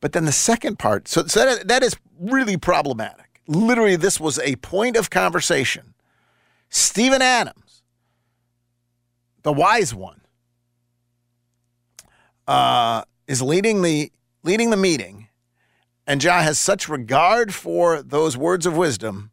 But 0.00 0.12
then 0.12 0.24
the 0.24 0.32
second 0.32 0.78
part, 0.78 1.08
so, 1.08 1.26
so 1.26 1.44
that, 1.44 1.68
that 1.68 1.82
is 1.82 1.96
really 2.18 2.56
problematic. 2.56 3.40
Literally, 3.46 3.96
this 3.96 4.18
was 4.18 4.38
a 4.38 4.56
point 4.56 4.96
of 4.96 5.10
conversation. 5.10 5.94
Steven 6.68 7.20
Adams, 7.20 7.82
the 9.42 9.52
wise 9.52 9.94
one, 9.94 10.20
uh, 12.46 13.02
is 13.26 13.42
leading 13.42 13.82
the 13.82 14.12
leading 14.42 14.70
the 14.70 14.76
meeting, 14.76 15.28
and 16.06 16.22
Ja 16.22 16.42
has 16.42 16.58
such 16.58 16.88
regard 16.88 17.52
for 17.52 18.02
those 18.02 18.36
words 18.36 18.66
of 18.66 18.76
wisdom 18.76 19.30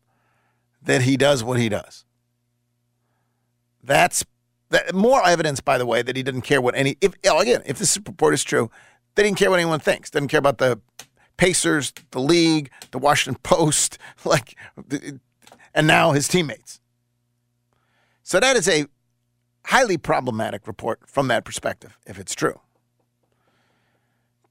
that 0.81 1.03
he 1.03 1.15
does 1.15 1.43
what 1.43 1.59
he 1.59 1.69
does. 1.69 2.05
That's 3.83 4.25
that, 4.69 4.93
more 4.93 5.25
evidence, 5.25 5.61
by 5.61 5.77
the 5.77 5.85
way, 5.85 6.01
that 6.01 6.15
he 6.15 6.23
didn't 6.23 6.41
care 6.41 6.61
what 6.61 6.75
any. 6.75 6.97
If 7.01 7.13
oh, 7.27 7.39
again, 7.39 7.61
if 7.65 7.79
this 7.79 7.97
report 7.97 8.33
is 8.33 8.43
true, 8.43 8.69
they 9.15 9.23
didn't 9.23 9.37
care 9.37 9.49
what 9.49 9.59
anyone 9.59 9.79
thinks. 9.79 10.09
Didn't 10.09 10.29
care 10.29 10.39
about 10.39 10.57
the 10.57 10.79
Pacers, 11.37 11.93
the 12.11 12.19
league, 12.19 12.71
the 12.91 12.97
Washington 12.97 13.39
Post, 13.43 13.97
like, 14.25 14.55
and 15.73 15.87
now 15.87 16.11
his 16.11 16.27
teammates. 16.27 16.79
So 18.23 18.39
that 18.39 18.57
is 18.57 18.67
a 18.67 18.87
highly 19.65 19.97
problematic 19.97 20.67
report 20.67 20.99
from 21.07 21.27
that 21.27 21.45
perspective, 21.45 21.97
if 22.05 22.19
it's 22.19 22.35
true. 22.35 22.59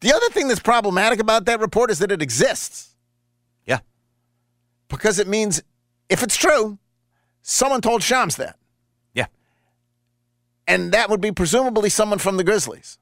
The 0.01 0.13
other 0.13 0.29
thing 0.29 0.49
that's 0.49 0.61
problematic 0.61 1.21
about 1.21 1.47
that 1.47 1.61
report 1.61 1.91
is 1.91 1.99
that 1.99 2.13
it 2.13 2.23
exists. 2.23 2.95
Yeah. 3.65 3.81
Because 4.89 5.19
it 5.19 5.27
means 5.27 5.63
if 6.09 6.23
it's 6.23 6.37
true, 6.37 6.79
someone 7.43 7.81
told 7.81 8.03
Shams 8.03 8.37
that. 8.37 8.57
And 10.67 10.93
that 10.93 11.09
would 11.09 11.21
be 11.21 11.33
presumably 11.33 11.89
someone 11.89 12.19
from 12.19 12.37
the 12.37 12.45
Grizzlies. 12.45 12.99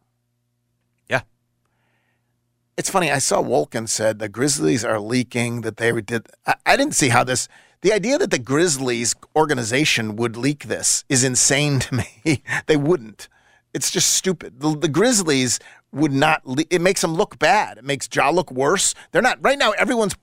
Yeah. 1.08 1.22
It's 2.76 2.90
funny. 2.90 3.10
I 3.10 3.18
saw 3.18 3.42
Wolken 3.42 3.88
said 3.88 4.18
the 4.18 4.28
Grizzlies 4.28 4.84
are 4.84 5.00
leaking 5.00 5.62
that 5.62 5.76
they 5.78 5.92
did. 6.00 6.28
I, 6.46 6.54
I 6.66 6.76
didn't 6.76 6.94
see 6.94 7.08
how 7.08 7.24
this. 7.24 7.48
The 7.80 7.92
idea 7.92 8.16
that 8.18 8.30
the 8.30 8.38
Grizzlies 8.38 9.14
organization 9.36 10.16
would 10.16 10.36
leak 10.36 10.64
this 10.64 11.04
is 11.08 11.22
insane 11.24 11.78
to 11.80 11.94
me. 11.94 12.42
they 12.66 12.76
wouldn't. 12.76 13.28
It's 13.72 13.90
just 13.90 14.12
stupid. 14.12 14.60
The, 14.60 14.76
the 14.76 14.88
Grizzlies 14.88 15.58
would 15.92 16.12
not. 16.12 16.46
Le- 16.46 16.64
it 16.70 16.80
makes 16.80 17.00
them 17.00 17.14
look 17.14 17.38
bad. 17.38 17.78
It 17.78 17.84
makes 17.84 18.08
Ja 18.12 18.30
look 18.30 18.50
worse. 18.50 18.94
They're 19.12 19.22
not 19.22 19.38
right 19.42 19.58
now. 19.58 19.72
Everyone's 19.72 20.14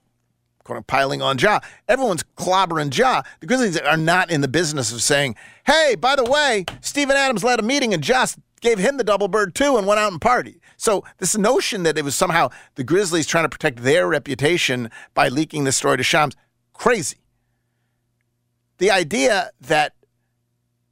kind 0.64 0.78
of 0.78 0.88
piling 0.88 1.22
on 1.22 1.38
Ja. 1.38 1.60
Everyone's 1.88 2.24
clobbering 2.38 2.96
Ja. 2.96 3.24
The 3.40 3.48
Grizzlies 3.48 3.78
are 3.78 3.98
not 3.98 4.32
in 4.32 4.42
the 4.42 4.48
business 4.48 4.92
of 4.92 5.02
saying, 5.02 5.36
"Hey, 5.66 5.96
by 5.96 6.16
the 6.16 6.24
way, 6.24 6.66
Steven 6.82 7.16
Adams 7.16 7.44
led 7.44 7.60
a 7.60 7.64
meeting 7.64 7.94
and 7.94 8.04
just 8.04 8.38
gave 8.62 8.78
him 8.78 8.98
the 8.98 9.04
double 9.04 9.28
bird 9.28 9.56
too 9.56 9.78
and 9.78 9.88
went 9.88 10.00
out 10.00 10.12
and 10.12 10.22
partied." 10.22 10.60
So 10.78 11.04
this 11.18 11.38
notion 11.38 11.84
that 11.84 11.98
it 11.98 12.04
was 12.04 12.16
somehow 12.16 12.50
the 12.76 12.84
Grizzlies 12.84 13.28
trying 13.28 13.46
to 13.46 13.50
protect 13.50 13.84
their 13.84 14.08
reputation 14.08 14.90
by 15.14 15.28
leaking 15.28 15.64
this 15.64 15.78
story 15.78 15.98
to 15.98 16.04
Shams, 16.04 16.36
crazy. 16.74 17.18
The 18.78 18.92
idea 18.92 19.52
that 19.60 19.94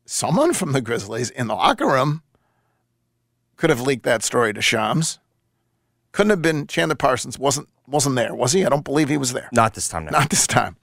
someone 0.06 0.54
from 0.54 0.74
the 0.74 0.82
Grizzlies 0.82 1.30
in 1.30 1.48
the 1.48 1.56
locker 1.56 1.88
room 1.88 2.22
could 3.56 3.70
have 3.70 3.82
leaked 3.82 4.04
that 4.04 4.24
story 4.24 4.54
to 4.54 4.62
Shams. 4.62 5.20
Couldn't 6.12 6.30
have 6.32 6.42
been 6.42 6.66
Chandler 6.66 6.96
Parsons. 6.96 7.38
wasn't 7.38 7.68
wasn't 7.90 8.16
there, 8.16 8.34
was 8.34 8.54
he? 8.54 8.66
I 8.66 8.70
don't 8.70 8.84
believe 8.84 9.10
he 9.10 9.18
was 9.18 9.34
there. 9.34 9.50
Not 9.52 9.74
this 9.74 9.88
time. 9.88 10.06
No. 10.06 10.12
Not 10.12 10.30
this 10.30 10.48
time. 10.48 10.78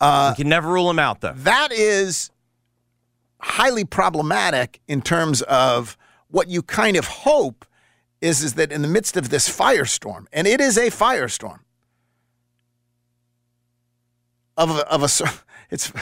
Uh, 0.00 0.34
you 0.36 0.44
can 0.44 0.48
never 0.48 0.68
rule 0.68 0.88
him 0.90 0.98
out, 0.98 1.20
though. 1.20 1.32
That 1.36 1.72
is 1.72 2.30
highly 3.40 3.84
problematic 3.84 4.80
in 4.88 5.02
terms 5.02 5.42
of 5.42 5.96
what 6.28 6.48
you 6.48 6.62
kind 6.62 6.96
of 6.96 7.06
hope 7.06 7.64
is 8.20 8.42
is 8.42 8.54
that 8.54 8.72
in 8.72 8.82
the 8.82 8.88
midst 8.88 9.16
of 9.16 9.30
this 9.30 9.48
firestorm, 9.48 10.26
and 10.32 10.46
it 10.46 10.60
is 10.60 10.76
a 10.76 10.90
firestorm 10.90 11.60
of 14.56 14.70
a, 14.70 14.92
of 14.92 15.02
a 15.02 15.08
it's 15.70 15.92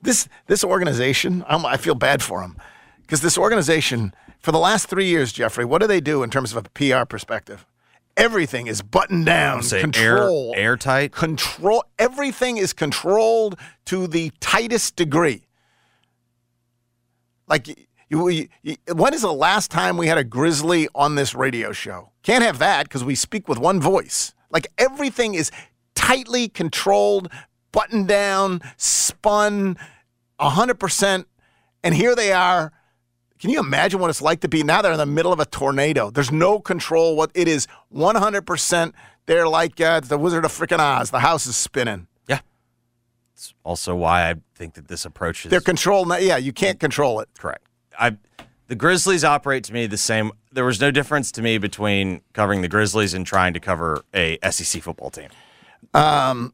this 0.00 0.28
this 0.46 0.64
organization. 0.64 1.44
I'm, 1.46 1.66
I 1.66 1.76
feel 1.76 1.94
bad 1.94 2.22
for 2.22 2.40
them 2.40 2.56
because 3.02 3.20
this 3.20 3.36
organization 3.36 4.14
for 4.38 4.52
the 4.52 4.58
last 4.58 4.88
three 4.88 5.06
years, 5.06 5.32
Jeffrey, 5.32 5.64
what 5.64 5.80
do 5.80 5.86
they 5.86 6.00
do 6.00 6.22
in 6.22 6.30
terms 6.30 6.54
of 6.54 6.64
a 6.64 6.70
PR 6.70 7.04
perspective? 7.04 7.66
Everything 8.16 8.66
is 8.66 8.80
buttoned 8.80 9.26
down, 9.26 9.62
Say 9.62 9.80
control, 9.80 10.54
air, 10.56 10.62
airtight. 10.70 11.12
control. 11.12 11.84
Everything 11.98 12.56
is 12.56 12.72
controlled 12.72 13.58
to 13.86 14.06
the 14.06 14.32
tightest 14.40 14.96
degree. 14.96 15.46
Like 17.46 17.68
you, 18.08 18.28
you, 18.30 18.48
you, 18.62 18.76
when 18.94 19.12
is 19.12 19.20
the 19.22 19.32
last 19.32 19.70
time 19.70 19.96
we 19.98 20.06
had 20.06 20.16
a 20.18 20.24
grizzly 20.24 20.88
on 20.94 21.14
this 21.14 21.34
radio 21.34 21.72
show? 21.72 22.10
Can't 22.22 22.42
have 22.42 22.58
that 22.58 22.84
because 22.84 23.04
we 23.04 23.14
speak 23.14 23.48
with 23.48 23.58
one 23.58 23.80
voice. 23.80 24.32
Like 24.50 24.66
everything 24.78 25.34
is 25.34 25.50
tightly 25.94 26.48
controlled, 26.48 27.28
buttoned 27.70 28.08
down, 28.08 28.62
spun, 28.78 29.76
hundred 30.40 30.78
percent. 30.80 31.28
And 31.84 31.94
here 31.94 32.16
they 32.16 32.32
are. 32.32 32.72
Can 33.38 33.50
you 33.50 33.60
imagine 33.60 34.00
what 34.00 34.08
it's 34.10 34.22
like 34.22 34.40
to 34.40 34.48
be 34.48 34.62
now? 34.62 34.80
They're 34.82 34.92
in 34.92 34.98
the 34.98 35.06
middle 35.06 35.32
of 35.32 35.40
a 35.40 35.44
tornado. 35.46 36.10
There's 36.10 36.32
no 36.32 36.58
control. 36.58 37.16
What 37.16 37.30
it 37.34 37.48
is, 37.48 37.66
100. 37.90 38.42
percent 38.46 38.94
They're 39.26 39.48
like 39.48 39.80
uh, 39.80 40.00
the 40.00 40.16
Wizard 40.18 40.44
of 40.44 40.52
Freaking 40.52 40.78
Oz. 40.78 41.10
The 41.10 41.20
house 41.20 41.46
is 41.46 41.56
spinning. 41.56 42.06
Yeah. 42.28 42.40
It's 43.34 43.52
also 43.64 43.94
why 43.94 44.30
I 44.30 44.34
think 44.54 44.74
that 44.74 44.88
this 44.88 45.04
approach 45.04 45.44
is 45.44 45.50
They're 45.50 45.60
controlled. 45.60 46.08
Yeah, 46.20 46.38
you 46.38 46.52
can't 46.52 46.80
control 46.80 47.20
it. 47.20 47.28
correct. 47.38 47.66
I 47.98 48.16
the 48.68 48.74
Grizzlies 48.74 49.22
operate 49.22 49.62
to 49.64 49.72
me 49.72 49.86
the 49.86 49.96
same. 49.96 50.32
There 50.50 50.64
was 50.64 50.80
no 50.80 50.90
difference 50.90 51.30
to 51.32 51.42
me 51.42 51.56
between 51.58 52.22
covering 52.32 52.62
the 52.62 52.68
Grizzlies 52.68 53.14
and 53.14 53.24
trying 53.24 53.52
to 53.54 53.60
cover 53.60 54.02
a 54.12 54.38
SEC 54.50 54.82
football 54.82 55.10
team. 55.10 55.28
Um, 55.94 56.52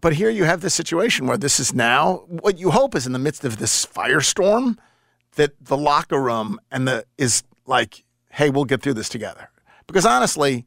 But 0.00 0.12
here 0.12 0.30
you 0.30 0.44
have 0.44 0.60
this 0.60 0.74
situation 0.74 1.26
where 1.26 1.36
this 1.38 1.58
is 1.58 1.74
now 1.74 2.24
what 2.28 2.58
you 2.58 2.70
hope 2.70 2.94
is 2.94 3.04
in 3.06 3.12
the 3.12 3.18
midst 3.18 3.44
of 3.44 3.56
this 3.56 3.84
firestorm 3.84 4.76
that 5.36 5.52
the 5.60 5.76
locker 5.76 6.20
room 6.20 6.60
and 6.70 6.86
the 6.86 7.04
is 7.18 7.42
like, 7.66 8.04
hey, 8.30 8.50
we'll 8.50 8.64
get 8.64 8.82
through 8.82 8.94
this 8.94 9.08
together. 9.08 9.50
Because 9.86 10.06
honestly, 10.06 10.66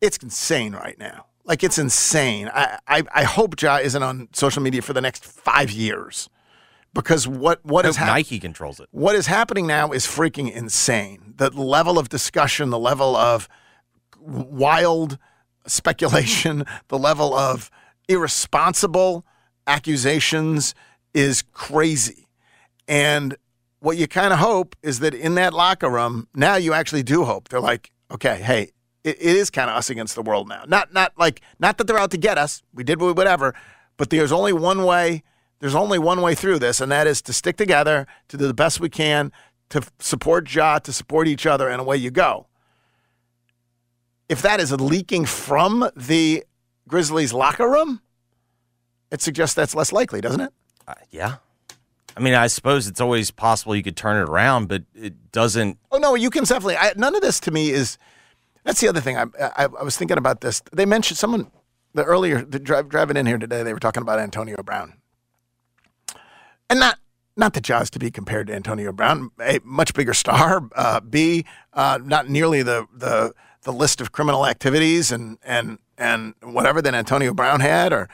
it's 0.00 0.18
insane 0.18 0.74
right 0.74 0.98
now. 0.98 1.26
Like 1.44 1.64
it's 1.64 1.78
insane. 1.78 2.50
I 2.52 2.78
I, 2.86 3.02
I 3.14 3.22
hope 3.24 3.60
Ja 3.60 3.76
isn't 3.78 4.02
on 4.02 4.28
social 4.32 4.62
media 4.62 4.82
for 4.82 4.92
the 4.92 5.00
next 5.00 5.24
five 5.24 5.70
years. 5.70 6.28
Because 6.94 7.26
what 7.26 7.64
what 7.64 7.86
is 7.86 7.96
hope 7.96 8.08
Nike 8.08 8.38
controls 8.38 8.78
it. 8.78 8.88
what 8.90 9.14
is 9.14 9.26
happening 9.26 9.66
now 9.66 9.92
is 9.92 10.06
freaking 10.06 10.52
insane. 10.52 11.34
The 11.36 11.50
level 11.50 11.98
of 11.98 12.08
discussion, 12.08 12.70
the 12.70 12.78
level 12.78 13.16
of 13.16 13.48
wild 14.20 15.18
speculation, 15.66 16.64
the 16.88 16.98
level 16.98 17.34
of 17.34 17.70
irresponsible 18.08 19.24
accusations 19.66 20.74
is 21.14 21.42
crazy. 21.52 22.28
And 22.86 23.36
what 23.82 23.96
you 23.96 24.06
kind 24.06 24.32
of 24.32 24.38
hope 24.38 24.76
is 24.82 25.00
that 25.00 25.12
in 25.12 25.34
that 25.34 25.52
locker 25.52 25.90
room, 25.90 26.28
now 26.34 26.54
you 26.54 26.72
actually 26.72 27.02
do 27.02 27.24
hope. 27.24 27.48
They're 27.48 27.60
like, 27.60 27.90
okay, 28.12 28.40
hey, 28.40 28.70
it, 29.02 29.16
it 29.20 29.36
is 29.36 29.50
kind 29.50 29.68
of 29.68 29.76
us 29.76 29.90
against 29.90 30.14
the 30.14 30.22
world 30.22 30.48
now. 30.48 30.62
Not 30.68 30.94
not 30.94 31.12
like 31.18 31.42
not 31.58 31.78
that 31.78 31.88
they're 31.88 31.98
out 31.98 32.12
to 32.12 32.16
get 32.16 32.38
us. 32.38 32.62
We 32.72 32.84
did 32.84 33.00
whatever, 33.00 33.54
but 33.96 34.10
there's 34.10 34.32
only 34.32 34.52
one 34.52 34.84
way. 34.84 35.24
There's 35.58 35.74
only 35.74 35.98
one 35.98 36.22
way 36.22 36.34
through 36.34 36.60
this, 36.60 36.80
and 36.80 36.90
that 36.90 37.06
is 37.06 37.22
to 37.22 37.32
stick 37.32 37.56
together, 37.56 38.06
to 38.28 38.36
do 38.36 38.46
the 38.46 38.54
best 38.54 38.80
we 38.80 38.88
can, 38.88 39.30
to 39.70 39.82
support 40.00 40.52
Ja, 40.52 40.78
to 40.80 40.92
support 40.92 41.28
each 41.28 41.46
other, 41.46 41.68
and 41.68 41.80
away 41.80 41.96
you 41.96 42.10
go. 42.10 42.46
If 44.28 44.42
that 44.42 44.60
is 44.60 44.72
leaking 44.72 45.26
from 45.26 45.88
the 45.94 46.44
Grizzlies 46.88 47.32
locker 47.32 47.68
room, 47.68 48.00
it 49.10 49.22
suggests 49.22 49.54
that's 49.54 49.74
less 49.74 49.92
likely, 49.92 50.20
doesn't 50.20 50.40
it? 50.40 50.52
Uh, 50.86 50.94
yeah. 51.10 51.36
I 52.16 52.20
mean, 52.20 52.34
I 52.34 52.46
suppose 52.46 52.86
it's 52.86 53.00
always 53.00 53.30
possible 53.30 53.74
you 53.74 53.82
could 53.82 53.96
turn 53.96 54.16
it 54.16 54.28
around, 54.28 54.68
but 54.68 54.84
it 54.94 55.32
doesn't. 55.32 55.78
Oh 55.90 55.98
no, 55.98 56.14
you 56.14 56.30
can 56.30 56.44
definitely. 56.44 56.76
I, 56.76 56.92
none 56.96 57.14
of 57.14 57.22
this 57.22 57.40
to 57.40 57.50
me 57.50 57.70
is. 57.70 57.98
That's 58.64 58.80
the 58.80 58.88
other 58.88 59.00
thing. 59.00 59.16
I, 59.16 59.24
I, 59.40 59.64
I 59.64 59.82
was 59.82 59.96
thinking 59.96 60.18
about 60.18 60.40
this. 60.40 60.62
They 60.72 60.86
mentioned 60.86 61.18
someone 61.18 61.50
the 61.94 62.04
earlier 62.04 62.44
the 62.44 62.58
drive, 62.58 62.88
driving 62.88 63.16
in 63.16 63.26
here 63.26 63.38
today. 63.38 63.62
They 63.62 63.72
were 63.72 63.80
talking 63.80 64.02
about 64.02 64.18
Antonio 64.18 64.62
Brown, 64.62 64.94
and 66.70 66.78
not 66.78 66.98
not 67.36 67.54
the 67.54 67.60
Ja's 67.60 67.90
to 67.90 67.98
be 67.98 68.10
compared 68.10 68.48
to 68.48 68.54
Antonio 68.54 68.92
Brown, 68.92 69.30
a 69.40 69.60
much 69.64 69.94
bigger 69.94 70.14
star. 70.14 70.68
Uh, 70.74 71.00
B, 71.00 71.44
uh, 71.72 71.98
not 72.02 72.28
nearly 72.28 72.62
the 72.62 72.86
the 72.94 73.34
the 73.62 73.72
list 73.72 74.00
of 74.00 74.12
criminal 74.12 74.46
activities 74.46 75.10
and 75.12 75.38
and 75.42 75.78
and 75.96 76.34
whatever 76.42 76.82
that 76.82 76.94
Antonio 76.94 77.32
Brown 77.32 77.60
had, 77.60 77.92
or 77.92 78.08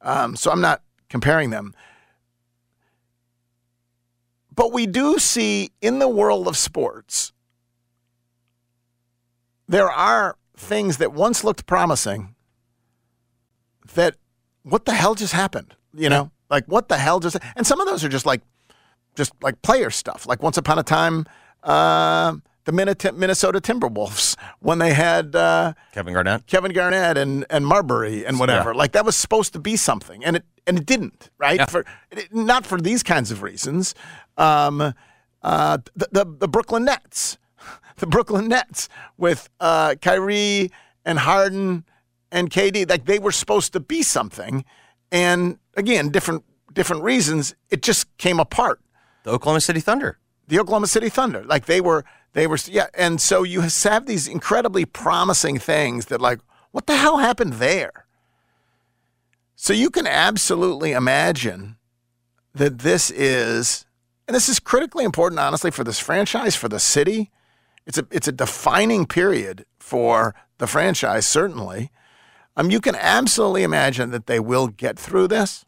um, 0.00 0.36
so 0.36 0.50
I'm 0.50 0.60
not 0.60 0.82
comparing 1.08 1.50
them. 1.50 1.74
But 4.54 4.72
we 4.72 4.86
do 4.86 5.18
see 5.18 5.70
in 5.80 5.98
the 5.98 6.08
world 6.08 6.46
of 6.46 6.56
sports, 6.56 7.32
there 9.66 9.90
are 9.90 10.36
things 10.56 10.98
that 10.98 11.12
once 11.12 11.42
looked 11.42 11.66
promising 11.66 12.34
that 13.94 14.16
what 14.62 14.84
the 14.84 14.92
hell 14.92 15.14
just 15.14 15.32
happened? 15.32 15.74
You 15.94 16.08
know, 16.08 16.30
like 16.50 16.66
what 16.66 16.88
the 16.88 16.98
hell 16.98 17.20
just, 17.20 17.36
and 17.56 17.66
some 17.66 17.80
of 17.80 17.86
those 17.86 18.04
are 18.04 18.08
just 18.08 18.26
like, 18.26 18.42
just 19.14 19.32
like 19.42 19.60
player 19.62 19.90
stuff. 19.90 20.26
Like 20.26 20.42
once 20.42 20.56
upon 20.56 20.78
a 20.78 20.82
time, 20.82 21.26
uh, 21.62 22.36
the 22.64 22.72
Minnesota 22.72 23.60
Timberwolves 23.60 24.36
when 24.60 24.78
they 24.78 24.94
had 24.94 25.34
uh, 25.34 25.72
Kevin 25.92 26.14
Garnett, 26.14 26.46
Kevin 26.46 26.72
Garnett, 26.72 27.18
and 27.18 27.44
and 27.50 27.66
Marbury 27.66 28.24
and 28.24 28.38
whatever. 28.38 28.72
Yeah. 28.72 28.78
Like 28.78 28.92
that 28.92 29.04
was 29.04 29.16
supposed 29.16 29.52
to 29.54 29.58
be 29.58 29.76
something, 29.76 30.24
and 30.24 30.36
it 30.36 30.44
and 30.66 30.78
it 30.78 30.86
didn't. 30.86 31.30
Right? 31.38 31.58
Yeah. 31.58 31.66
For 31.66 31.84
not 32.30 32.66
for 32.66 32.80
these 32.80 33.02
kinds 33.02 33.30
of 33.30 33.42
reasons. 33.42 33.94
Um, 34.36 34.94
uh, 35.42 35.78
the, 35.94 36.08
the 36.12 36.24
the 36.24 36.48
Brooklyn 36.48 36.84
Nets, 36.84 37.38
the 37.96 38.06
Brooklyn 38.06 38.48
Nets 38.48 38.88
with 39.16 39.48
uh, 39.60 39.96
Kyrie 40.00 40.70
and 41.04 41.18
Harden 41.18 41.84
and 42.30 42.50
KD, 42.50 42.88
like 42.88 43.06
they 43.06 43.18
were 43.18 43.32
supposed 43.32 43.72
to 43.72 43.80
be 43.80 44.02
something, 44.02 44.64
and 45.10 45.58
again, 45.76 46.10
different 46.10 46.44
different 46.72 47.02
reasons. 47.02 47.54
It 47.70 47.82
just 47.82 48.06
came 48.18 48.40
apart 48.40 48.80
the 49.24 49.30
Oklahoma 49.30 49.60
City 49.60 49.80
Thunder. 49.80 50.18
the 50.48 50.58
Oklahoma 50.58 50.86
City 50.86 51.08
Thunder. 51.08 51.44
Like 51.44 51.66
they 51.66 51.80
were, 51.80 52.04
they 52.32 52.46
were, 52.46 52.58
yeah. 52.66 52.86
And 52.94 53.20
so 53.20 53.42
you 53.42 53.62
have 53.62 54.06
these 54.06 54.28
incredibly 54.28 54.84
promising 54.84 55.58
things 55.58 56.06
that, 56.06 56.20
like, 56.20 56.40
what 56.70 56.86
the 56.86 56.96
hell 56.96 57.18
happened 57.18 57.54
there? 57.54 58.06
So 59.62 59.72
you 59.72 59.90
can 59.90 60.08
absolutely 60.08 60.90
imagine 60.90 61.76
that 62.52 62.80
this 62.80 63.12
is, 63.12 63.86
and 64.26 64.34
this 64.34 64.48
is 64.48 64.58
critically 64.58 65.04
important, 65.04 65.38
honestly, 65.38 65.70
for 65.70 65.84
this 65.84 66.00
franchise, 66.00 66.56
for 66.56 66.68
the 66.68 66.80
city. 66.80 67.30
It's 67.86 67.96
a, 67.96 68.04
it's 68.10 68.26
a 68.26 68.32
defining 68.32 69.06
period 69.06 69.64
for 69.78 70.34
the 70.58 70.66
franchise, 70.66 71.28
certainly. 71.28 71.92
Um, 72.56 72.72
you 72.72 72.80
can 72.80 72.96
absolutely 72.96 73.62
imagine 73.62 74.10
that 74.10 74.26
they 74.26 74.40
will 74.40 74.66
get 74.66 74.98
through 74.98 75.28
this. 75.28 75.64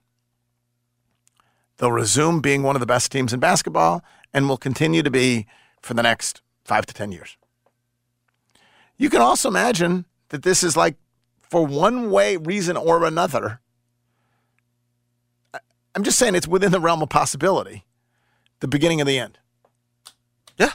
They'll 1.76 1.92
resume 1.92 2.40
being 2.40 2.64
one 2.64 2.74
of 2.74 2.80
the 2.80 2.86
best 2.86 3.12
teams 3.12 3.32
in 3.32 3.38
basketball 3.38 4.02
and 4.32 4.48
will 4.48 4.56
continue 4.56 5.04
to 5.04 5.10
be 5.10 5.46
for 5.82 5.94
the 5.94 6.02
next 6.02 6.42
five 6.64 6.84
to 6.86 6.94
10 6.94 7.12
years. 7.12 7.36
You 8.96 9.08
can 9.08 9.20
also 9.20 9.48
imagine 9.48 10.06
that 10.30 10.42
this 10.42 10.64
is 10.64 10.76
like, 10.76 10.96
for 11.42 11.64
one 11.64 12.10
way, 12.10 12.36
reason, 12.36 12.76
or 12.76 13.04
another, 13.04 13.60
I'm 15.94 16.02
just 16.02 16.18
saying 16.18 16.34
it's 16.34 16.48
within 16.48 16.72
the 16.72 16.80
realm 16.80 17.02
of 17.02 17.08
possibility, 17.08 17.84
the 18.60 18.68
beginning 18.68 19.00
of 19.00 19.06
the 19.06 19.18
end. 19.18 19.38
Yeah. 20.58 20.72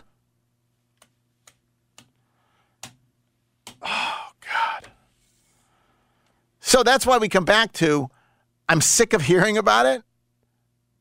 Oh, 3.82 4.30
God. 4.42 4.90
So 6.60 6.84
that's 6.84 7.06
why 7.06 7.18
we 7.18 7.28
come 7.30 7.46
back 7.46 7.74
to 7.74 8.10
I'm 8.68 8.82
sick 8.82 9.14
of 9.14 9.24
hearing 9.24 9.58
about 9.58 9.86
it, 9.88 10.04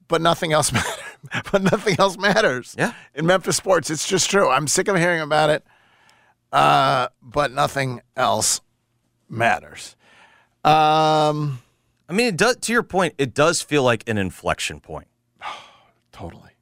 but 0.09 0.21
nothing 0.23 0.53
else 0.53 0.73
matters. 0.73 0.95
but 1.53 1.63
nothing 1.63 1.97
else 1.99 2.17
matters. 2.19 2.75
Yeah. 2.79 2.95
In 3.15 3.27
Memphis 3.27 3.57
sports, 3.57 3.91
it's 3.91 4.09
just 4.09 4.31
true. 4.31 4.49
I'm 4.49 4.67
sick 4.67 4.89
of 4.89 4.97
hearing 4.97 5.21
about 5.21 5.51
it, 5.51 5.65
uh, 6.53 7.09
but 7.23 7.53
nothing 7.53 8.01
else 8.17 8.61
matters. 9.29 9.97
Um, 10.65 11.61
I 12.09 12.13
mean, 12.13 12.27
it 12.27 12.37
does. 12.37 12.57
To 12.57 12.73
your 12.73 12.83
point, 12.83 13.15
it 13.19 13.35
does 13.35 13.61
feel 13.63 13.83
like 13.83 14.09
an 14.09 14.19
inflection 14.19 14.81
point. 14.81 15.09
totally. 16.13 16.53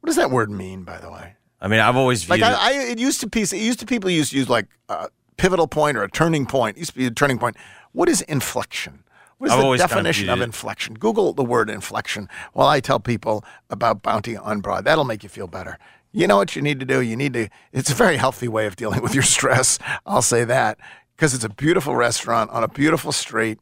What 0.00 0.06
does 0.06 0.16
that 0.16 0.30
word 0.30 0.50
mean, 0.50 0.84
by 0.84 0.98
the 0.98 1.10
way? 1.10 1.34
I 1.60 1.66
mean, 1.66 1.80
I've 1.80 1.96
always 1.96 2.22
viewed 2.22 2.40
Like 2.40 2.52
it. 2.52 2.58
I, 2.58 2.68
I, 2.68 2.82
it 2.90 2.98
used 2.98 3.20
to 3.20 3.28
piece. 3.28 3.52
It 3.52 3.58
used 3.58 3.80
to 3.80 3.86
people 3.86 4.08
used 4.10 4.30
to 4.30 4.38
use 4.38 4.48
like 4.48 4.66
a 4.88 5.08
pivotal 5.36 5.66
point 5.66 5.96
or 5.96 6.04
a 6.04 6.10
turning 6.10 6.46
point. 6.46 6.76
It 6.76 6.80
used 6.80 6.92
to 6.92 6.98
be 6.98 7.06
a 7.06 7.10
turning 7.10 7.38
point. 7.38 7.56
What 7.92 8.08
is 8.08 8.20
inflection? 8.22 9.02
What 9.38 9.48
is 9.48 9.52
I've 9.52 9.58
the 9.58 9.64
kind 9.64 9.74
of 9.74 9.88
definition 9.88 10.28
of 10.28 10.40
it- 10.40 10.44
inflection? 10.44 10.94
Google 10.94 11.32
the 11.32 11.44
word 11.44 11.68
inflection 11.70 12.28
while 12.52 12.68
I 12.68 12.80
tell 12.80 13.00
people 13.00 13.44
about 13.70 14.02
Bounty 14.02 14.36
on 14.36 14.60
Broad. 14.60 14.84
That'll 14.84 15.04
make 15.04 15.22
you 15.22 15.28
feel 15.28 15.46
better. 15.48 15.78
You 16.12 16.26
know 16.26 16.36
what 16.36 16.56
you 16.56 16.62
need 16.62 16.80
to 16.80 16.86
do? 16.86 17.00
You 17.00 17.16
need 17.16 17.34
to. 17.34 17.48
It's 17.72 17.90
a 17.90 17.94
very 17.94 18.16
healthy 18.16 18.48
way 18.48 18.66
of 18.66 18.76
dealing 18.76 19.02
with 19.02 19.14
your 19.14 19.22
stress. 19.36 19.78
I'll 20.06 20.22
say 20.22 20.44
that 20.44 20.78
because 21.16 21.34
it's 21.34 21.44
a 21.44 21.48
beautiful 21.50 21.96
restaurant 21.96 22.50
on 22.50 22.62
a 22.62 22.68
beautiful 22.68 23.12
street. 23.12 23.58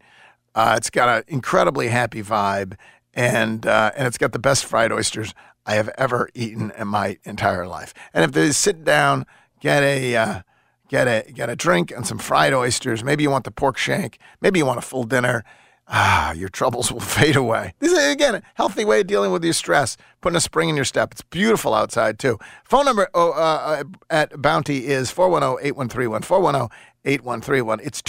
Uh, 0.57 0.75
it's 0.77 0.89
got 0.89 1.09
an 1.09 1.23
incredibly 1.29 1.89
happy 1.89 2.23
vibe, 2.23 2.77
and 3.13 3.67
uh, 3.67 3.93
and 3.95 4.09
it's 4.09 4.17
got 4.17 4.33
the 4.33 4.39
best 4.39 4.65
fried 4.65 4.91
oysters 4.91 5.35
I 5.67 5.75
have 5.75 5.91
ever 5.99 6.31
eaten 6.35 6.73
in 6.79 6.89
my 6.89 7.19
entire 7.25 7.67
life. 7.67 7.93
And 8.15 8.25
if 8.25 8.33
they 8.33 8.51
sit 8.53 8.83
down, 8.83 9.27
get 9.61 9.83
a 9.83 10.17
uh, 10.17 10.41
get 10.89 11.07
a 11.07 11.31
get 11.31 11.51
a 11.51 11.57
drink 11.57 11.91
and 11.91 12.07
some 12.07 12.19
fried 12.19 12.55
oysters. 12.55 13.05
Maybe 13.05 13.23
you 13.23 13.31
want 13.31 13.45
the 13.45 13.51
pork 13.51 13.77
shank. 13.77 14.19
Maybe 14.41 14.59
you 14.59 14.67
want 14.67 14.79
a 14.79 14.83
full 14.83 15.05
dinner. 15.05 15.45
Ah, 15.89 16.33
your 16.33 16.49
troubles 16.49 16.91
will 16.93 17.01
fade 17.01 17.37
away. 17.37 17.75
This 17.79 17.93
is 17.93 18.13
again 18.13 18.37
a 18.37 18.43
healthy 18.55 18.85
way 18.85 19.01
of 19.01 19.07
dealing 19.07 19.33
with 19.33 19.45
your 19.45 19.53
stress, 19.53 19.99
putting 20.23 20.37
a 20.37 20.41
spring 20.41 20.71
in 20.71 20.77
your 20.77 20.87
step. 20.87 21.13
It's 21.13 21.23
beautiful 21.23 21.75
outside 21.75 22.19
too. 22.19 22.39
Phone 22.65 22.87
number 22.87 23.09
oh, 23.13 23.33
uh, 23.33 23.85
at 24.09 24.41
Bounty 24.41 24.87
is 24.87 25.13
410-8131. 25.13 26.71
410-8131. 27.05 27.81
It's 27.85 28.01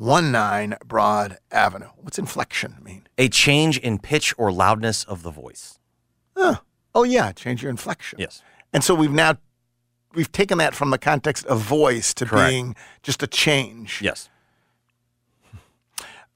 2519 0.00 0.78
Broad 0.86 1.38
Avenue. 1.52 1.90
What's 1.96 2.18
inflection 2.18 2.76
mean? 2.82 3.06
a 3.18 3.28
change 3.28 3.76
in 3.76 3.98
pitch 3.98 4.34
or 4.38 4.50
loudness 4.50 5.04
of 5.04 5.22
the 5.22 5.30
voice. 5.30 5.78
Oh 6.92 7.04
yeah, 7.04 7.30
change 7.32 7.62
your 7.62 7.70
inflection. 7.70 8.18
Yes. 8.18 8.42
And 8.72 8.82
so 8.82 8.94
we've 8.94 9.12
now 9.12 9.36
we've 10.14 10.32
taken 10.32 10.58
that 10.58 10.74
from 10.74 10.90
the 10.90 10.98
context 10.98 11.46
of 11.46 11.60
voice 11.60 12.12
to 12.14 12.26
Correct. 12.26 12.50
being 12.50 12.76
just 13.02 13.22
a 13.22 13.26
change. 13.26 14.00
Yes. 14.02 14.28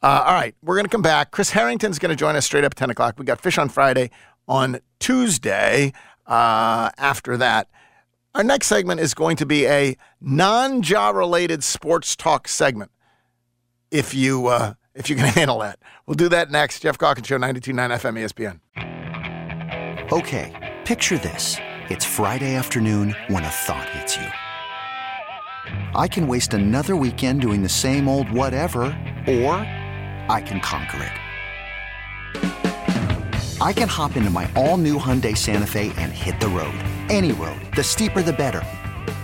Uh, 0.03 0.23
all 0.27 0.35
right, 0.35 0.55
we're 0.63 0.77
going 0.77 0.85
to 0.85 0.91
come 0.91 1.03
back. 1.03 1.31
Chris 1.31 1.51
Herrington's 1.51 1.99
going 1.99 2.11
to 2.11 2.17
join 2.17 2.37
us 2.37 2.45
straight 2.45 2.63
up 2.63 2.75
10 2.75 2.91
o'clock. 2.91 3.19
We 3.19 3.25
got 3.25 3.41
Fish 3.41 3.57
on 3.57 3.71
Friday 3.71 4.11
on 4.47 4.79
Tuesday 5.01 5.95
uh, 6.27 6.91
after 6.99 7.39
that. 7.39 7.69
Our 8.35 8.45
next 8.45 8.67
segment 8.67 9.01
is 9.01 9.15
going 9.15 9.37
to 9.37 9.47
be 9.47 9.67
a 9.67 9.97
non 10.21 10.83
Ja 10.83 11.09
related 11.09 11.65
sports 11.65 12.15
talk 12.15 12.47
segment. 12.47 12.91
If 13.95 14.13
you 14.13 14.49
uh, 14.49 14.75
if 14.97 15.09
you 15.09 15.15
can 15.15 15.27
handle 15.41 15.61
that, 15.61 15.79
we'll 16.05 16.17
do 16.17 16.29
that 16.31 16.51
next. 16.51 16.81
Geoff 16.81 16.99
Calkins 16.99 17.29
Show, 17.29 17.39
92.9 17.39 18.03
FM 18.03 18.19
ESPN. 18.19 18.59
Okay, 20.13 20.75
picture 20.85 21.17
this. 21.17 21.57
It's 21.89 22.05
Friday 22.05 22.57
afternoon 22.57 23.15
when 23.29 23.45
a 23.45 23.49
thought 23.49 23.89
hits 23.91 24.17
you. 24.17 24.27
I 25.95 26.09
can 26.09 26.27
waste 26.27 26.55
another 26.55 26.97
weekend 26.97 27.41
doing 27.41 27.63
the 27.63 27.69
same 27.69 28.09
old 28.09 28.29
whatever, 28.33 28.83
or 29.29 29.55
I 30.29 30.43
can 30.45 30.59
conquer 30.59 31.05
it. 31.05 31.13
I 33.61 33.73
can 33.73 33.89
hop 33.89 34.17
into 34.17 34.31
my 34.31 34.51
all 34.57 34.77
new 34.77 34.99
Hyundai 34.99 35.37
Santa 35.37 35.69
Fe 35.69 35.93
and 35.99 36.11
hit 36.11 36.41
the 36.41 36.49
road. 36.49 36.75
Any 37.11 37.31
road. 37.31 37.61
The 37.77 37.85
steeper, 37.85 38.23
the 38.23 38.33
better. 38.33 38.65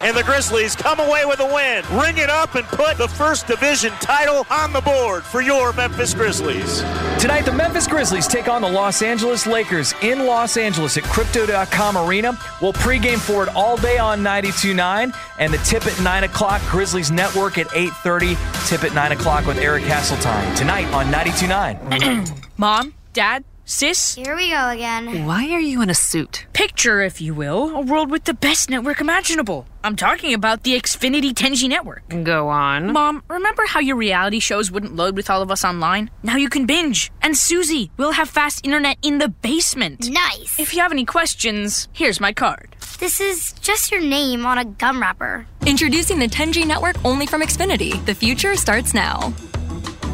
And 0.00 0.16
the 0.16 0.22
Grizzlies 0.22 0.76
come 0.76 1.00
away 1.00 1.24
with 1.24 1.40
a 1.40 1.46
win. 1.46 1.82
Ring 1.98 2.18
it 2.18 2.28
up 2.28 2.54
and 2.54 2.66
put 2.66 2.98
the 2.98 3.08
first 3.08 3.46
division 3.46 3.90
title 4.00 4.46
on 4.50 4.72
the 4.72 4.80
board 4.82 5.24
for 5.24 5.40
your 5.40 5.72
Memphis 5.72 6.12
Grizzlies. 6.12 6.80
Tonight, 7.18 7.42
the 7.46 7.52
Memphis 7.52 7.86
Grizzlies 7.86 8.26
take 8.26 8.46
on 8.46 8.60
the 8.60 8.68
Los 8.68 9.00
Angeles 9.00 9.46
Lakers 9.46 9.94
in 10.02 10.26
Los 10.26 10.56
Angeles 10.58 10.98
at 10.98 11.04
Crypto.com 11.04 11.96
Arena. 11.96 12.38
We'll 12.60 12.74
pregame 12.74 13.18
for 13.18 13.42
it 13.42 13.48
all 13.56 13.76
day 13.78 13.96
on 13.96 14.20
92.9 14.22 15.16
and 15.38 15.52
the 15.52 15.58
tip 15.58 15.86
at 15.86 16.00
9 16.02 16.24
o'clock. 16.24 16.60
Grizzlies 16.70 17.10
Network 17.10 17.56
at 17.56 17.68
8.30. 17.68 18.68
Tip 18.68 18.84
at 18.84 18.94
9 18.94 19.12
o'clock 19.12 19.46
with 19.46 19.58
Eric 19.58 19.84
Hasseltine. 19.84 20.56
Tonight 20.56 20.86
on 20.92 21.06
92.9. 21.06 22.42
Mom, 22.58 22.94
Dad, 23.14 23.44
Sis? 23.68 24.14
Here 24.14 24.36
we 24.36 24.50
go 24.50 24.68
again. 24.68 25.26
Why 25.26 25.50
are 25.50 25.60
you 25.60 25.82
in 25.82 25.90
a 25.90 25.94
suit? 25.94 26.46
Picture, 26.52 27.00
if 27.00 27.20
you 27.20 27.34
will, 27.34 27.74
a 27.74 27.80
world 27.80 28.12
with 28.12 28.22
the 28.22 28.32
best 28.32 28.70
network 28.70 29.00
imaginable. 29.00 29.66
I'm 29.82 29.96
talking 29.96 30.34
about 30.34 30.62
the 30.62 30.74
Xfinity 30.80 31.32
10G 31.32 31.68
network. 31.68 32.04
Go 32.22 32.48
on. 32.48 32.92
Mom, 32.92 33.24
remember 33.28 33.66
how 33.66 33.80
your 33.80 33.96
reality 33.96 34.38
shows 34.38 34.70
wouldn't 34.70 34.94
load 34.94 35.16
with 35.16 35.28
all 35.30 35.42
of 35.42 35.50
us 35.50 35.64
online? 35.64 36.10
Now 36.22 36.36
you 36.36 36.48
can 36.48 36.64
binge. 36.66 37.10
And 37.22 37.36
Susie, 37.36 37.90
we'll 37.96 38.12
have 38.12 38.30
fast 38.30 38.64
internet 38.64 38.98
in 39.02 39.18
the 39.18 39.30
basement. 39.30 40.08
Nice. 40.08 40.60
If 40.60 40.72
you 40.72 40.80
have 40.82 40.92
any 40.92 41.04
questions, 41.04 41.88
here's 41.92 42.20
my 42.20 42.32
card. 42.32 42.76
This 43.00 43.20
is 43.20 43.52
just 43.54 43.90
your 43.90 44.00
name 44.00 44.46
on 44.46 44.58
a 44.58 44.64
gum 44.64 45.00
wrapper. 45.00 45.44
Introducing 45.66 46.20
the 46.20 46.28
10G 46.28 46.68
network 46.68 47.04
only 47.04 47.26
from 47.26 47.42
Xfinity. 47.42 48.04
The 48.06 48.14
future 48.14 48.54
starts 48.54 48.94
now. 48.94 49.34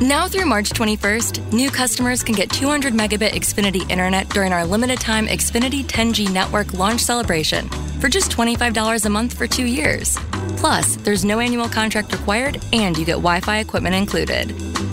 Now 0.03 0.27
through 0.27 0.47
March 0.47 0.71
21st, 0.71 1.53
new 1.53 1.71
customers 1.71 2.25
can 2.25 2.35
get 2.35 2.51
200 2.51 2.93
megabit 2.93 3.35
Xfinity 3.35 3.89
internet 3.89 4.29
during 4.31 4.53
our 4.53 4.67
limited 4.67 5.01
time 5.01 5.29
Xfinity 5.29 5.85
10G 5.85 6.29
network 6.33 6.75
launch 6.75 7.01
celebration 7.01 7.69
for 8.01 8.09
just 8.09 8.33
$25 8.33 9.07
a 9.07 9.09
month 9.09 9.33
for 9.33 9.47
two 9.47 9.65
years. 9.65 10.19
Plus, 10.57 10.97
there's 10.97 11.25
no 11.25 11.39
annual 11.39 11.69
contract 11.69 12.13
required 12.13 12.61
and 12.73 12.99
you 12.99 13.05
get 13.05 13.13
Wi-Fi 13.13 13.59
equipment 13.59 13.95
included. 13.95 14.49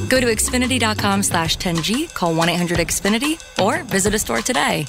Go 0.10 0.22
to 0.22 0.28
xfinity.com 0.28 1.24
slash 1.24 1.58
10G, 1.58 2.14
call 2.14 2.36
1-800-XFINITY, 2.36 3.64
or 3.66 3.84
visit 3.86 4.14
a 4.14 4.20
store 4.20 4.44
today. 4.44 4.86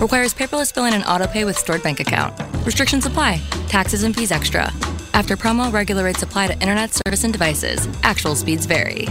Requires 0.00 0.32
paperless 0.32 0.72
billing 0.72 0.94
and 0.94 1.02
autopay 1.02 1.44
with 1.44 1.58
stored 1.58 1.82
bank 1.82 1.98
account. 1.98 2.40
Restrictions 2.64 3.04
apply. 3.04 3.42
Taxes 3.66 4.04
and 4.04 4.14
fees 4.14 4.30
extra. 4.30 4.72
After 5.12 5.36
promo, 5.36 5.72
regular 5.72 6.04
rates 6.04 6.22
apply 6.22 6.48
to 6.48 6.60
internet 6.60 6.92
service 6.92 7.24
and 7.24 7.32
devices. 7.32 7.88
Actual 8.04 8.36
speeds 8.36 8.66
vary. 8.66 9.08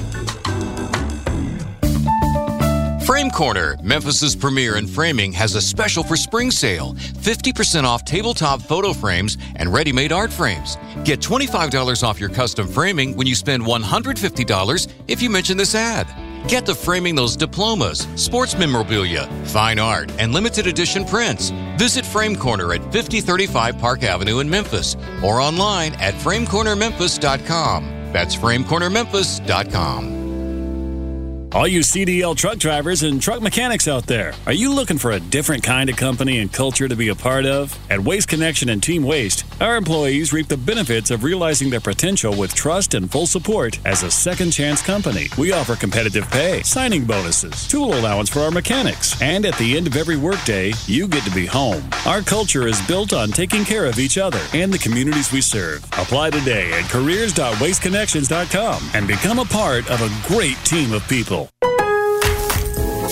Frame 3.06 3.30
Corner, 3.30 3.78
Memphis's 3.84 4.36
premier 4.36 4.78
in 4.78 4.88
framing, 4.88 5.32
has 5.32 5.54
a 5.54 5.62
special 5.62 6.04
for 6.04 6.16
spring 6.16 6.50
sale 6.50 6.96
50% 6.96 7.84
off 7.84 8.04
tabletop 8.04 8.64
photo 8.64 8.94
frames 8.94 9.38
and 9.58 9.72
ready 9.72 9.92
made 9.94 10.12
art 10.12 10.34
frames. 10.34 10.76
Get 11.04 11.20
$25 11.20 12.02
off 12.02 12.20
your 12.20 12.30
custom 12.30 12.68
framing 12.68 13.16
when 13.16 13.28
you 13.28 13.36
spend 13.36 13.62
$150 13.62 14.94
if 15.08 15.22
you 15.22 15.30
mention 15.30 15.56
this 15.56 15.76
ad. 15.76 16.08
Get 16.50 16.66
to 16.66 16.74
framing 16.74 17.14
those 17.14 17.38
diplomas, 17.38 18.08
sports 18.16 18.58
memorabilia, 18.58 19.28
fine 19.46 19.78
art, 19.78 20.12
and 20.18 20.34
limited 20.34 20.66
edition 20.66 21.06
prints. 21.06 21.52
Visit 21.78 22.08
Frame 22.08 22.36
Corner 22.36 22.74
at 22.74 22.82
5035 22.92 23.78
Park 23.78 24.02
Avenue 24.02 24.40
in 24.40 24.50
Memphis 24.50 24.96
or 25.24 25.40
online 25.40 25.94
at 25.96 26.16
framecornermemphis.com. 26.16 28.12
That's 28.12 28.36
framecornermemphis.com. 28.36 30.25
All 31.52 31.68
you 31.70 31.80
CDL 31.80 32.36
truck 32.36 32.58
drivers 32.58 33.04
and 33.04 33.22
truck 33.22 33.42
mechanics 33.42 33.88
out 33.88 34.08
there, 34.08 34.34
are 34.46 34.52
you 34.52 34.74
looking 34.74 34.98
for 34.98 35.12
a 35.12 35.22
different 35.22 35.64
kind 35.64 35.90
of 35.90 35.96
company 35.96 36.40
and 36.40 36.52
culture 36.52 36.90
to 36.90 36.98
be 36.98 37.08
a 37.08 37.16
part 37.16 37.46
of? 37.46 37.80
At 37.90 38.02
Waste 38.02 38.28
Connection 38.28 38.68
and 38.68 38.84
Team 38.84 39.04
Waste, 39.04 39.46
our 39.62 39.78
employees 39.78 40.34
reap 40.34 40.50
the 40.50 40.58
benefits 40.58 41.12
of 41.12 41.24
realizing 41.24 41.70
their 41.70 41.80
potential 41.80 42.36
with 42.36 42.54
trust 42.54 42.94
and 42.94 43.10
full 43.10 43.26
support 43.26 43.80
as 43.86 44.04
a 44.04 44.12
second 44.12 44.52
chance 44.52 44.82
company. 44.82 45.28
We 45.38 45.54
offer 45.54 45.78
competitive 45.78 46.30
pay, 46.30 46.62
signing 46.64 47.06
bonuses, 47.06 47.70
tool 47.70 47.94
allowance 47.94 48.30
for 48.30 48.42
our 48.42 48.52
mechanics, 48.52 49.22
and 49.22 49.46
at 49.46 49.58
the 49.58 49.78
end 49.78 49.88
of 49.88 49.96
every 49.96 50.18
workday, 50.18 50.74
you 50.88 51.08
get 51.08 51.24
to 51.24 51.32
be 51.32 51.46
home. 51.46 51.90
Our 52.06 52.22
culture 52.22 52.68
is 52.68 52.86
built 52.86 53.14
on 53.14 53.30
taking 53.30 53.64
care 53.64 53.86
of 53.86 53.98
each 53.98 54.18
other 54.18 54.42
and 54.54 54.74
the 54.74 54.80
communities 54.80 55.32
we 55.32 55.40
serve. 55.40 55.86
Apply 55.94 56.32
today 56.32 56.74
at 56.74 56.90
careers.wasteconnections.com 56.90 58.90
and 58.94 59.08
become 59.08 59.40
a 59.40 59.46
part 59.46 59.90
of 59.90 60.02
a 60.02 60.12
great 60.28 60.58
team 60.66 60.92
of 60.92 61.08
people. 61.08 61.35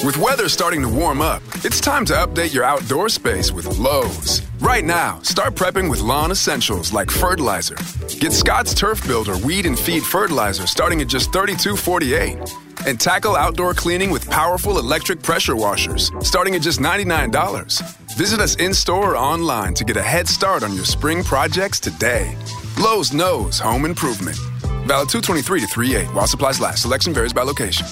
With 0.04 0.18
weather 0.18 0.50
starting 0.50 0.82
to 0.82 0.90
warm 0.90 1.22
up, 1.22 1.42
it's 1.64 1.80
time 1.80 2.04
to 2.06 2.14
update 2.14 2.54
your 2.54 2.66
outdoor 2.66 3.08
space 3.08 3.54
with 3.54 3.66
Lowe's. 3.80 4.42
Right 4.60 4.84
now, 4.84 5.20
start 5.22 5.56
prepping 5.56 5.90
with 5.90 6.02
lawn 6.02 6.30
essentials 6.30 6.92
like 6.92 7.10
fertilizer. 7.10 7.78
Get 8.20 8.34
Scott's 8.34 8.74
Turf 8.74 9.06
Builder 9.08 9.38
weed 9.38 9.66
and 9.66 9.80
feed 9.80 10.04
fertilizer 10.04 10.68
starting 10.68 11.00
at 11.00 11.08
just 11.08 11.32
$32.48. 11.32 12.52
And 12.86 13.00
tackle 13.00 13.38
outdoor 13.38 13.74
cleaning 13.74 14.12
with 14.12 14.30
powerful 14.30 14.78
electric 14.78 15.22
pressure 15.22 15.56
washers 15.56 16.12
starting 16.22 16.54
at 16.56 16.62
just 16.62 16.82
$99. 16.82 17.82
Visit 18.18 18.42
us 18.42 18.56
in 18.56 18.74
store 18.74 19.14
or 19.14 19.18
online 19.18 19.74
to 19.76 19.86
get 19.86 19.96
a 19.96 20.04
head 20.04 20.28
start 20.28 20.64
on 20.64 20.76
your 20.76 20.86
spring 20.86 21.24
projects 21.24 21.80
today. 21.80 22.36
Lowe's 22.78 23.14
knows 23.14 23.58
home 23.58 23.86
improvement. 23.86 24.38
Valid 24.86 25.08
223 25.08 25.62
to 25.62 25.68
38 25.68 26.08
while 26.14 26.28
supplies 26.28 26.60
last. 26.60 26.82
Selection 26.82 27.14
varies 27.14 27.32
by 27.32 27.44
location. 27.44 27.88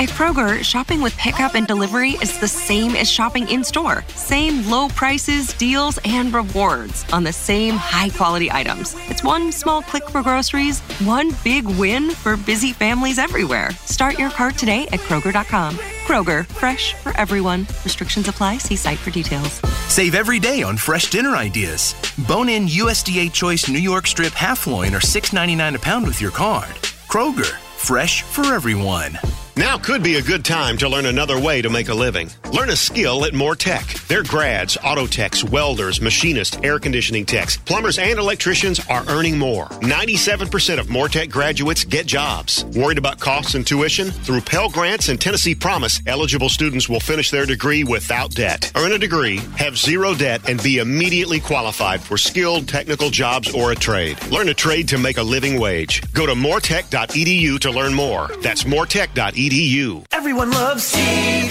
At 0.00 0.08
Kroger, 0.08 0.64
shopping 0.64 1.02
with 1.02 1.14
pickup 1.18 1.54
and 1.54 1.66
delivery 1.66 2.12
is 2.22 2.40
the 2.40 2.48
same 2.48 2.96
as 2.96 3.06
shopping 3.06 3.46
in 3.50 3.62
store. 3.62 4.02
Same 4.14 4.66
low 4.66 4.88
prices, 4.88 5.52
deals, 5.52 5.98
and 6.06 6.32
rewards 6.32 7.04
on 7.12 7.22
the 7.22 7.34
same 7.34 7.74
high 7.74 8.08
quality 8.08 8.50
items. 8.50 8.96
It's 9.10 9.22
one 9.22 9.52
small 9.52 9.82
click 9.82 10.08
for 10.08 10.22
groceries, 10.22 10.80
one 11.04 11.36
big 11.44 11.66
win 11.66 12.12
for 12.12 12.38
busy 12.38 12.72
families 12.72 13.18
everywhere. 13.18 13.72
Start 13.84 14.18
your 14.18 14.30
cart 14.30 14.56
today 14.56 14.86
at 14.86 15.00
Kroger.com. 15.00 15.76
Kroger, 16.06 16.46
fresh 16.46 16.94
for 16.94 17.14
everyone. 17.18 17.66
Restrictions 17.84 18.26
apply. 18.26 18.56
See 18.56 18.76
site 18.76 18.96
for 18.96 19.10
details. 19.10 19.60
Save 19.88 20.14
every 20.14 20.38
day 20.38 20.62
on 20.62 20.78
fresh 20.78 21.10
dinner 21.10 21.36
ideas. 21.36 21.94
Bone 22.26 22.48
in 22.48 22.68
USDA 22.68 23.34
Choice 23.34 23.68
New 23.68 23.78
York 23.78 24.06
Strip 24.06 24.32
half 24.32 24.66
loin 24.66 24.94
are 24.94 25.00
$6.99 25.00 25.74
a 25.74 25.78
pound 25.78 26.06
with 26.06 26.22
your 26.22 26.30
card. 26.30 26.74
Kroger, 27.10 27.52
fresh 27.76 28.22
for 28.22 28.54
everyone. 28.54 29.18
Now 29.56 29.76
could 29.78 30.02
be 30.02 30.14
a 30.14 30.22
good 30.22 30.44
time 30.44 30.78
to 30.78 30.88
learn 30.88 31.06
another 31.06 31.38
way 31.38 31.60
to 31.60 31.68
make 31.68 31.88
a 31.88 31.94
living. 31.94 32.30
Learn 32.52 32.70
a 32.70 32.76
skill 32.76 33.24
at 33.24 33.34
Moore 33.34 33.56
Tech. 33.56 33.84
Their 34.08 34.22
grads, 34.22 34.78
auto 34.82 35.06
techs, 35.06 35.44
welders, 35.44 36.00
machinists, 36.00 36.56
air 36.62 36.78
conditioning 36.78 37.26
techs, 37.26 37.56
plumbers, 37.56 37.98
and 37.98 38.18
electricians 38.18 38.80
are 38.88 39.04
earning 39.08 39.36
more. 39.38 39.66
97% 39.66 40.78
of 40.78 40.88
Moore 40.88 41.08
Tech 41.08 41.28
graduates 41.28 41.84
get 41.84 42.06
jobs. 42.06 42.64
Worried 42.76 42.96
about 42.98 43.20
costs 43.20 43.54
and 43.54 43.66
tuition? 43.66 44.10
Through 44.10 44.40
Pell 44.42 44.70
Grants 44.70 45.08
and 45.08 45.20
Tennessee 45.20 45.54
Promise, 45.54 46.00
eligible 46.06 46.48
students 46.48 46.88
will 46.88 47.00
finish 47.00 47.30
their 47.30 47.44
degree 47.44 47.84
without 47.84 48.30
debt. 48.30 48.72
Earn 48.76 48.92
a 48.92 48.98
degree, 48.98 49.38
have 49.58 49.76
zero 49.76 50.14
debt, 50.14 50.48
and 50.48 50.62
be 50.62 50.78
immediately 50.78 51.40
qualified 51.40 52.00
for 52.00 52.16
skilled 52.16 52.68
technical 52.68 53.10
jobs 53.10 53.52
or 53.52 53.72
a 53.72 53.76
trade. 53.76 54.16
Learn 54.30 54.48
a 54.48 54.54
trade 54.54 54.88
to 54.88 54.98
make 54.98 55.18
a 55.18 55.22
living 55.22 55.58
wage. 55.60 56.02
Go 56.12 56.24
to 56.24 56.34
mooretech.edu 56.34 57.58
to 57.60 57.70
learn 57.70 57.92
more. 57.92 58.30
That's 58.42 58.64
mooretech.edu. 58.64 59.39
Everyone 59.40 60.50
loves 60.50 60.92
TV 60.92 61.48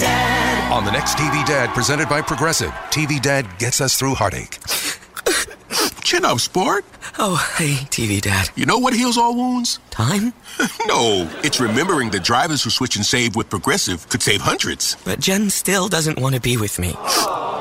Dad. 0.00 0.72
On 0.72 0.86
the 0.86 0.90
next 0.90 1.18
TV 1.18 1.46
Dad, 1.46 1.68
presented 1.74 2.08
by 2.08 2.22
Progressive, 2.22 2.70
TV 2.88 3.20
Dad 3.20 3.46
gets 3.58 3.82
us 3.82 3.98
through 3.98 4.14
heartache. 4.14 4.58
Chin 6.02 6.24
up, 6.24 6.40
sport. 6.40 6.86
Oh, 7.18 7.36
hey, 7.58 7.74
TV 7.90 8.22
Dad. 8.22 8.48
You 8.54 8.64
know 8.64 8.78
what 8.78 8.94
heals 8.94 9.18
all 9.18 9.36
wounds? 9.36 9.80
Time? 9.90 10.32
no, 10.86 11.30
it's 11.44 11.60
remembering 11.60 12.08
that 12.12 12.24
drivers 12.24 12.64
who 12.64 12.70
switch 12.70 12.96
and 12.96 13.04
save 13.04 13.36
with 13.36 13.50
Progressive 13.50 14.08
could 14.08 14.22
save 14.22 14.40
hundreds. 14.40 14.96
But 15.04 15.20
Jen 15.20 15.50
still 15.50 15.88
doesn't 15.88 16.18
want 16.18 16.36
to 16.36 16.40
be 16.40 16.56
with 16.56 16.78
me. 16.78 16.94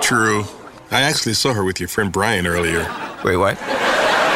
True. 0.02 0.46
I 0.90 1.02
actually 1.02 1.34
saw 1.34 1.54
her 1.54 1.66
with 1.66 1.82
your 1.82 1.90
friend 1.90 2.14
Brian 2.14 2.48
earlier. 2.48 2.90
Wait, 3.26 3.36
what? 3.36 3.58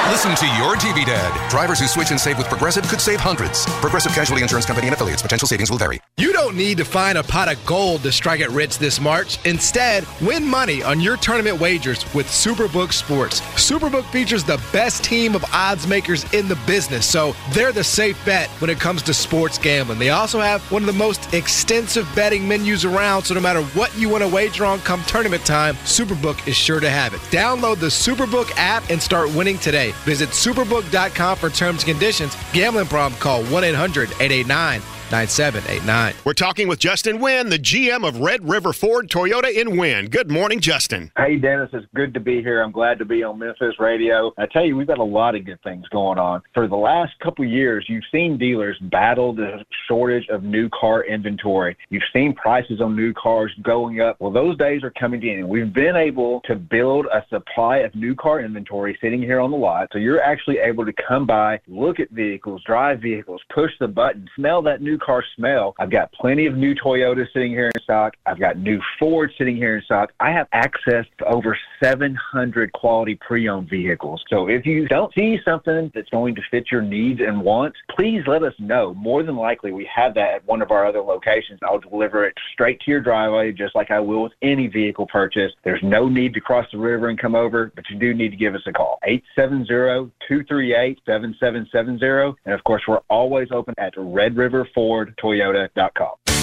Listen 0.09 0.33
to 0.37 0.47
your 0.57 0.75
TV 0.75 1.05
Dad. 1.05 1.49
Drivers 1.51 1.79
who 1.79 1.85
switch 1.85 2.09
and 2.09 2.19
save 2.19 2.39
with 2.39 2.47
Progressive 2.47 2.83
could 2.87 2.99
save 2.99 3.19
hundreds. 3.19 3.67
Progressive 3.79 4.11
Casualty 4.11 4.41
Insurance 4.41 4.65
Company 4.65 4.87
and 4.87 4.95
affiliates. 4.95 5.21
Potential 5.21 5.47
savings 5.47 5.69
will 5.69 5.77
vary. 5.77 6.01
You 6.17 6.33
don't 6.33 6.57
need 6.57 6.77
to 6.79 6.83
find 6.83 7.19
a 7.19 7.23
pot 7.23 7.47
of 7.47 7.63
gold 7.63 8.01
to 8.01 8.11
strike 8.11 8.39
it 8.39 8.49
rich 8.49 8.79
this 8.79 8.99
March. 8.99 9.37
Instead, 9.45 10.07
win 10.19 10.43
money 10.43 10.81
on 10.81 10.99
your 10.99 11.15
tournament 11.15 11.59
wagers 11.59 12.11
with 12.15 12.25
Superbook 12.25 12.91
Sports. 12.91 13.41
Superbook 13.55 14.03
features 14.05 14.43
the 14.43 14.59
best 14.73 15.03
team 15.03 15.35
of 15.35 15.45
odds 15.53 15.85
makers 15.85 16.25
in 16.33 16.47
the 16.47 16.57
business, 16.65 17.05
so 17.05 17.35
they're 17.51 17.71
the 17.71 17.83
safe 17.83 18.19
bet 18.25 18.49
when 18.61 18.71
it 18.71 18.79
comes 18.79 19.03
to 19.03 19.13
sports 19.13 19.59
gambling. 19.59 19.99
They 19.99 20.09
also 20.09 20.39
have 20.39 20.63
one 20.71 20.81
of 20.81 20.87
the 20.87 20.93
most 20.93 21.35
extensive 21.35 22.09
betting 22.15 22.47
menus 22.47 22.83
around, 22.83 23.25
so 23.25 23.35
no 23.35 23.41
matter 23.41 23.61
what 23.61 23.95
you 23.95 24.09
want 24.09 24.23
to 24.23 24.27
wager 24.27 24.65
on 24.65 24.79
come 24.79 25.03
tournament 25.03 25.45
time, 25.45 25.75
Superbook 25.85 26.47
is 26.47 26.57
sure 26.57 26.79
to 26.79 26.89
have 26.89 27.13
it. 27.13 27.19
Download 27.29 27.79
the 27.79 27.87
Superbook 27.87 28.51
app 28.57 28.89
and 28.89 28.99
start 28.99 29.31
winning 29.35 29.59
today. 29.59 29.93
Visit 30.05 30.29
superbook.com 30.29 31.37
for 31.37 31.49
terms 31.49 31.83
and 31.83 31.91
conditions. 31.91 32.35
Gambling 32.53 32.87
problem, 32.87 33.19
call 33.19 33.43
1 33.45 33.63
800 33.63 34.09
889 34.19 34.81
9789. 35.11 36.13
We're 36.23 36.33
talking 36.33 36.67
with 36.67 36.77
Justin 36.77 37.19
Wynn, 37.19 37.49
the 37.49 37.57
GM 37.57 38.07
of 38.07 38.19
Red 38.19 38.47
River 38.47 38.73
Ford 38.73 39.09
Toyota 39.09 39.51
in 39.51 39.75
Wynne. 39.75 40.05
Good 40.05 40.29
morning, 40.29 40.59
Justin. 40.59 41.11
Hey, 41.17 41.37
Dennis, 41.37 41.69
it's 41.73 41.87
good 41.95 42.13
to 42.13 42.19
be 42.19 42.43
here. 42.43 42.61
I'm 42.61 42.71
glad 42.71 42.99
to 42.99 43.05
be 43.05 43.23
on 43.23 43.39
Memphis 43.39 43.79
Radio. 43.79 44.31
I 44.37 44.45
tell 44.45 44.63
you, 44.63 44.77
we've 44.77 44.85
got 44.85 44.99
a 44.99 45.03
lot 45.03 45.33
of 45.33 45.45
good 45.45 45.61
things 45.63 45.87
going 45.89 46.19
on. 46.19 46.43
For 46.53 46.67
the 46.67 46.75
last 46.75 47.17
couple 47.19 47.43
of 47.43 47.51
years, 47.51 47.85
you've 47.87 48.03
seen 48.11 48.37
dealers 48.37 48.77
battle 48.79 49.33
the 49.33 49.65
shortage 49.87 50.27
of 50.29 50.43
new 50.43 50.69
car 50.69 51.03
inventory. 51.03 51.75
You've 51.89 52.03
seen 52.13 52.35
prices 52.35 52.79
on 52.79 52.95
new 52.95 53.11
cars 53.13 53.51
going 53.63 54.01
up. 54.01 54.17
Well, 54.19 54.31
those 54.31 54.57
days 54.57 54.83
are 54.83 54.91
coming 54.91 55.25
in. 55.25 55.47
We've 55.47 55.73
been 55.73 55.95
able 55.95 56.41
to 56.41 56.55
build 56.55 57.07
a 57.07 57.25
supply 57.29 57.77
of 57.77 57.95
new 57.95 58.13
car 58.13 58.41
inventory 58.41 58.95
sitting 59.01 59.21
here 59.21 59.39
on 59.39 59.49
the 59.49 59.57
lot. 59.57 59.89
So 59.91 59.97
you're 59.97 60.21
actually 60.21 60.59
able 60.59 60.85
to 60.85 60.93
come 60.93 61.25
by, 61.25 61.59
look 61.67 61.99
at 61.99 62.11
vehicles, 62.11 62.61
drive 62.63 63.01
vehicles, 63.01 63.41
push 63.51 63.71
the 63.79 63.87
button, 63.87 64.29
smell 64.35 64.61
that 64.61 64.83
new 64.83 64.98
car 64.99 65.23
smell. 65.35 65.75
I've 65.79 65.91
got 65.91 66.11
plenty 66.13 66.45
of 66.45 66.55
new 66.55 66.75
Toyotas 66.75 67.31
sitting 67.33 67.51
here 67.51 67.67
in 67.67 67.81
stock. 67.81 68.15
I've 68.25 68.39
got 68.39 68.57
new 68.57 68.79
Ford 68.99 69.31
sitting 69.37 69.55
here 69.55 69.77
in 69.77 69.83
stock. 69.83 70.11
I 70.19 70.31
have 70.31 70.47
access 70.51 71.05
to 71.19 71.25
over 71.25 71.57
700 71.81 72.71
quality 72.73 73.15
pre-owned 73.15 73.69
vehicles. 73.69 74.23
So 74.29 74.47
if 74.47 74.65
you 74.65 74.87
don't 74.87 75.13
see 75.13 75.39
something 75.45 75.91
that's 75.93 76.09
going 76.09 76.35
to 76.35 76.41
fit 76.49 76.71
your 76.71 76.81
needs 76.81 77.21
and 77.21 77.41
wants, 77.41 77.77
please 77.95 78.23
let 78.27 78.43
us 78.43 78.53
know. 78.59 78.93
More 78.95 79.23
than 79.23 79.35
likely, 79.35 79.71
we 79.71 79.89
have 79.93 80.13
that 80.15 80.33
at 80.33 80.45
one 80.45 80.61
of 80.61 80.71
our 80.71 80.85
other 80.85 81.01
locations. 81.01 81.59
I'll 81.63 81.79
deliver 81.79 82.25
it 82.25 82.33
straight 82.53 82.79
to 82.81 82.91
your 82.91 83.01
driveway, 83.01 83.51
just 83.51 83.75
like 83.75 83.91
I 83.91 83.99
will 83.99 84.23
with 84.23 84.33
any 84.41 84.67
vehicle 84.67 85.07
purchase. 85.07 85.51
There's 85.63 85.83
no 85.83 86.09
need 86.09 86.33
to 86.33 86.41
cross 86.41 86.65
the 86.71 86.77
river 86.77 87.09
and 87.09 87.19
come 87.19 87.35
over, 87.35 87.71
but 87.75 87.89
you 87.89 87.97
do 87.97 88.13
need 88.13 88.29
to 88.29 88.37
give 88.37 88.55
us 88.55 88.61
a 88.65 88.73
call. 88.73 88.99
870-238-7770. 89.37 92.35
And 92.45 92.53
of 92.53 92.63
course, 92.63 92.83
we're 92.87 93.01
always 93.09 93.49
open 93.51 93.73
at 93.77 93.93
redriverfordtoyota.com. 93.95 96.38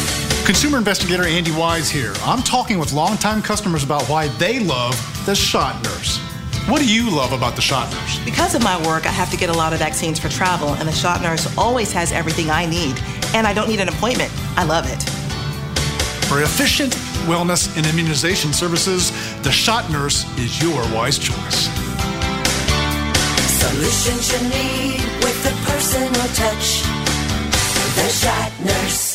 Consumer 0.46 0.78
investigator 0.78 1.24
Andy 1.24 1.50
Wise 1.50 1.90
here. 1.90 2.14
I'm 2.20 2.40
talking 2.40 2.78
with 2.78 2.92
longtime 2.92 3.42
customers 3.42 3.82
about 3.82 4.04
why 4.04 4.28
they 4.38 4.60
love 4.60 4.94
the 5.26 5.34
shot 5.34 5.82
nurse. 5.82 6.18
What 6.68 6.78
do 6.78 6.86
you 6.86 7.10
love 7.10 7.32
about 7.32 7.56
the 7.56 7.60
shot 7.60 7.92
nurse? 7.92 8.24
Because 8.24 8.54
of 8.54 8.62
my 8.62 8.80
work, 8.86 9.06
I 9.06 9.10
have 9.10 9.28
to 9.32 9.36
get 9.36 9.50
a 9.50 9.52
lot 9.52 9.72
of 9.72 9.80
vaccines 9.80 10.20
for 10.20 10.28
travel, 10.28 10.68
and 10.74 10.86
the 10.86 10.92
shot 10.92 11.20
nurse 11.20 11.52
always 11.58 11.92
has 11.94 12.12
everything 12.12 12.48
I 12.48 12.64
need. 12.64 12.96
And 13.34 13.44
I 13.44 13.52
don't 13.52 13.68
need 13.68 13.80
an 13.80 13.88
appointment. 13.88 14.30
I 14.56 14.62
love 14.62 14.86
it. 14.86 15.02
For 16.28 16.40
efficient 16.42 16.92
wellness 17.26 17.76
and 17.76 17.84
immunization 17.84 18.52
services, 18.52 19.10
the 19.42 19.50
shot 19.50 19.90
nurse 19.90 20.22
is 20.38 20.62
your 20.62 20.80
wise 20.94 21.18
choice. 21.18 21.66
Solutions 23.58 24.30
you 24.32 24.48
need 24.48 25.02
with 25.24 25.42
the 25.42 25.50
personal 25.66 26.12
touch. 26.38 26.82
The 27.96 28.08
shot 28.10 28.52
nurse. 28.64 29.05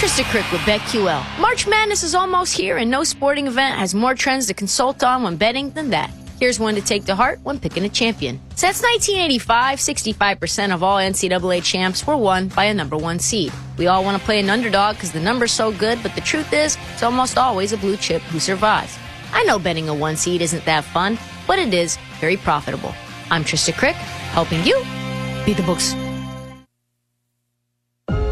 Krista 0.00 0.24
Crick 0.30 0.50
with 0.50 0.62
BetQL. 0.62 1.22
March 1.38 1.66
Madness 1.66 2.02
is 2.02 2.14
almost 2.14 2.56
here, 2.56 2.78
and 2.78 2.90
no 2.90 3.04
sporting 3.04 3.46
event 3.46 3.76
has 3.76 3.94
more 3.94 4.14
trends 4.14 4.46
to 4.46 4.54
consult 4.54 5.04
on 5.04 5.22
when 5.22 5.36
betting 5.36 5.72
than 5.72 5.90
that. 5.90 6.10
Here's 6.38 6.58
one 6.58 6.74
to 6.76 6.80
take 6.80 7.04
to 7.04 7.14
heart 7.14 7.38
when 7.42 7.58
picking 7.58 7.84
a 7.84 7.88
champion. 7.90 8.40
Since 8.54 8.80
1985, 8.80 9.78
65% 9.78 10.72
of 10.72 10.82
all 10.82 10.96
NCAA 10.96 11.62
champs 11.62 12.06
were 12.06 12.16
won 12.16 12.48
by 12.48 12.64
a 12.64 12.72
number 12.72 12.96
one 12.96 13.18
seed. 13.18 13.52
We 13.76 13.88
all 13.88 14.02
want 14.02 14.18
to 14.18 14.24
play 14.24 14.40
an 14.40 14.48
underdog 14.48 14.94
because 14.94 15.12
the 15.12 15.20
number's 15.20 15.52
so 15.52 15.70
good, 15.70 16.02
but 16.02 16.14
the 16.14 16.22
truth 16.22 16.50
is, 16.54 16.78
it's 16.94 17.02
almost 17.02 17.36
always 17.36 17.74
a 17.74 17.76
blue 17.76 17.98
chip 17.98 18.22
who 18.22 18.40
survives. 18.40 18.98
I 19.34 19.44
know 19.44 19.58
betting 19.58 19.90
a 19.90 19.94
one 19.94 20.16
seed 20.16 20.40
isn't 20.40 20.64
that 20.64 20.84
fun, 20.84 21.18
but 21.46 21.58
it 21.58 21.74
is 21.74 21.98
very 22.20 22.38
profitable. 22.38 22.94
I'm 23.30 23.44
Trista 23.44 23.76
Crick, 23.76 23.96
helping 24.32 24.64
you 24.64 24.82
beat 25.44 25.58
the 25.58 25.62
books. 25.62 25.94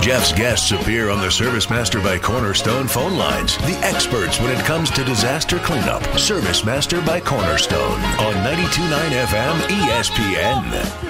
Geoff's 0.00 0.32
guests 0.32 0.72
appear 0.72 1.10
on 1.10 1.20
the 1.20 1.30
Service 1.30 1.68
Master 1.68 2.00
by 2.00 2.18
Cornerstone 2.18 2.88
phone 2.88 3.18
lines. 3.18 3.58
The 3.58 3.78
experts 3.84 4.40
when 4.40 4.50
it 4.50 4.64
comes 4.64 4.90
to 4.92 5.04
disaster 5.04 5.58
cleanup. 5.58 6.02
Service 6.18 6.64
Master 6.64 7.02
by 7.02 7.20
Cornerstone 7.20 8.00
on 8.18 8.34
92.9 8.36 9.10
FM 9.10 9.58
ESPN. 9.68 11.09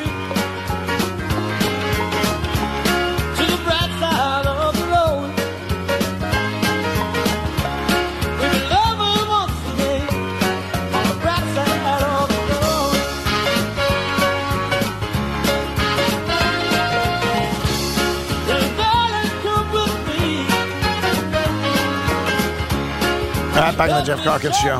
Back 23.81 23.93
on 23.93 24.05
the 24.05 24.15
Geoff 24.15 24.23
Calkins 24.23 24.59
show. 24.59 24.79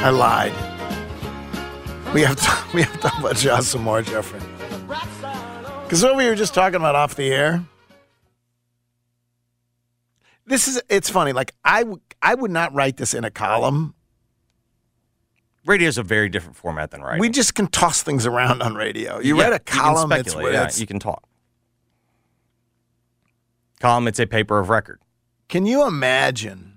I 0.00 0.10
lied. 0.10 0.52
We 2.14 2.20
have 2.22 2.36
to, 2.36 2.56
we 2.76 2.82
have 2.82 2.92
to 2.92 2.98
talk 3.00 3.18
about 3.18 3.34
Josh 3.34 3.64
some 3.64 3.82
more, 3.82 4.00
Jeffrey. 4.00 4.38
Because 5.82 6.04
what 6.04 6.14
we 6.14 6.28
were 6.28 6.36
just 6.36 6.54
talking 6.54 6.76
about 6.76 6.94
off 6.94 7.16
the 7.16 7.32
air. 7.32 7.64
This 10.46 10.68
is 10.68 10.80
it's 10.88 11.10
funny. 11.10 11.32
Like 11.32 11.50
I 11.64 11.80
w- 11.80 12.00
I 12.22 12.36
would 12.36 12.52
not 12.52 12.72
write 12.72 12.96
this 12.96 13.12
in 13.12 13.24
a 13.24 13.30
column. 13.32 13.96
Radio 15.64 15.88
is 15.88 15.98
a 15.98 16.04
very 16.04 16.28
different 16.28 16.54
format 16.54 16.92
than 16.92 17.02
writing. 17.02 17.18
We 17.18 17.30
just 17.30 17.56
can 17.56 17.66
toss 17.66 18.04
things 18.04 18.24
around 18.24 18.62
on 18.62 18.76
radio. 18.76 19.18
You 19.18 19.36
Yeah, 19.36 19.48
read 19.48 19.52
a 19.52 19.54
you 19.54 19.80
column, 19.80 20.12
it's, 20.12 20.30
speculate, 20.30 20.54
yeah, 20.54 20.66
it's 20.66 20.78
you 20.78 20.86
can 20.86 21.00
talk. 21.00 21.24
Column, 23.80 24.06
it's 24.06 24.20
a 24.20 24.28
paper 24.28 24.60
of 24.60 24.68
record. 24.68 25.00
Can 25.48 25.66
you 25.66 25.84
imagine 25.88 26.75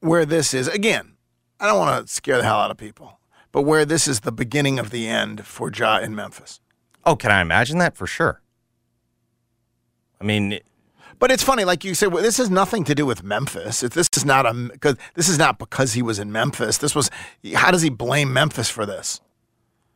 where 0.00 0.24
this 0.26 0.52
is? 0.52 0.68
Again, 0.68 1.16
I 1.58 1.66
don't 1.66 1.78
want 1.78 2.06
to 2.06 2.12
scare 2.12 2.38
the 2.38 2.44
hell 2.44 2.58
out 2.58 2.70
of 2.70 2.76
people, 2.76 3.20
but 3.52 3.62
where 3.62 3.84
this 3.84 4.08
is 4.08 4.20
the 4.20 4.32
beginning 4.32 4.78
of 4.78 4.90
the 4.90 5.06
end 5.06 5.46
for 5.46 5.70
Ja 5.70 5.98
in 5.98 6.14
Memphis. 6.14 6.60
Oh, 7.04 7.16
can 7.16 7.30
I 7.30 7.40
imagine 7.40 7.78
that 7.78 7.96
for 7.96 8.06
sure? 8.06 8.42
I 10.20 10.24
mean, 10.24 10.60
But 11.18 11.30
it's 11.30 11.42
funny, 11.42 11.64
like 11.64 11.84
you 11.84 11.94
said, 11.94 12.12
well, 12.12 12.22
this 12.22 12.36
has 12.36 12.50
nothing 12.50 12.84
to 12.84 12.94
do 12.94 13.06
with 13.06 13.22
Memphis. 13.22 13.82
If 13.82 13.92
this 13.92 14.08
is 14.16 14.24
not 14.24 14.46
a 14.46 14.52
because 14.54 14.96
this 15.14 15.28
is 15.28 15.38
not 15.38 15.58
because 15.58 15.94
he 15.94 16.02
was 16.02 16.18
in 16.18 16.30
Memphis. 16.32 16.78
This 16.78 16.94
was 16.94 17.10
how 17.54 17.70
does 17.70 17.82
he 17.82 17.90
blame 17.90 18.32
Memphis 18.32 18.68
for 18.68 18.84
this? 18.86 19.20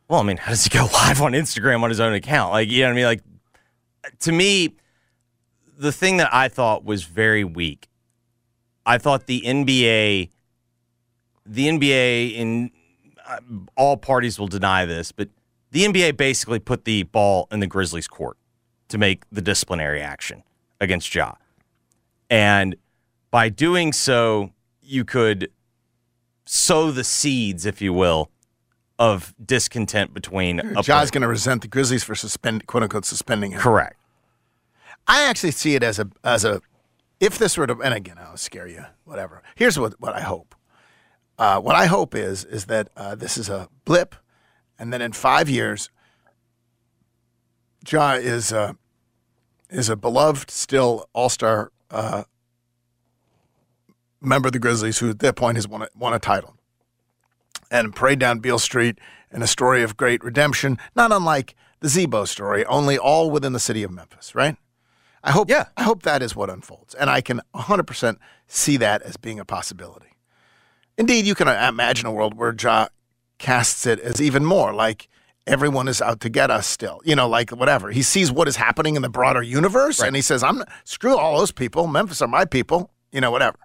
Well, 0.07 0.19
I 0.19 0.23
mean, 0.23 0.37
how 0.37 0.51
does 0.51 0.63
he 0.63 0.69
go 0.69 0.85
live 0.93 1.21
on 1.21 1.33
Instagram 1.33 1.81
on 1.83 1.89
his 1.89 1.99
own 1.99 2.13
account? 2.13 2.51
Like, 2.51 2.69
you 2.69 2.81
know 2.81 2.87
what 2.87 2.91
I 2.91 2.95
mean? 2.95 3.05
Like, 3.05 3.23
to 4.19 4.31
me, 4.31 4.75
the 5.77 5.91
thing 5.91 6.17
that 6.17 6.33
I 6.33 6.47
thought 6.47 6.85
was 6.85 7.03
very 7.03 7.43
weak, 7.43 7.87
I 8.85 8.97
thought 8.97 9.25
the 9.25 9.41
NBA, 9.41 10.29
the 11.45 11.67
NBA, 11.67 12.35
in 12.35 12.71
uh, 13.27 13.39
all 13.75 13.97
parties 13.97 14.39
will 14.39 14.47
deny 14.47 14.85
this, 14.85 15.11
but 15.11 15.29
the 15.71 15.85
NBA 15.85 16.17
basically 16.17 16.59
put 16.59 16.85
the 16.85 17.03
ball 17.03 17.47
in 17.51 17.59
the 17.59 17.67
Grizzlies' 17.67 18.07
court 18.07 18.37
to 18.89 18.97
make 18.97 19.23
the 19.31 19.41
disciplinary 19.41 20.01
action 20.01 20.43
against 20.79 21.13
Ja. 21.13 21.33
And 22.29 22.75
by 23.31 23.49
doing 23.49 23.91
so, 23.91 24.51
you 24.81 25.03
could 25.03 25.51
sow 26.45 26.91
the 26.91 27.03
seeds, 27.03 27.65
if 27.65 27.81
you 27.81 27.93
will, 27.93 28.29
of 28.97 29.33
discontent 29.43 30.13
between 30.13 30.61
Ja's 30.81 31.11
going 31.11 31.21
to 31.23 31.27
resent 31.27 31.63
the 31.63 31.67
Grizzlies 31.67 32.03
for 32.03 32.15
suspend 32.15 32.67
quote 32.67 32.83
unquote 32.83 33.05
suspending 33.05 33.51
him. 33.51 33.59
Correct. 33.59 33.97
I 35.07 35.23
actually 35.23 35.51
see 35.51 35.75
it 35.75 35.83
as 35.83 35.99
a 35.99 36.09
as 36.23 36.45
a 36.45 36.61
if 37.19 37.37
this 37.37 37.57
were 37.57 37.67
to 37.67 37.79
and 37.81 37.93
again 37.93 38.17
I'll 38.19 38.37
scare 38.37 38.67
you 38.67 38.85
whatever. 39.03 39.41
Here's 39.55 39.79
what 39.79 39.99
what 39.99 40.13
I 40.13 40.21
hope. 40.21 40.55
Uh, 41.37 41.59
what 41.59 41.75
I 41.75 41.85
hope 41.87 42.15
is 42.15 42.45
is 42.45 42.65
that 42.65 42.89
uh, 42.95 43.15
this 43.15 43.37
is 43.37 43.49
a 43.49 43.67
blip, 43.83 44.15
and 44.79 44.93
then 44.93 45.01
in 45.01 45.11
five 45.11 45.49
years, 45.49 45.89
Ja 47.87 48.13
is 48.13 48.53
uh, 48.53 48.73
is 49.69 49.89
a 49.89 49.95
beloved 49.95 50.49
still 50.49 51.09
All 51.13 51.29
Star 51.29 51.71
uh, 51.91 52.23
member 54.21 54.47
of 54.47 54.53
the 54.53 54.59
Grizzlies 54.59 54.99
who 54.99 55.09
at 55.09 55.19
that 55.19 55.35
point 55.35 55.57
has 55.57 55.67
won 55.67 55.81
a, 55.81 55.87
won 55.95 56.13
a 56.13 56.19
title, 56.19 56.55
and 57.69 57.95
parade 57.95 58.19
down 58.19 58.39
Beale 58.39 58.59
Street 58.59 58.97
and 59.31 59.43
a 59.43 59.47
story 59.47 59.83
of 59.83 59.97
great 59.97 60.23
redemption, 60.23 60.77
not 60.95 61.11
unlike 61.11 61.55
the 61.81 61.89
Z-Bo 61.89 62.25
story, 62.25 62.65
only 62.65 62.97
all 62.97 63.29
within 63.29 63.51
the 63.51 63.59
city 63.59 63.83
of 63.83 63.91
Memphis, 63.91 64.33
right? 64.33 64.55
I 65.25 65.31
hope 65.31 65.49
yeah. 65.49 65.65
I 65.75 65.83
hope 65.83 66.03
that 66.03 66.21
is 66.21 66.35
what 66.35 66.51
unfolds. 66.51 66.93
And 66.93 67.09
I 67.09 67.19
can 67.19 67.41
100% 67.55 68.17
see 68.47 68.77
that 68.77 69.01
as 69.01 69.17
being 69.17 69.39
a 69.39 69.45
possibility. 69.45 70.15
Indeed, 70.97 71.25
you 71.25 71.33
can 71.33 71.47
imagine 71.47 72.05
a 72.05 72.11
world 72.11 72.37
where 72.37 72.55
Ja 72.57 72.87
casts 73.39 73.85
it 73.87 73.99
as 73.99 74.21
even 74.21 74.45
more 74.45 74.71
like 74.71 75.09
everyone 75.47 75.87
is 75.87 76.01
out 76.01 76.19
to 76.21 76.29
get 76.29 76.51
us 76.51 76.67
still. 76.67 77.01
You 77.03 77.15
know, 77.15 77.27
like 77.27 77.49
whatever. 77.49 77.89
He 77.89 78.03
sees 78.03 78.31
what 78.31 78.47
is 78.47 78.55
happening 78.55 78.95
in 78.95 79.01
the 79.01 79.09
broader 79.09 79.41
universe 79.41 79.99
and 79.99 80.15
he 80.15 80.21
says, 80.21 80.43
I'm 80.43 80.63
screw 80.83 81.17
all 81.17 81.39
those 81.39 81.51
people. 81.51 81.87
Memphis 81.87 82.21
are 82.21 82.27
my 82.27 82.45
people, 82.45 82.91
you 83.11 83.19
know, 83.19 83.31
whatever. 83.31 83.57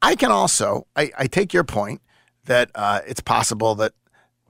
I 0.00 0.14
can 0.14 0.30
also, 0.30 0.86
I, 0.94 1.10
I 1.18 1.26
take 1.26 1.52
your 1.52 1.64
point 1.64 2.00
that 2.44 2.70
uh, 2.76 3.00
it's 3.06 3.20
possible 3.20 3.74
that 3.76 3.92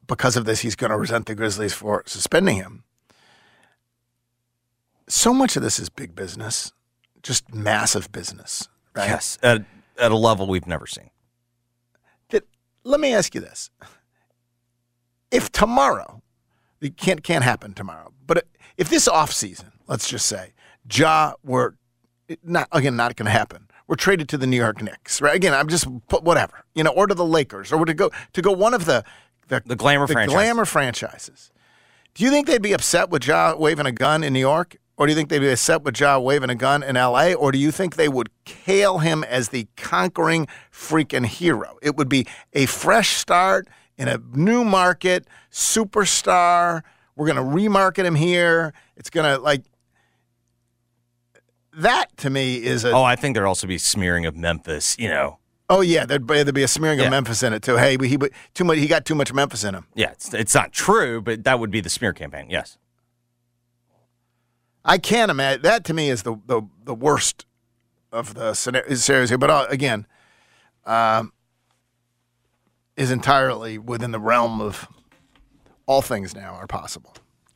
because 0.07 0.37
of 0.37 0.45
this, 0.45 0.61
he's 0.61 0.77
going 0.77 0.91
to 0.91 0.97
resent 0.97 1.27
the 1.27 1.35
Grizzlies 1.35 1.73
for 1.73 2.03
suspending 2.07 2.57
him. 2.57 2.85
So 5.09 5.35
much 5.35 5.57
of 5.57 5.63
this 5.63 5.79
is 5.79 5.89
big 5.89 6.15
business, 6.15 6.73
just 7.23 7.53
massive 7.55 8.11
business, 8.13 8.69
right? 8.95 9.09
Yes, 9.09 9.39
at, 9.43 9.65
at 9.99 10.13
a 10.13 10.17
level 10.17 10.47
we've 10.47 10.67
never 10.67 10.87
seen. 10.87 11.11
That, 12.31 12.45
let 12.85 13.01
me 13.01 13.13
ask 13.13 13.35
you 13.35 13.41
this. 13.41 13.71
If 15.31 15.51
tomorrow, 15.51 16.23
it 16.81 16.97
can't, 16.97 17.23
can't 17.23 17.45
happen 17.45 17.75
tomorrow, 17.75 18.13
but 18.27 18.47
if 18.77 18.89
this 18.89 19.09
offseason, 19.09 19.73
let's 19.87 20.09
just 20.09 20.27
say, 20.27 20.53
Ja 20.91 21.35
were 21.43 21.77
not, 22.43 22.69
again, 22.73 22.97
not 22.97 23.17
going 23.17 23.27
to 23.27 23.33
happen, 23.33 23.69
were 23.87 23.97
traded 23.97 24.29
to 24.31 24.39
the 24.39 24.47
New 24.47 24.57
York 24.57 24.83
Knicks, 24.83 25.21
right? 25.21 25.35
Again, 25.35 25.55
I'm 25.55 25.69
just 25.69 25.87
put 26.09 26.23
whatever, 26.23 26.65
you 26.75 26.83
know, 26.83 26.91
or 26.91 27.07
to 27.07 27.15
the 27.15 27.25
Lakers, 27.25 27.73
or 27.73 27.85
to 27.85 27.95
go 27.95 28.11
to 28.33 28.43
go 28.43 28.53
one 28.53 28.75
of 28.75 28.85
the 28.85 29.05
the, 29.49 29.63
the 29.67 29.77
glamour 29.77 30.07
the 30.07 30.15
franchises. 30.15 30.35
glamour 30.35 30.65
franchises. 30.65 31.51
Do 32.15 32.25
you 32.25 32.31
think 32.31 32.47
they'd 32.47 32.63
be 32.63 32.73
upset 32.73 33.11
with 33.11 33.27
Ja 33.27 33.55
waving 33.55 33.87
a 33.87 33.93
gun 33.93 34.23
in 34.23 34.33
New 34.33 34.41
York, 34.41 34.77
or 35.03 35.07
do 35.07 35.11
you 35.11 35.17
think 35.17 35.31
they'd 35.31 35.41
be 35.41 35.51
upset 35.51 35.83
with 35.83 35.99
Ja 35.99 36.17
waving 36.17 36.49
a 36.49 36.55
gun 36.55 36.81
in 36.85 36.97
L.A., 36.97 37.35
or 37.35 37.51
do 37.51 37.59
you 37.59 37.73
think 37.73 37.97
they 37.97 38.09
would 38.09 38.29
hail 38.47 38.99
him 38.99 39.25
as 39.25 39.49
the 39.49 39.67
conquering 39.77 40.47
freaking 40.73 41.27
hero? 41.27 41.77
It 41.83 41.97
would 41.97 42.09
be 42.09 42.25
a 42.53 42.67
fresh 42.67 43.17
start 43.17 43.67
in 43.99 44.07
a 44.07 44.19
new 44.33 44.63
market, 44.63 45.27
superstar. 45.51 46.83
We're 47.17 47.27
going 47.27 47.35
to 47.35 47.43
remarket 47.43 48.05
him 48.05 48.15
here. 48.15 48.73
It's 48.97 49.11
going 49.11 49.27
to 49.27 49.43
like 49.43 49.65
that 51.73 52.17
to 52.19 52.31
me 52.31 52.63
is 52.63 52.85
a 52.85 52.93
Oh, 52.93 53.03
I 53.03 53.17
think 53.17 53.35
there'd 53.35 53.45
also 53.49 53.67
be 53.67 53.79
smearing 53.79 54.25
of 54.25 54.37
Memphis, 54.37 54.95
you 55.01 55.09
know. 55.09 55.41
Oh 55.69 55.81
yeah, 55.81 56.07
there'd 56.07 56.29
be, 56.29 56.35
there'd 56.45 56.55
be 56.55 56.63
a 56.63 56.69
smearing 56.69 57.01
Yeah. 57.01 57.07
of 57.07 57.11
Memphis 57.11 57.43
in 57.43 57.53
it 57.53 57.65
too. 57.65 57.77
Hey, 57.77 57.97
he 58.01 58.17
too 58.55 58.63
much. 58.63 58.79
He 58.79 58.87
got 58.87 59.05
too 59.05 59.17
much 59.17 59.33
Memphis 59.33 59.65
in 59.65 59.75
him. 59.75 59.89
Yeah, 59.97 60.13
it's, 60.13 60.33
it's 60.33 60.55
not 60.55 60.71
true, 60.73 61.21
but 61.21 61.43
that 61.43 61.59
would 61.59 61.73
be 61.73 61.81
the 61.81 61.91
smear 61.91 62.13
campaign, 62.13 62.51
yes. 62.51 62.79
I 64.85 64.99
can't 64.99 65.31
imagine 65.31 65.63
that. 65.63 65.85
To 65.85 65.95
me, 65.95 66.11
is 66.11 66.23
the 66.23 66.37
the, 66.47 66.63
the 66.85 66.95
worst 66.95 67.47
of 68.13 68.35
the 68.35 68.53
scenar- 68.53 68.97
scenarios 68.97 69.31
here. 69.31 69.39
But 69.39 69.51
uh, 69.51 69.67
again, 69.69 70.07
um, 70.85 71.33
is 72.97 73.11
entirely 73.11 73.79
within 73.79 74.11
the 74.11 74.21
realm 74.21 74.61
of 74.61 74.89
all 75.87 76.03
things 76.03 76.35
now 76.35 76.55
are 76.55 76.67
possible. 76.67 77.15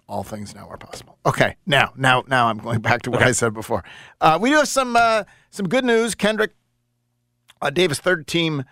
All 0.09 0.22
things 0.22 0.55
now 0.55 0.68
are 0.68 0.77
possible. 0.77 1.18
Okay, 1.27 1.57
now, 1.66 1.93
now, 1.97 2.22
now, 2.29 2.47
I'm 2.47 2.59
going 2.59 2.81
back 2.81 3.03
to 3.03 3.11
what 3.11 3.22
I 3.22 3.33
said 3.33 3.53
before. 3.53 3.83
Uh, 4.20 4.39
we 4.41 4.51
do 4.51 4.57
have 4.57 4.68
some 4.68 4.95
uh, 4.95 5.24
some 5.51 5.68
good 5.68 5.85
news. 5.85 6.14
Kendrick 6.14 6.53
uh, 7.61 7.70
Davis, 7.70 7.99
third 7.99 8.27
team, 8.27 8.64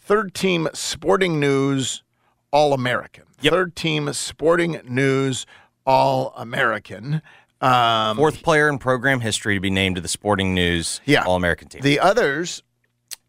third 0.00 0.34
team 0.34 0.68
Sporting 0.72 1.40
News 1.40 2.04
All 2.52 2.72
American. 2.74 3.24
Third 3.38 3.74
team 3.74 4.12
Sporting 4.12 4.80
News 4.88 5.46
All 5.84 6.32
American. 6.36 7.22
Um, 7.62 8.16
Fourth 8.16 8.42
player 8.42 8.68
in 8.68 8.78
program 8.78 9.20
history 9.20 9.54
to 9.54 9.60
be 9.60 9.70
named 9.70 9.94
to 9.96 10.02
the 10.02 10.08
Sporting 10.08 10.52
News 10.54 11.00
Yeah. 11.04 11.22
All 11.24 11.36
American 11.36 11.68
team. 11.68 11.80
The 11.82 12.00
others, 12.00 12.62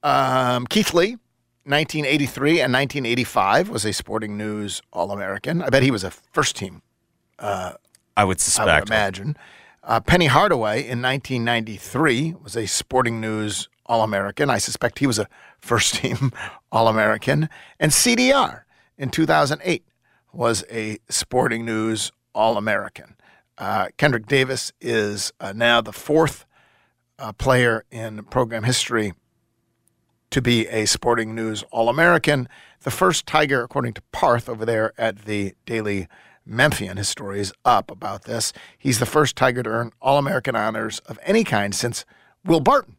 um, 0.01 0.65
Keith 0.67 0.93
Lee, 0.93 1.17
1983 1.65 2.59
and 2.61 2.73
1985 2.73 3.69
was 3.69 3.85
a 3.85 3.93
Sporting 3.93 4.35
News 4.37 4.81
All 4.91 5.11
American. 5.11 5.61
I 5.61 5.69
bet 5.69 5.83
he 5.83 5.91
was 5.91 6.03
a 6.03 6.11
first 6.11 6.55
team. 6.55 6.81
Uh, 7.39 7.73
I 8.17 8.23
would 8.25 8.37
I 8.37 8.39
suspect. 8.39 8.81
would 8.85 8.89
imagine. 8.89 9.37
Uh, 9.83 9.99
Penny 9.99 10.25
Hardaway 10.27 10.79
in 10.79 11.01
1993 11.01 12.35
was 12.43 12.55
a 12.57 12.65
Sporting 12.65 13.21
News 13.21 13.69
All 13.85 14.01
American. 14.03 14.49
I 14.49 14.57
suspect 14.57 14.99
he 14.99 15.07
was 15.07 15.19
a 15.19 15.27
first 15.59 15.93
team 16.01 16.31
All 16.71 16.87
American. 16.87 17.49
And 17.79 17.91
CDR 17.91 18.61
in 18.97 19.09
2008 19.09 19.85
was 20.31 20.63
a 20.71 20.97
Sporting 21.09 21.65
News 21.65 22.11
All 22.33 22.57
American. 22.57 23.15
Uh, 23.57 23.89
Kendrick 23.97 24.25
Davis 24.25 24.71
is 24.81 25.31
uh, 25.39 25.53
now 25.53 25.81
the 25.81 25.93
fourth 25.93 26.45
uh, 27.19 27.31
player 27.33 27.85
in 27.91 28.23
program 28.25 28.63
history 28.63 29.13
to 30.31 30.41
be 30.41 30.67
a 30.67 30.85
Sporting 30.85 31.35
News 31.35 31.63
All 31.71 31.89
American. 31.89 32.49
The 32.81 32.91
first 32.91 33.27
Tiger, 33.27 33.63
according 33.63 33.93
to 33.93 34.01
Parth 34.11 34.49
over 34.49 34.65
there 34.65 34.93
at 34.97 35.25
the 35.25 35.53
Daily 35.65 36.07
Memphian, 36.45 36.97
his 36.97 37.07
story 37.07 37.39
is 37.39 37.53
up 37.63 37.91
about 37.91 38.23
this. 38.23 38.51
He's 38.77 38.99
the 38.99 39.05
first 39.05 39.35
Tiger 39.35 39.61
to 39.61 39.69
earn 39.69 39.91
All 40.01 40.17
American 40.17 40.55
honors 40.55 40.99
of 41.05 41.19
any 41.23 41.43
kind 41.43 41.75
since 41.75 42.05
Will 42.43 42.59
Barton. 42.59 42.97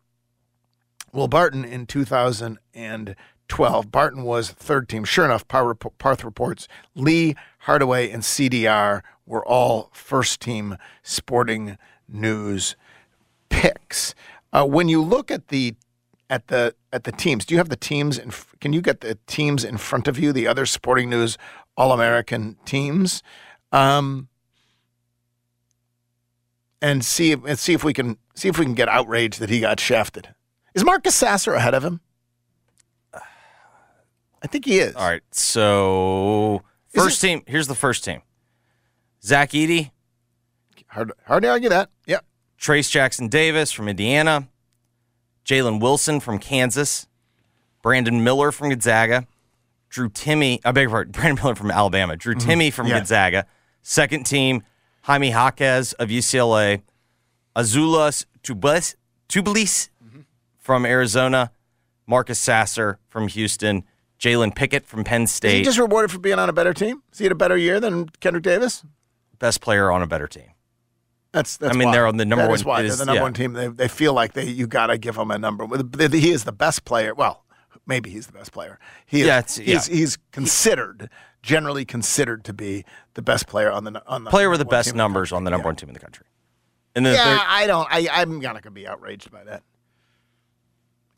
Will 1.13 1.29
Barton 1.29 1.65
in 1.65 1.87
2012. 1.87 3.91
Barton 3.91 4.23
was 4.23 4.51
third 4.51 4.89
team. 4.89 5.05
Sure 5.05 5.25
enough, 5.25 5.47
Parth 5.49 6.25
reports 6.25 6.69
Lee, 6.95 7.35
Hardaway, 7.61 8.11
and 8.11 8.23
CDR 8.23 9.03
were 9.27 9.45
all 9.45 9.91
first 9.93 10.41
team 10.41 10.77
Sporting 11.03 11.79
News 12.09 12.77
picks. 13.49 14.15
Uh, 14.53 14.65
when 14.65 14.89
you 14.89 15.03
look 15.03 15.31
at 15.31 15.49
the 15.49 15.75
at 16.31 16.49
the 16.49 16.75
at 16.93 17.05
the 17.05 17.13
teams, 17.13 17.45
do 17.45 17.55
you 17.55 17.59
have 17.59 17.69
the 17.69 17.77
teams? 17.77 18.19
In, 18.19 18.31
can 18.61 18.73
you 18.73 18.81
get 18.81 19.01
the 19.01 19.19
teams 19.27 19.65
in 19.65 19.77
front 19.77 20.09
of 20.09 20.19
you? 20.19 20.33
The 20.33 20.47
other 20.47 20.67
Sporting 20.67 21.11
News 21.11 21.39
All 21.77 21.93
American 21.93 22.57
teams, 22.65 23.23
um, 23.73 24.29
and 26.81 27.05
see 27.05 27.33
if 27.33 27.45
and 27.45 27.59
see 27.59 27.73
if 27.73 27.85
we 27.85 27.93
can 27.93 28.19
see 28.35 28.49
if 28.49 28.59
we 28.59 28.65
can 28.65 28.75
get 28.75 28.89
outraged 28.89 29.41
that 29.41 29.51
he 29.51 29.61
got 29.61 29.81
shafted. 29.81 30.35
Is 30.75 30.85
Marcus 30.85 31.15
Sasser 31.15 31.55
ahead 31.55 31.75
of 31.75 31.85
him? 31.85 32.01
I 33.15 34.47
think 34.47 34.65
he 34.65 34.79
is. 34.79 34.95
All 34.95 35.09
right. 35.09 35.23
So 35.31 36.63
first 36.89 37.21
team. 37.21 37.43
Here's 37.47 37.67
the 37.67 37.75
first 37.75 38.05
team. 38.05 38.23
Zach 39.25 39.51
Edey. 39.51 39.91
Hard, 40.89 41.13
hard 41.27 41.43
to 41.43 41.49
argue 41.51 41.69
that. 41.71 41.91
Yep. 42.07 42.25
Trayce 42.61 42.91
Jackson 42.91 43.29
Davis 43.29 43.73
from 43.73 43.89
Indiana. 43.89 44.49
Jalen 45.45 45.81
Wilson 45.81 46.21
from 46.21 46.39
Kansas. 46.39 47.07
Brandon 47.83 48.23
Miller 48.23 48.53
from 48.53 48.69
Gonzaga. 48.71 49.27
Drew 49.91 50.09
Timme. 50.09 50.61
I 50.65 50.73
beg 50.73 50.83
your 50.83 50.91
pardon. 50.91 51.13
Brandon 51.13 51.43
Miller 51.43 51.55
from 51.55 51.71
Alabama. 51.71 52.17
Drew 52.17 52.35
Mhm. 52.35 52.41
Timme 52.41 52.73
from 52.73 52.87
Yeah. 52.87 52.99
Gonzaga. 52.99 53.47
Second 53.83 54.25
team. 54.25 54.63
Jaime 55.03 55.31
Jaquez 55.31 55.93
of 55.95 56.09
UCLA. 56.11 56.83
Azuolas 57.57 58.25
Tubelis, 58.43 58.95
Tubelis 59.29 59.89
from 60.59 60.85
Arizona. 60.87 61.51
Marcus 62.07 62.39
Sasser 62.39 62.99
from 63.09 63.29
Houston. 63.29 63.85
Jalen 64.19 64.55
Pickett 64.55 64.87
from 64.87 65.05
Penn 65.05 65.23
Is 65.25 65.39
he 65.43 65.63
just 65.63 65.79
rewarded 65.79 66.11
for 66.11 66.19
being 66.19 66.39
on 66.39 66.49
a 66.49 66.53
better 66.53 66.73
team? 66.73 67.03
Is 67.13 67.19
he 67.19 67.25
had 67.25 67.33
a 67.33 67.37
better 67.37 67.57
year 67.57 67.81
than 67.81 68.09
Kendrick 68.21 68.45
Davis? 68.45 68.85
Best 69.45 69.61
player 69.61 69.91
on 69.91 70.01
a 70.03 70.07
better 70.07 70.27
team. 70.27 70.51
That's, 71.33 71.57
that's 71.59 71.75
I 71.75 71.79
mean, 71.79 71.89
why. 71.89 71.93
they're 71.95 72.07
on 72.07 72.17
the 72.17 72.25
number 72.25 72.43
That 72.45 72.49
one- 72.51 72.59
is 72.59 72.65
why 72.65 72.81
it 72.81 72.89
they're 72.89 72.97
the 72.97 73.05
number 73.05 73.19
yeah. 73.19 73.23
one 73.23 73.35
team. 73.35 73.53
They, 73.53 73.69
they 73.69 73.89
feel 73.89 74.13
like 74.15 74.33
they 74.33 74.47
you 74.49 74.67
got 74.67 74.87
to 74.87 74.97
give 74.97 75.17
him 75.17 75.31
a 75.31 75.37
number. 75.39 75.67
He 76.09 76.31
is 76.31 76.45
the 76.45 76.53
best 76.53 76.85
player. 76.85 77.13
Well, 77.15 77.45
maybe 77.87 78.09
he's 78.11 78.27
the 78.27 78.33
best 78.33 78.53
player. 78.53 78.79
He 79.05 79.21
is, 79.23 79.27
Yeah, 79.27 79.39
it's- 79.41 79.57
he's, 79.57 79.89
yeah. 79.89 79.95
he's 79.97 80.17
considered 80.33 81.11
generally 81.43 81.85
considered 81.85 82.43
to 82.45 82.55
be 82.55 82.85
the 83.15 83.21
best 83.23 83.47
player 83.47 83.71
on 83.71 83.85
the 83.85 84.03
on 84.07 84.25
the 84.25 84.31
Player 84.31 84.49
with 84.49 84.61
the 84.61 84.65
best 84.65 84.95
numbers 84.95 85.31
on 85.31 85.45
the 85.45 85.51
number 85.51 85.67
one 85.69 85.77
team 85.77 85.91
in 85.91 85.93
the 85.95 86.01
country. 86.01 86.25
And 86.97 87.05
then 87.05 87.15
Yeah, 87.15 87.45
I 87.47 87.67
don't. 87.67 87.87
I 87.91 88.09
I'm 88.11 88.41
not 88.41 88.63
gonna 88.63 88.71
be 88.73 88.87
outraged 88.89 89.31
by 89.31 89.45
that. 89.45 89.63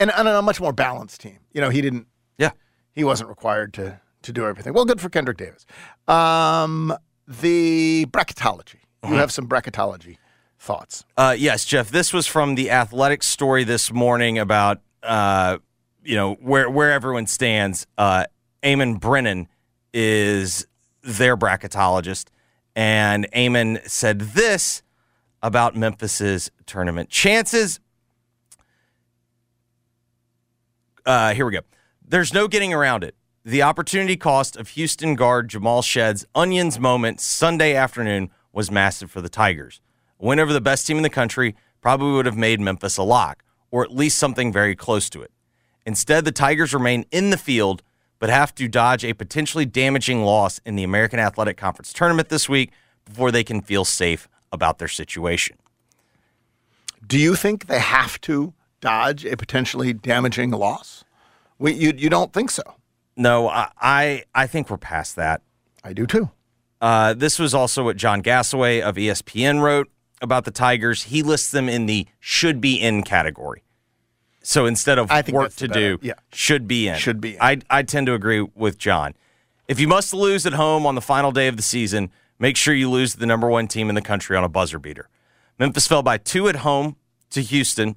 And 0.00 0.10
on 0.10 0.26
a 0.26 0.42
much 0.42 0.60
more 0.60 0.72
balanced 0.72 1.20
team. 1.20 1.38
You 1.52 1.60
know, 1.60 1.70
he 1.70 1.80
didn't. 1.80 2.06
Yeah, 2.38 2.50
he 2.92 3.04
wasn't 3.04 3.28
required 3.28 3.72
to 3.74 4.00
to 4.22 4.32
do 4.32 4.46
everything. 4.46 4.72
Well, 4.72 4.84
good 4.84 5.00
for 5.00 5.08
Kendrick 5.10 5.36
Davis. 5.36 5.64
Um, 6.08 6.92
the 7.26 8.06
bracketology. 8.10 8.80
You 9.04 9.10
Mhm. 9.10 9.16
have 9.18 9.32
some 9.32 9.48
bracketology 9.48 10.16
thoughts. 10.58 11.04
Uh, 11.16 11.34
yes, 11.38 11.64
Geoff. 11.64 11.90
This 11.90 12.12
was 12.12 12.26
from 12.26 12.54
the 12.54 12.70
Athletic 12.70 13.22
story 13.22 13.64
this 13.64 13.92
morning 13.92 14.38
about 14.38 14.80
uh, 15.02 15.58
you 16.02 16.16
know 16.16 16.34
where 16.34 16.68
where 16.68 16.92
everyone 16.92 17.26
stands. 17.26 17.86
Uh, 17.96 18.24
Eamonn 18.62 18.98
Brennan 19.00 19.48
is 19.92 20.66
their 21.02 21.36
bracketologist, 21.36 22.26
and 22.74 23.28
Eamonn 23.32 23.88
said 23.88 24.20
this 24.20 24.82
about 25.42 25.76
Memphis's 25.76 26.50
tournament 26.66 27.08
chances. 27.10 27.78
Uh, 31.04 31.34
here 31.34 31.46
we 31.46 31.52
go. 31.52 31.60
There's 32.04 32.32
no 32.34 32.48
getting 32.48 32.72
around 32.74 33.04
it. 33.04 33.14
The 33.46 33.62
opportunity 33.62 34.16
cost 34.16 34.56
of 34.56 34.70
Houston 34.70 35.14
guard 35.14 35.50
Jamal 35.50 35.80
Shead's 35.80 36.26
onions 36.34 36.80
moment 36.80 37.20
Sunday 37.20 37.76
afternoon 37.76 38.32
was 38.52 38.72
massive 38.72 39.08
for 39.08 39.20
the 39.20 39.28
Tigers. 39.28 39.80
A 40.18 40.26
win 40.26 40.40
over 40.40 40.52
the 40.52 40.60
best 40.60 40.84
team 40.84 40.96
in 40.96 41.04
the 41.04 41.08
country 41.08 41.54
probably 41.80 42.10
would 42.10 42.26
have 42.26 42.36
made 42.36 42.58
Memphis 42.58 42.96
a 42.96 43.04
lock, 43.04 43.44
or 43.70 43.84
at 43.84 43.94
least 43.94 44.18
something 44.18 44.52
very 44.52 44.74
close 44.74 45.08
to 45.10 45.22
it. 45.22 45.30
Instead, 45.86 46.24
the 46.24 46.32
Tigers 46.32 46.74
remain 46.74 47.04
in 47.12 47.30
the 47.30 47.36
field, 47.36 47.84
but 48.18 48.30
have 48.30 48.52
to 48.56 48.66
dodge 48.66 49.04
a 49.04 49.12
potentially 49.12 49.64
damaging 49.64 50.24
loss 50.24 50.58
in 50.66 50.74
the 50.74 50.82
American 50.82 51.20
Athletic 51.20 51.56
Conference 51.56 51.92
tournament 51.92 52.30
this 52.30 52.48
week 52.48 52.72
before 53.04 53.30
they 53.30 53.44
can 53.44 53.62
feel 53.62 53.84
safe 53.84 54.28
about 54.50 54.78
their 54.78 54.88
situation. 54.88 55.56
Do 57.06 57.16
you 57.16 57.36
think 57.36 57.68
they 57.68 57.78
have 57.78 58.20
to 58.22 58.54
dodge 58.80 59.24
a 59.24 59.36
potentially 59.36 59.92
damaging 59.92 60.50
loss? 60.50 61.04
We, 61.60 61.74
you, 61.74 61.92
you 61.96 62.10
don't 62.10 62.32
think 62.32 62.50
so? 62.50 62.74
No, 63.16 63.48
I, 63.48 63.68
I, 63.80 64.24
I 64.34 64.46
think 64.46 64.68
we're 64.70 64.76
past 64.76 65.16
that. 65.16 65.42
I 65.82 65.92
do 65.92 66.06
too. 66.06 66.30
Uh, 66.80 67.14
this 67.14 67.38
was 67.38 67.54
also 67.54 67.84
what 67.84 67.96
John 67.96 68.22
Gasaway 68.22 68.82
of 68.82 68.96
ESPN 68.96 69.62
wrote 69.62 69.88
about 70.20 70.44
the 70.44 70.50
Tigers. 70.50 71.04
He 71.04 71.22
lists 71.22 71.50
them 71.50 71.68
in 71.68 71.86
the 71.86 72.06
should 72.20 72.60
be 72.60 72.74
in 72.80 73.02
category. 73.02 73.62
So 74.42 74.66
instead 74.66 74.98
of 74.98 75.10
I 75.10 75.22
think 75.22 75.36
work 75.36 75.54
to 75.56 75.68
better. 75.68 75.96
do, 75.96 75.98
Yeah. 76.02 76.14
should 76.32 76.68
be 76.68 76.88
in. 76.88 76.96
Should 76.98 77.20
be 77.20 77.34
in. 77.34 77.38
I, 77.40 77.58
I 77.70 77.82
tend 77.82 78.06
to 78.06 78.14
agree 78.14 78.40
with 78.54 78.78
John. 78.78 79.14
If 79.66 79.80
you 79.80 79.88
must 79.88 80.14
lose 80.14 80.46
at 80.46 80.52
home 80.52 80.86
on 80.86 80.94
the 80.94 81.00
final 81.00 81.32
day 81.32 81.48
of 81.48 81.56
the 81.56 81.62
season, 81.62 82.10
make 82.38 82.56
sure 82.56 82.74
you 82.74 82.88
lose 82.90 83.14
the 83.14 83.26
number 83.26 83.48
one 83.48 83.66
team 83.66 83.88
in 83.88 83.94
the 83.94 84.02
country 84.02 84.36
on 84.36 84.44
a 84.44 84.48
buzzer 84.48 84.78
beater. 84.78 85.08
Memphis 85.58 85.86
fell 85.88 86.02
by 86.02 86.18
two 86.18 86.48
at 86.48 86.56
home 86.56 86.96
to 87.30 87.40
Houston 87.42 87.96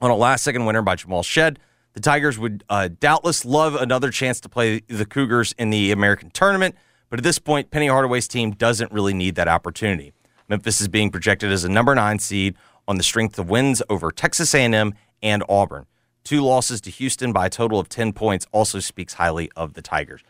on 0.00 0.10
a 0.10 0.16
last 0.16 0.42
second 0.44 0.66
winner 0.66 0.82
by 0.82 0.96
Jamal 0.96 1.22
Shead. 1.22 1.58
The 1.96 2.02
Tigers 2.02 2.38
would 2.38 2.62
uh, 2.68 2.90
doubtless 3.00 3.46
love 3.46 3.74
another 3.74 4.10
chance 4.10 4.38
to 4.42 4.50
play 4.50 4.80
the 4.86 5.06
Cougars 5.06 5.54
in 5.56 5.70
the 5.70 5.92
American 5.92 6.28
tournament, 6.28 6.74
but 7.08 7.18
at 7.18 7.22
this 7.22 7.38
point, 7.38 7.70
Penny 7.70 7.86
Hardaway's 7.86 8.28
team 8.28 8.50
doesn't 8.50 8.92
really 8.92 9.14
need 9.14 9.34
that 9.36 9.48
opportunity. 9.48 10.12
Memphis 10.46 10.82
is 10.82 10.88
being 10.88 11.10
projected 11.10 11.50
as 11.50 11.64
a 11.64 11.70
number 11.70 11.94
nine 11.94 12.18
seed 12.18 12.54
on 12.86 12.98
the 12.98 13.02
strength 13.02 13.38
of 13.38 13.48
wins 13.48 13.82
over 13.88 14.12
Texas 14.12 14.54
A&M 14.54 14.92
and 15.22 15.42
Auburn. 15.48 15.86
Two 16.22 16.42
losses 16.42 16.82
to 16.82 16.90
Houston 16.90 17.32
by 17.32 17.46
a 17.46 17.48
total 17.48 17.80
of 17.80 17.88
10 17.88 18.12
points 18.12 18.46
also 18.52 18.78
speaks 18.78 19.14
highly 19.14 19.50
of 19.56 19.72
the 19.72 19.80
Tigers. 19.80 20.20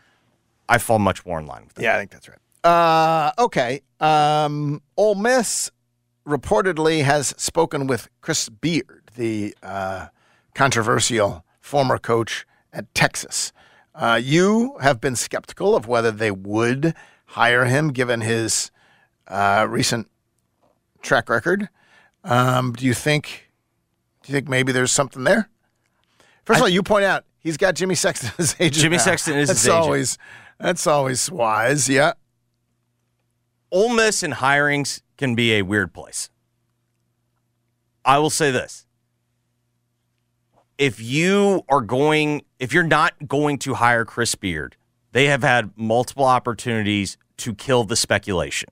I 0.69 0.79
fall 0.79 1.01
much 1.01 1.27
more 1.27 1.41
in 1.41 1.47
line 1.47 1.65
with 1.65 1.75
that. 1.75 1.83
Yeah, 1.83 1.97
I 1.97 1.99
think 1.99 2.13
that's 2.13 2.29
right. 2.29 2.39
Uh, 2.63 3.33
okay. 3.41 3.81
Um, 3.99 4.83
Ole 4.97 5.17
Miss 5.17 5.73
reportedly 6.29 7.03
has 7.03 7.35
spoken 7.37 7.89
with 7.89 8.09
Chris 8.21 8.49
Beard, 8.49 9.11
the 9.17 9.53
uh, 9.65 10.07
controversial 10.55 11.43
former 11.67 11.99
coach 11.99 12.47
at 12.73 12.95
Texas. 12.95 13.53
Uh, 13.93 14.21
you 14.23 14.77
have 14.81 15.01
been 15.01 15.17
skeptical 15.17 15.75
of 15.75 15.89
whether 15.89 16.13
they 16.13 16.31
would 16.31 16.95
hire 17.27 17.65
him 17.65 17.89
given 17.89 18.21
his 18.21 18.71
uh, 19.27 19.67
recent 19.69 20.09
track 21.03 21.29
record. 21.29 21.69
Um, 22.23 22.73
do 22.73 22.87
you 22.87 22.95
think? 22.95 23.51
Do 24.23 24.33
you 24.33 24.35
think 24.39 24.49
maybe 24.49 24.71
there's 24.71 24.93
something 24.93 25.25
there? 25.25 25.49
First 26.45 26.59
of 26.59 26.63
all, 26.63 26.69
you 26.69 26.83
point 26.83 27.05
out 27.05 27.25
he's 27.41 27.57
got 27.57 27.75
Jimmy 27.75 27.97
Sexton 27.97 28.31
as 28.39 28.55
agent. 28.61 28.83
Jimmy 28.83 28.97
now. 28.99 29.03
Sexton 29.03 29.37
is 29.37 29.49
that's 29.49 29.63
his 29.63 29.69
agent. 29.69 29.83
always 29.83 30.19
that's 30.59 30.87
always 30.87 31.31
wise. 31.31 31.89
Yeah. 31.89 32.13
Ole 33.73 33.93
Miss 33.93 34.23
and 34.23 34.35
hirings 34.35 35.03
can 35.17 35.35
be 35.35 35.55
a 35.55 35.63
weird 35.63 35.93
place. 35.93 36.31
I 38.05 38.19
will 38.19 38.31
say 38.31 38.53
this. 38.53 38.86
If 40.79 41.01
you 41.01 41.65
are 41.69 41.81
going, 41.81 42.43
if 42.59 42.73
you're 42.73 42.83
not 42.83 43.15
going 43.27 43.59
to 43.61 43.75
hire 43.75 44.05
Chris 44.05 44.35
Beard, 44.35 44.77
they 45.13 45.27
have 45.27 45.43
had 45.43 45.71
multiple 45.77 46.25
opportunities 46.25 47.17
to 47.39 47.55
kill 47.55 47.85
the 47.85 47.97
speculation. 47.97 48.69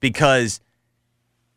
Because 0.00 0.60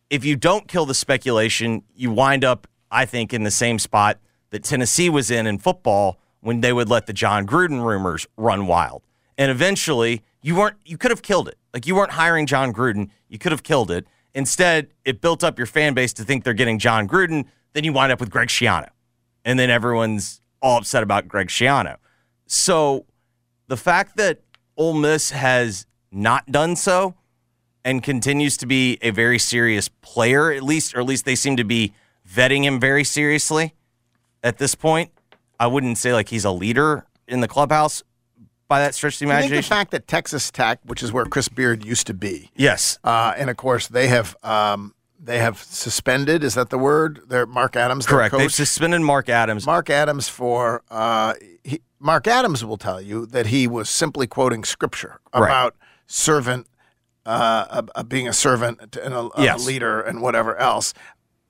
if 0.10 0.24
you 0.24 0.36
don't 0.36 0.68
kill 0.68 0.86
the 0.86 0.94
speculation, 0.94 1.84
you 1.96 2.12
wind 2.12 2.46
up, 2.46 2.68
I 2.92 3.06
think, 3.06 3.34
in 3.34 3.44
the 3.44 3.52
same 3.52 3.80
spot 3.80 4.20
that 4.52 4.64
Tennessee 4.64 5.10
was 5.10 5.30
in 5.30 5.48
in 5.48 5.58
football 5.58 6.20
when 6.40 6.62
they 6.62 6.72
would 6.72 6.90
let 6.90 7.08
the 7.08 7.14
Jon 7.14 7.46
Gruden 7.46 7.86
rumors 7.86 8.28
run 8.38 8.68
wild. 8.68 9.02
And 9.38 9.52
eventually, 9.52 10.24
you 10.42 10.56
weren't 10.56 10.78
you 10.86 10.98
could 10.98 11.12
have 11.12 11.22
killed 11.22 11.48
it. 11.48 11.58
Like 11.74 11.86
you 11.88 11.96
weren't 11.96 12.12
hiring 12.12 12.46
Jon 12.46 12.72
Gruden, 12.72 13.10
you 13.28 13.38
could 13.38 13.52
have 13.52 13.64
killed 13.64 13.92
it. 13.92 14.08
Instead, 14.34 14.88
it 15.04 15.22
built 15.22 15.44
up 15.44 15.58
your 15.58 15.66
fan 15.66 15.94
base 15.94 16.14
to 16.14 16.24
think 16.24 16.44
they're 16.44 16.54
getting 16.54 16.80
Jon 16.80 17.08
Gruden, 17.08 17.46
then 17.74 17.84
you 17.84 17.92
wind 17.92 18.12
up 18.12 18.20
with 18.20 18.30
Greg 18.30 18.48
Schiano. 18.48 18.90
And 19.46 19.58
then 19.58 19.70
everyone's 19.70 20.42
all 20.62 20.80
upset 20.80 21.04
about 21.04 21.28
Greg 21.28 21.48
Schiano. 21.48 21.98
So, 22.48 23.06
the 23.68 23.78
fact 23.78 24.18
that 24.18 24.42
Ole 24.76 24.94
Miss 24.94 25.32
has 25.32 25.86
not 26.12 26.48
done 26.52 26.76
so 26.76 27.16
and 27.84 28.02
continues 28.02 28.58
to 28.58 28.66
be 28.66 28.98
a 29.02 29.12
very 29.12 29.38
serious 29.38 29.88
player, 29.88 30.52
at 30.52 30.64
least, 30.64 30.96
or 30.96 31.00
at 31.00 31.06
least 31.06 31.26
they 31.26 31.36
seem 31.36 31.56
to 31.58 31.64
be 31.64 31.94
vetting 32.28 32.64
him 32.64 32.80
very 32.80 33.04
seriously 33.04 33.76
at 34.44 34.58
this 34.58 34.74
point. 34.76 35.12
I 35.60 35.68
wouldn't 35.68 35.98
say 35.98 36.12
like 36.12 36.30
he's 36.30 36.46
a 36.46 36.52
leader 36.52 37.06
in 37.28 37.42
the 37.42 37.48
clubhouse 37.48 38.04
by 38.68 38.80
that 38.80 38.96
stretch 38.96 39.16
of 39.16 39.20
the 39.20 39.26
Do 39.28 39.34
you 39.34 39.50
think 39.50 39.52
the 39.54 39.62
fact 39.62 39.92
that 39.92 40.08
Texas 40.08 40.50
Tech, 40.50 40.80
which 40.84 41.04
is 41.04 41.14
where 41.14 41.26
Chris 41.26 41.48
Beard 41.48 41.86
used 41.86 42.08
to 42.08 42.14
be, 42.14 42.50
yes, 42.56 42.98
uh, 43.04 43.34
and 43.38 43.50
of 43.50 43.58
course 43.58 43.88
they 43.88 44.08
have 44.08 44.36
um, 44.44 44.95
they 45.20 45.40
have 45.40 45.58
suspended. 45.62 46.44
Is 46.44 46.54
that 46.56 46.70
the 46.70 46.78
word? 46.78 47.22
Their 47.28 47.46
Mark 47.46 47.76
Adams, 47.76 48.06
correct. 48.06 48.36
They've 48.38 48.54
suspended 48.54 49.02
Mark 49.02 49.30
Adams. 49.30 49.66
Mark 49.66 49.90
Adams 49.90 50.28
for 50.30 50.84
uh, 50.92 51.34
he, 51.64 51.82
Mark 52.00 52.28
Adams 52.28 52.64
will 52.64 52.78
tell 52.78 53.02
you 53.02 53.26
that 53.28 53.48
he 53.48 53.68
was 53.68 53.90
simply 53.90 54.28
quoting 54.28 54.64
scripture 54.64 55.20
Right. 55.34 55.48
about 55.48 55.76
servant, 56.08 56.68
uh, 57.26 57.82
uh, 57.96 58.04
being 58.04 58.28
a 58.28 58.34
servant 58.34 58.96
and 58.98 59.14
a, 59.14 59.30
a 59.36 59.44
Yes. 59.44 59.66
leader 59.66 60.02
and 60.02 60.22
whatever 60.22 60.56
else. 60.58 60.94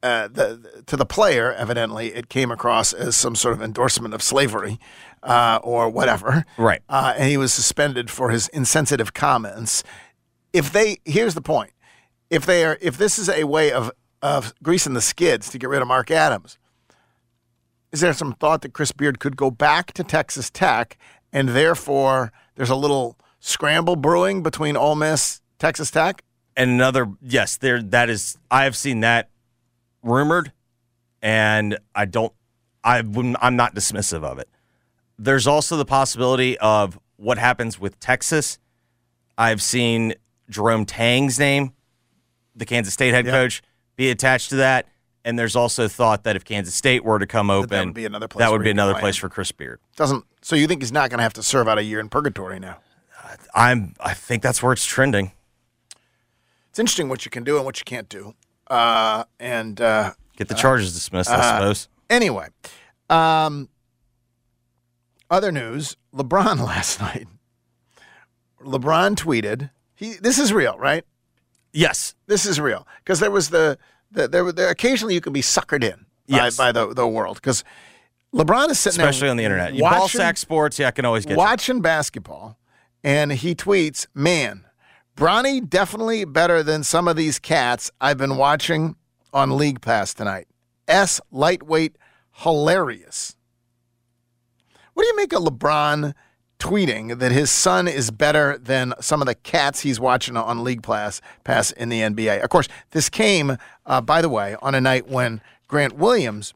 Uh, 0.03 0.27
the, 0.27 0.83
to 0.85 0.95
the 0.95 1.05
player, 1.05 1.51
evidently, 1.53 2.13
it 2.13 2.29
came 2.29 2.51
across 2.51 2.93
as 2.93 3.15
some 3.15 3.35
sort 3.35 3.55
of 3.55 3.61
endorsement 3.61 4.13
of 4.13 4.21
slavery 4.21 4.79
uh, 5.23 5.59
or 5.63 5.89
whatever. 5.89 6.45
Right. 6.57 6.81
Uh, 6.87 7.15
and 7.17 7.27
he 7.27 7.37
was 7.37 7.51
suspended 7.51 8.11
for 8.11 8.29
his 8.29 8.47
insensitive 8.49 9.13
comments. 9.15 9.83
If 10.53 10.71
they, 10.71 10.97
here's 11.05 11.33
the 11.33 11.41
point: 11.41 11.71
if 12.35 12.45
they 12.45 12.65
are, 12.65 12.77
if 12.81 12.97
this 12.97 13.17
is 13.17 13.29
a 13.29 13.45
way 13.45 13.71
of 13.71 13.91
of 14.21 14.53
greasing 14.63 14.93
the 14.93 15.01
skids 15.01 15.49
to 15.49 15.57
get 15.57 15.69
rid 15.69 15.81
of 15.81 15.87
Mark 15.87 16.09
Adams, 16.09 16.57
is 17.91 18.01
there 18.01 18.13
some 18.13 18.33
thought 18.33 18.61
that 18.61 18.73
Chris 18.73 18.91
Beard 18.91 19.19
could 19.19 19.37
go 19.37 19.51
back 19.51 19.93
to 19.93 20.03
Texas 20.03 20.49
Tech 20.49 20.97
and 21.31 21.49
therefore 21.49 22.31
there's 22.55 22.69
a 22.69 22.75
little 22.75 23.17
scramble 23.39 23.95
brewing 23.95 24.41
between 24.41 24.75
Ole 24.75 24.95
Miss, 24.95 25.41
Texas 25.59 25.91
Tech? 25.91 26.23
and 26.55 26.71
another 26.71 27.11
yes 27.21 27.57
there 27.57 27.81
that 27.81 28.09
is 28.09 28.37
i 28.49 28.63
have 28.63 28.75
seen 28.75 29.01
that 29.01 29.29
rumored 30.01 30.51
and 31.21 31.77
i 31.93 32.05
don't 32.05 32.33
i 32.83 32.99
i'm 32.99 33.55
not 33.55 33.75
dismissive 33.75 34.23
of 34.23 34.39
it 34.39 34.47
there's 35.17 35.47
also 35.47 35.77
the 35.77 35.85
possibility 35.85 36.57
of 36.59 36.99
what 37.17 37.37
happens 37.37 37.79
with 37.79 37.99
texas 37.99 38.59
i've 39.37 39.61
seen 39.61 40.13
jerome 40.49 40.85
tang's 40.85 41.39
name 41.39 41.73
the 42.55 42.65
kansas 42.65 42.93
state 42.93 43.13
head 43.13 43.25
coach 43.25 43.61
be 43.95 44.09
attached 44.09 44.49
to 44.49 44.55
that 44.55 44.87
and 45.23 45.37
there's 45.39 45.55
also 45.55 45.87
thought 45.87 46.23
that 46.23 46.35
if 46.35 46.43
kansas 46.45 46.73
state 46.75 47.03
were 47.03 47.19
to 47.19 47.27
come 47.27 47.49
open 47.49 47.87
would 47.89 47.93
be 47.95 48.05
another 48.05 48.27
place 48.27 48.45
that 48.45 48.51
would 48.51 48.63
be 48.63 48.69
another 48.71 48.95
place 48.95 49.15
for 49.15 49.29
chris 49.29 49.51
beard 49.51 49.79
Doesn't 49.95 50.23
so 50.41 50.55
you 50.55 50.67
think 50.67 50.81
he's 50.81 50.91
not 50.91 51.09
going 51.09 51.17
to 51.19 51.23
have 51.23 51.33
to 51.33 51.43
serve 51.43 51.67
out 51.67 51.77
a 51.77 51.83
year 51.83 51.99
in 51.99 52.09
purgatory 52.09 52.59
now? 52.59 52.77
i'm 53.53 53.93
i 53.99 54.13
think 54.13 54.41
that's 54.43 54.61
where 54.63 54.71
it's 54.73 54.85
trending 54.85 55.31
It's 56.69 56.79
interesting 56.79 57.09
what 57.09 57.25
you 57.25 57.31
can 57.31 57.43
do 57.43 57.55
and 57.57 57.65
what 57.65 57.79
you 57.79 57.85
can't 57.85 58.09
do. 58.09 58.33
Uh, 58.67 59.23
and 59.39 59.79
uh, 59.79 60.13
get 60.37 60.47
the 60.47 60.55
charges 60.55 60.93
dismissed 60.93 61.29
i 61.29 61.35
uh, 61.35 61.59
suppose 61.59 61.87
Anyway, 62.09 62.47
um, 63.09 63.67
other 65.29 65.51
news: 65.51 65.97
LeBron 66.13 66.59
last 66.65 67.01
night. 67.01 67.27
LeBron 68.61 69.15
tweeted. 69.15 69.71
He 69.95 70.13
this 70.13 70.37
is 70.37 70.53
real, 70.53 70.77
right? 70.77 71.03
Yes, 71.75 72.15
this 72.27 72.45
is 72.45 72.59
real 72.59 72.87
because 73.03 73.19
there 73.19 73.31
was 73.31 73.49
the, 73.49 73.77
the 74.11 74.27
there, 74.27 74.51
there 74.51 74.69
occasionally 74.69 75.13
you 75.13 75.21
can 75.21 75.33
be 75.33 75.41
suckered 75.41 75.83
in 75.83 76.05
Yes. 76.27 76.55
by, 76.57 76.71
by 76.71 76.71
the 76.71 76.93
the 76.93 77.07
world 77.07 77.35
because 77.35 77.63
LeBron 78.33 78.69
is 78.69 78.79
sitting 78.79 78.97
there 78.99 79.09
especially 79.09 79.29
on 79.29 79.37
the 79.37 79.43
internet 79.43 79.73
you 79.73 79.81
ball 79.81 80.01
watching- 80.01 80.19
sack 80.19 80.37
sports 80.37 80.79
yeah 80.79 80.87
i 80.87 80.91
can 80.91 81.05
always 81.05 81.25
get 81.25 81.31
you. 81.33 81.37
watching 81.37 81.81
basketball, 81.81 82.57
and 83.03 83.31
he 83.31 83.53
tweets, 83.55 84.07
"Man, 84.13 84.65
Bronny 85.17 85.67
definitely 85.69 86.25
better 86.25 86.63
than 86.63 86.83
some 86.83 87.07
of 87.07 87.15
these 87.15 87.39
cats 87.39 87.91
I've 88.01 88.17
been 88.17 88.37
watching 88.37 88.95
on 89.33 89.55
League 89.57 89.81
Pass 89.81 90.13
tonight. 90.13 90.47
S 90.87 91.19
lightweight, 91.31 91.97
hilarious." 92.31 93.35
What 94.93 95.03
do 95.03 95.07
you 95.07 95.15
make 95.17 95.33
of 95.33 95.43
LeBron 95.43 96.13
tweeting 96.59 97.19
that 97.19 97.31
his 97.31 97.49
son 97.51 97.87
is 97.87 98.11
better 98.11 98.57
than 98.57 98.93
some 98.99 99.21
of 99.21 99.27
the 99.27 99.35
cats 99.35 99.81
he's 99.81 99.99
watching 99.99 100.37
on 100.37 100.63
League 100.63 100.83
Pass 100.83 101.21
pass 101.43 101.71
in 101.71 101.89
the 101.89 102.01
NBA? 102.01 102.41
Of 102.41 102.49
course, 102.49 102.67
this 102.91 103.09
came, 103.09 103.57
uh, 103.85 104.01
by 104.01 104.21
the 104.21 104.29
way, 104.29 104.55
on 104.61 104.75
a 104.75 104.81
night 104.81 105.07
when 105.07 105.41
Grant 105.67 105.93
Williams 105.93 106.53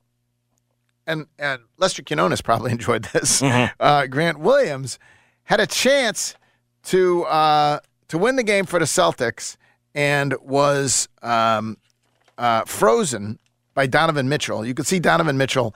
and 1.06 1.26
and 1.38 1.62
Lester 1.78 2.04
Quinones 2.04 2.42
probably 2.42 2.72
enjoyed 2.78 3.06
this. 3.06 3.42
Mm-hmm. 3.42 3.74
Uh, 3.80 4.08
Grant 4.08 4.40
Williams 4.40 5.00
had 5.44 5.60
a 5.60 5.68
chance 5.68 6.36
to 6.84 7.24
uh, 7.26 7.80
to 8.08 8.18
win 8.18 8.36
the 8.36 8.44
game 8.44 8.66
for 8.66 8.80
the 8.80 8.86
Celtics 8.86 9.58
and 9.96 10.36
was 10.42 11.10
um, 11.22 11.78
uh, 12.38 12.64
frozen 12.66 13.40
by 13.74 13.88
Donovan 13.88 14.30
Mitchell. 14.30 14.66
You 14.66 14.74
could 14.74 14.88
see 14.88 15.00
Donovan 15.00 15.38
Mitchell. 15.38 15.76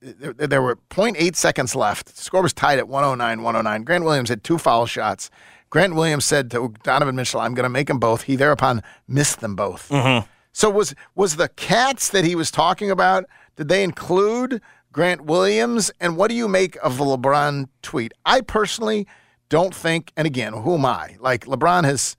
There, 0.00 0.32
there 0.32 0.62
were 0.62 0.76
0.8 0.90 1.36
seconds 1.36 1.76
left. 1.76 2.14
The 2.14 2.22
score 2.22 2.42
was 2.42 2.52
tied 2.52 2.78
at 2.78 2.88
109 2.88 3.42
109. 3.42 3.84
Grant 3.84 4.04
Williams 4.04 4.28
had 4.28 4.42
two 4.42 4.58
foul 4.58 4.86
shots. 4.86 5.30
Grant 5.68 5.94
Williams 5.94 6.24
said 6.24 6.50
to 6.50 6.74
Donovan 6.82 7.16
Mitchell, 7.16 7.40
I'm 7.40 7.54
going 7.54 7.64
to 7.64 7.70
make 7.70 7.88
them 7.88 7.98
both. 7.98 8.22
He 8.22 8.34
thereupon 8.36 8.82
missed 9.06 9.40
them 9.40 9.54
both. 9.54 9.88
Mm-hmm. 9.88 10.26
So 10.52 10.68
was 10.68 10.94
was 11.14 11.36
the 11.36 11.48
cats 11.48 12.08
that 12.10 12.24
he 12.24 12.34
was 12.34 12.50
talking 12.50 12.90
about? 12.90 13.24
Did 13.56 13.68
they 13.68 13.84
include 13.84 14.60
Grant 14.92 15.22
Williams? 15.22 15.90
And 16.00 16.16
what 16.16 16.28
do 16.28 16.34
you 16.34 16.48
make 16.48 16.76
of 16.82 16.98
the 16.98 17.04
LeBron 17.04 17.68
tweet? 17.82 18.12
I 18.24 18.40
personally 18.40 19.06
don't 19.48 19.74
think. 19.74 20.12
And 20.16 20.26
again, 20.26 20.52
who 20.52 20.74
am 20.74 20.84
I? 20.84 21.16
Like 21.20 21.44
LeBron 21.44 21.84
has 21.84 22.16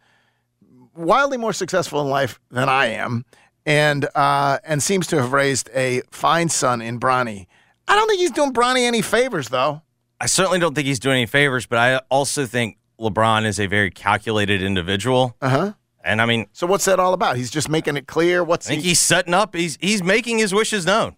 wildly 0.96 1.38
more 1.38 1.54
successful 1.54 2.02
in 2.02 2.08
life 2.08 2.40
than 2.50 2.70
I 2.70 2.88
am, 2.88 3.26
and 3.66 4.08
uh, 4.16 4.60
and 4.64 4.82
seems 4.82 5.08
to 5.08 5.18
have 5.18 5.34
raised 5.34 5.70
a 5.74 6.02
fine 6.12 6.50
son 6.50 6.82
in 6.82 7.00
Bronny. 7.00 7.48
I 7.92 7.96
don't 7.96 8.08
think 8.08 8.20
he's 8.20 8.32
doing 8.32 8.54
Bronny 8.54 8.82
any 8.88 9.02
favors, 9.02 9.50
though. 9.50 9.82
I 10.20 10.26
certainly 10.28 10.60
don't 10.60 10.74
think 10.76 10.88
he's 10.88 11.00
doing 11.00 11.18
any 11.18 11.26
favors, 11.26 11.66
but 11.66 11.78
I 11.80 11.98
also 12.10 12.46
think 12.46 12.78
LeBron 13.00 13.46
is 13.46 13.60
a 13.60 13.66
very 13.68 13.92
calculated 13.92 14.62
individual. 14.62 15.36
Uh 15.42 15.50
huh. 15.50 15.74
And 16.04 16.22
I 16.22 16.26
mean, 16.26 16.48
So 16.54 16.66
what's 16.68 16.86
that 16.86 17.00
all 17.00 17.14
about? 17.14 17.38
He's 17.38 17.52
just 17.52 17.70
making 17.70 17.98
it 17.98 18.08
clear. 18.08 18.44
What's 18.44 18.68
I 18.68 18.72
think 18.72 18.84
he? 18.84 18.90
he's 18.90 19.00
setting 19.00 19.34
up. 19.34 19.56
He's 19.56 19.78
he's 19.82 20.02
making 20.04 20.38
his 20.40 20.54
wishes 20.54 20.86
known. 20.86 21.16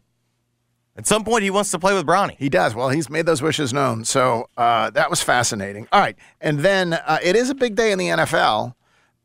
At 0.96 1.08
some 1.08 1.24
point, 1.24 1.44
he 1.44 1.50
wants 1.50 1.72
to 1.72 1.80
play 1.80 1.94
with 1.94 2.06
Bronny. 2.06 2.36
He 2.38 2.50
does. 2.50 2.76
Well, 2.76 2.90
he's 2.90 3.10
made 3.10 3.26
those 3.26 3.42
wishes 3.42 3.74
known. 3.74 4.06
So 4.06 4.48
uh, 4.58 4.90
that 4.92 5.10
was 5.10 5.22
fascinating. 5.24 5.88
All 5.92 6.00
right. 6.00 6.16
And 6.42 6.60
then 6.60 6.94
uh, 6.94 7.18
it 7.24 7.36
is 7.36 7.50
a 7.50 7.56
big 7.56 7.76
day 7.76 7.92
in 7.92 7.98
the 8.00 8.08
NFL 8.10 8.76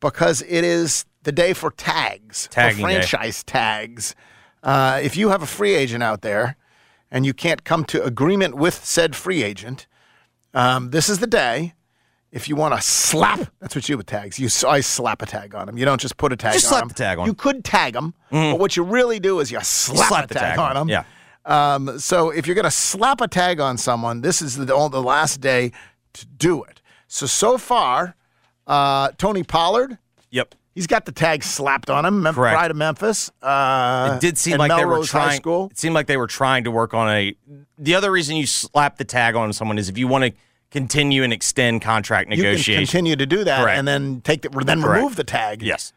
because 0.00 0.42
it 0.42 0.64
is 0.64 1.04
the 1.24 1.32
day 1.32 1.52
for 1.52 1.70
tags, 1.70 2.48
Tagging 2.50 2.82
for 2.84 2.88
day. 2.88 2.94
franchise 2.94 3.44
tags. 3.44 4.14
Uh, 4.62 5.00
if 5.02 5.16
you 5.16 5.28
have 5.28 5.42
a 5.42 5.46
free 5.46 5.74
agent 5.74 6.02
out 6.02 6.22
there 6.22 6.56
and 7.10 7.24
you 7.26 7.34
can't 7.34 7.64
come 7.64 7.84
to 7.86 8.02
agreement 8.04 8.54
with 8.56 8.84
said 8.84 9.16
free 9.16 9.42
agent, 9.42 9.86
um, 10.54 10.90
this 10.90 11.08
is 11.08 11.18
the 11.18 11.26
day. 11.26 11.74
If 12.30 12.46
you 12.46 12.56
want 12.56 12.74
to 12.74 12.82
slap, 12.82 13.40
that's 13.58 13.74
what 13.74 13.88
you 13.88 13.94
do 13.94 13.96
with 13.96 14.06
tags. 14.06 14.38
You 14.38 14.48
always 14.66 14.86
slap 14.86 15.22
a 15.22 15.26
tag 15.26 15.54
on 15.54 15.66
them. 15.66 15.78
You 15.78 15.86
don't 15.86 16.00
just 16.00 16.18
put 16.18 16.30
a 16.30 16.36
tag 16.36 16.52
Just 16.52 16.66
on 16.66 16.70
slap 16.70 16.80
them. 16.82 16.88
the 16.88 16.94
tag 16.94 17.18
on 17.18 17.26
You 17.26 17.32
could 17.32 17.64
tag 17.64 17.94
them, 17.94 18.12
but 18.30 18.58
what 18.58 18.76
you 18.76 18.82
really 18.82 19.18
do 19.18 19.40
is 19.40 19.50
you 19.50 19.58
slap, 19.62 20.08
slap 20.08 20.24
a 20.24 20.28
the 20.28 20.34
tag, 20.34 20.42
tag 20.50 20.58
on 20.58 20.70
on 20.72 20.76
'em. 20.76 20.86
them. 20.88 21.04
Yeah. 21.46 21.74
Um, 21.74 21.98
so 21.98 22.28
if 22.28 22.46
you're 22.46 22.54
going 22.54 22.64
to 22.66 22.70
slap 22.70 23.22
a 23.22 23.28
tag 23.28 23.60
on 23.60 23.78
someone, 23.78 24.20
this 24.20 24.42
is 24.42 24.56
the, 24.56 24.66
the 24.66 25.02
last 25.02 25.40
day 25.40 25.72
to 26.12 26.26
do 26.26 26.62
it. 26.64 26.82
So 27.06 27.24
so 27.24 27.56
far, 27.56 28.14
uh, 28.66 29.12
Tony 29.16 29.42
Pollard, 29.42 29.96
Yep. 30.30 30.54
He's 30.78 30.86
got 30.86 31.04
the 31.06 31.12
tag 31.12 31.42
slapped 31.42 31.90
on 31.90 32.04
him. 32.06 32.22
Mem- 32.22 32.34
Correct. 32.34 32.56
Pride 32.56 32.70
of 32.70 32.76
Memphis. 32.76 33.30
Uh, 33.42 34.14
It 34.16 34.20
did 34.20 34.38
seem 34.38 34.56
like 34.58 34.70
they 34.70 34.84
were 34.84 34.92
Melrose 34.92 35.10
High 35.10 35.24
trying. 35.26 35.36
School. 35.40 35.68
It 35.72 35.78
seemed 35.78 35.94
like 35.94 36.06
they 36.06 36.16
were 36.16 36.26
trying 36.28 36.64
to 36.64 36.70
work 36.70 36.94
on 36.94 37.08
a. 37.10 37.34
The 37.78 37.94
other 37.96 38.10
reason 38.12 38.36
you 38.36 38.46
slap 38.46 38.96
the 38.98 39.04
tag 39.04 39.34
on 39.34 39.52
someone 39.52 39.78
is 39.78 39.88
if 39.88 39.98
you 39.98 40.06
want 40.06 40.24
to 40.24 40.32
continue 40.70 41.22
and 41.24 41.32
extend 41.32 41.82
contract 41.82 42.28
negotiations. 42.28 42.68
You 42.68 42.74
can 42.76 42.84
continue 42.86 43.16
to 43.16 43.26
do 43.26 43.42
that 43.44 43.62
Correct. 43.62 43.78
and 43.78 43.88
then 43.88 44.20
take 44.20 44.42
the, 44.42 44.50
then 44.50 44.82
Correct. 44.82 44.96
remove 44.98 45.16
the 45.16 45.24
tag. 45.24 45.62
Yes. 45.62 45.92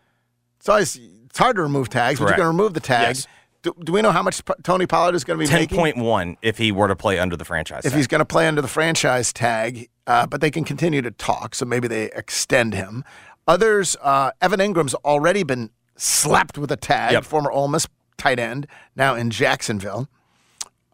It's 0.59 0.69
always 0.69 0.99
it's 1.25 1.37
hard 1.37 1.55
to 1.57 1.61
remove 1.61 1.89
tags, 1.89 2.19
but 2.19 2.25
Correct. 2.25 2.37
you're 2.37 2.45
going 2.45 2.57
to 2.57 2.57
remove 2.63 2.73
the 2.73 2.79
tag. 2.79 3.15
Yes. 3.17 3.27
Do, 3.63 3.75
do 3.83 3.91
we 3.93 4.01
know 4.01 4.11
how 4.11 4.23
much 4.23 4.41
Tony 4.63 4.87
Pollard 4.87 5.13
is 5.13 5.23
going 5.23 5.37
to 5.37 5.43
be 5.43 5.47
Ten 5.47 5.59
making? 5.61 5.77
point 5.77 5.97
one 5.97 6.35
if 6.41 6.57
he 6.57 6.71
were 6.71 6.87
to 6.87 6.95
play 6.95 7.19
under 7.19 7.37
the 7.37 7.45
franchise. 7.45 7.85
if 7.85 7.91
tag. 7.91 7.97
he's 7.97 8.07
going 8.07 8.19
to 8.19 8.25
play 8.25 8.47
under 8.47 8.59
the 8.61 8.67
franchise 8.67 9.31
tag, 9.31 9.87
uh, 10.07 10.25
but 10.25 10.41
they 10.41 10.49
can 10.49 10.63
continue 10.63 11.01
to 11.03 11.11
talk, 11.11 11.53
so 11.53 11.63
maybe 11.65 11.87
they 11.87 12.05
extend 12.15 12.73
him. 12.73 13.03
Others, 13.47 13.97
uh, 14.01 14.31
Evan 14.41 14.59
Engram's 14.59 14.93
already 14.95 15.43
been 15.43 15.69
slapped 15.95 16.57
with 16.57 16.71
a 16.71 16.77
tag, 16.77 17.13
Yep. 17.13 17.23
former 17.25 17.51
Ole 17.51 17.67
Miss 17.67 17.87
tight 18.17 18.39
end, 18.39 18.67
now 18.95 19.15
in 19.15 19.29
Jacksonville. 19.31 20.07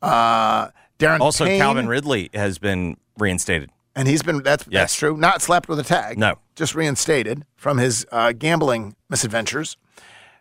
Uh, 0.01 0.69
Daron 0.99 1.19
also 1.19 1.45
Payne, 1.45 1.59
Calvin 1.59 1.87
Ridley 1.87 2.29
has 2.33 2.57
been 2.57 2.97
reinstated. 3.17 3.69
and 3.95 4.07
he's 4.07 4.21
been 4.23 4.43
that's 4.43 4.63
that's 4.63 4.73
Yes. 4.73 4.95
true, 4.95 5.17
not 5.17 5.41
slapped 5.41 5.67
with 5.67 5.79
a 5.79 5.83
tag. 5.83 6.17
No. 6.17 6.35
just 6.55 6.73
reinstated 6.73 7.45
from 7.55 7.77
his 7.77 8.05
uh, 8.11 8.31
gambling 8.31 8.95
misadventures. 9.09 9.77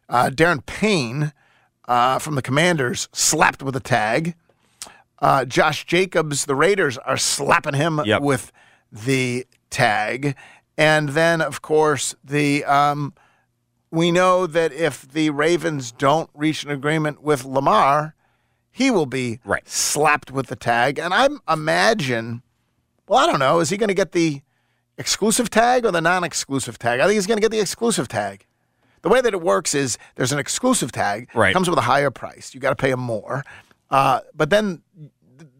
Uh, 0.09 0.31
Daron 0.33 0.65
Payne 0.65 1.33
uh, 1.89 2.19
from 2.19 2.37
the 2.37 2.43
Commanders 2.43 3.09
slapped 3.13 3.63
with 3.63 3.77
a 3.77 3.81
tag. 3.81 4.35
Uh, 5.21 5.45
Josh 5.45 5.85
Jacobs, 5.87 6.45
the 6.47 6.55
Raiders 6.55 6.97
are 6.99 7.17
slapping 7.19 7.75
him 7.75 8.01
Yep. 8.05 8.23
with 8.23 8.51
the 8.93 9.47
tag, 9.71 10.35
and 10.79 11.11
then 11.11 11.41
of 11.41 11.63
course 11.63 12.15
the 12.25 12.65
um, 12.65 13.15
we 13.91 14.11
know 14.11 14.47
that 14.47 14.73
if 14.73 15.09
the 15.09 15.31
Ravens 15.31 15.93
don't 15.93 16.29
reach 16.35 16.65
an 16.65 16.71
agreement 16.71 17.23
with 17.23 17.45
Lamar, 17.45 18.15
he 18.71 18.91
will 18.91 19.07
be 19.07 19.41
Right. 19.45 19.67
slapped 19.69 20.31
with 20.31 20.49
the 20.49 20.57
tag, 20.57 20.99
and 20.99 21.15
I 21.15 21.29
imagine. 21.51 22.43
Well, 23.09 23.21
I 23.21 23.27
don't 23.27 23.39
know. 23.39 23.61
Is 23.61 23.71
he 23.71 23.77
going 23.77 23.89
to 23.89 23.95
get 23.95 24.11
the 24.13 24.43
exclusive 24.99 25.49
tag 25.49 25.87
or 25.87 25.93
the 25.93 26.01
non-exclusive 26.01 26.79
tag? 26.79 26.99
I 27.01 27.05
think 27.05 27.15
he's 27.15 27.27
going 27.27 27.37
to 27.37 27.41
get 27.41 27.53
the 27.53 27.61
exclusive 27.61 28.09
tag. 28.09 28.45
The 29.03 29.09
way 29.09 29.21
that 29.21 29.33
it 29.33 29.41
works 29.41 29.75
is 29.75 29.97
there's 30.17 30.33
an 30.33 30.41
exclusive 30.41 30.91
tag, 30.91 31.29
Right. 31.33 31.53
comes 31.55 31.71
with 31.71 31.79
a 31.79 31.83
higher 31.83 32.11
price. 32.11 32.53
You 32.53 32.61
got 32.61 32.71
to 32.71 32.77
pay 32.77 32.91
them 32.91 32.99
more, 33.01 33.45
uh, 33.91 34.21
but 34.35 34.51
then, 34.51 34.83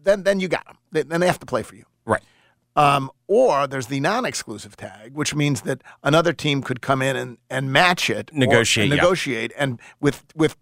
then, 0.03 0.23
then 0.23 0.41
you 0.41 0.49
got 0.49 0.65
them. 0.65 0.77
Then 1.07 1.21
they 1.21 1.27
have 1.27 1.39
to 1.39 1.45
play 1.45 1.63
for 1.63 1.75
you. 1.75 1.85
Um, 2.77 3.09
or 3.27 3.65
there's 3.65 3.87
the 3.87 3.99
non-exclusive 3.99 4.77
tag, 4.77 5.13
which 5.13 5.33
means 5.33 5.61
that 5.61 5.81
another 6.03 6.31
team 6.31 6.61
could 6.61 6.79
come 6.81 7.01
in 7.01 7.15
and, 7.15 7.37
and 7.49 7.73
match 7.73 8.09
it, 8.09 8.29
or- 8.31 8.37
Negotiate, 8.37 8.83
and 8.85 8.91
yeah. 8.93 9.01
negotiate, 9.01 9.51
and 9.57 9.79
with 9.99 10.23
with 10.35 10.55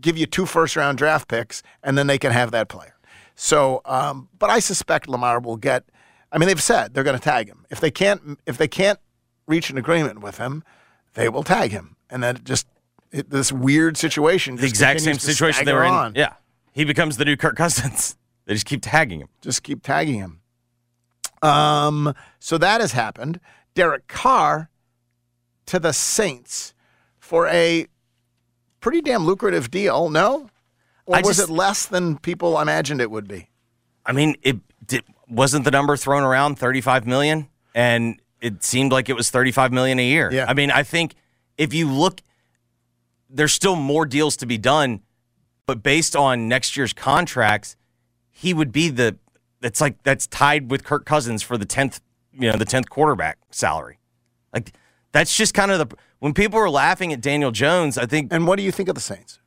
give 0.00 0.18
you 0.18 0.26
two 0.26 0.44
first-round 0.44 0.98
draft 0.98 1.28
picks, 1.28 1.62
and 1.84 1.96
then 1.96 2.08
they 2.08 2.18
can 2.18 2.32
have 2.32 2.50
that 2.50 2.68
player. 2.68 2.96
So, 3.36 3.80
um, 3.84 4.28
but 4.38 4.50
I 4.50 4.58
suspect 4.58 5.08
Lamar 5.08 5.38
will 5.40 5.56
get. 5.56 5.84
I 6.32 6.38
mean, 6.38 6.48
they've 6.48 6.60
said 6.62 6.92
they're 6.94 7.04
going 7.04 7.18
to 7.18 7.22
tag 7.22 7.46
him. 7.46 7.64
If 7.70 7.78
they 7.80 7.90
can't, 7.92 8.40
if 8.46 8.58
they 8.58 8.68
can't 8.68 8.98
reach 9.46 9.70
an 9.70 9.78
agreement 9.78 10.20
with 10.20 10.38
him, 10.38 10.64
they 11.14 11.28
will 11.28 11.44
tag 11.44 11.70
him, 11.70 11.96
and 12.10 12.22
then 12.24 12.40
just 12.44 12.66
it, 13.12 13.30
this 13.30 13.52
weird 13.52 13.96
situation. 13.96 14.56
The 14.56 14.66
exact 14.66 15.00
same 15.00 15.18
situation 15.18 15.64
they 15.64 15.72
were 15.72 15.84
in. 15.84 15.92
on. 15.92 16.12
Yeah. 16.16 16.34
He 16.72 16.84
becomes 16.84 17.16
the 17.18 17.24
new 17.24 17.36
Kirk 17.36 17.56
Cousins. 17.56 18.16
They 18.46 18.54
just 18.54 18.66
keep 18.66 18.80
tagging 18.80 19.18
him. 19.18 19.28
just 19.40 19.64
keep 19.64 19.82
tagging 19.82 20.20
him. 20.20 20.40
Um, 21.46 22.14
so 22.38 22.58
that 22.58 22.80
has 22.80 22.92
happened. 22.92 23.40
Derek 23.74 24.06
Carr 24.08 24.70
to 25.66 25.78
the 25.78 25.92
Saints 25.92 26.74
for 27.18 27.46
a 27.48 27.86
pretty 28.80 29.00
damn 29.00 29.24
lucrative 29.24 29.70
deal. 29.70 30.10
No, 30.10 30.48
or 31.06 31.16
I 31.16 31.20
was 31.20 31.36
just- 31.36 31.48
it 31.48 31.52
less 31.52 31.86
than 31.86 32.18
people 32.18 32.58
imagined 32.60 33.00
it 33.00 33.10
would 33.10 33.28
be? 33.28 33.50
I 34.04 34.12
mean, 34.12 34.36
it 34.42 34.58
did, 34.86 35.02
wasn't 35.28 35.64
the 35.64 35.70
number 35.72 35.96
thrown 35.96 36.22
around 36.22 36.56
35 36.58 37.06
million 37.06 37.48
and 37.74 38.20
it 38.40 38.62
seemed 38.62 38.92
like 38.92 39.08
it 39.08 39.14
was 39.14 39.30
35 39.30 39.72
million 39.72 39.98
a 39.98 40.04
year. 40.06 40.30
Yeah. 40.32 40.46
I 40.48 40.54
mean, 40.54 40.70
I 40.70 40.82
think 40.84 41.14
if 41.58 41.74
you 41.74 41.90
look 41.90 42.20
there's 43.28 43.52
still 43.52 43.74
more 43.74 44.06
deals 44.06 44.36
to 44.36 44.46
be 44.46 44.56
done, 44.56 45.00
but 45.66 45.82
based 45.82 46.14
on 46.14 46.46
next 46.46 46.76
year's 46.76 46.92
contracts, 46.92 47.74
he 48.30 48.54
would 48.54 48.70
be 48.70 48.88
the 48.88 49.16
that's 49.60 49.80
like 49.80 50.02
that's 50.02 50.26
tied 50.26 50.70
with 50.70 50.84
Kirk 50.84 51.04
Cousins 51.04 51.42
for 51.42 51.56
the 51.56 51.66
10th, 51.66 52.00
you 52.32 52.50
know, 52.50 52.56
the 52.56 52.66
10th 52.66 52.88
quarterback 52.88 53.38
salary. 53.50 53.98
Like 54.52 54.72
that's 55.12 55.36
just 55.36 55.54
kind 55.54 55.70
of 55.70 55.78
the 55.78 55.96
when 56.18 56.34
people 56.34 56.58
were 56.58 56.70
laughing 56.70 57.12
at 57.12 57.20
Daniel 57.20 57.50
Jones, 57.50 57.98
I 57.98 58.06
think 58.06 58.32
And 58.32 58.46
what 58.46 58.56
do 58.56 58.62
you 58.62 58.72
think 58.72 58.88
of 58.88 58.94
the 58.94 59.00
Saints 59.00 59.40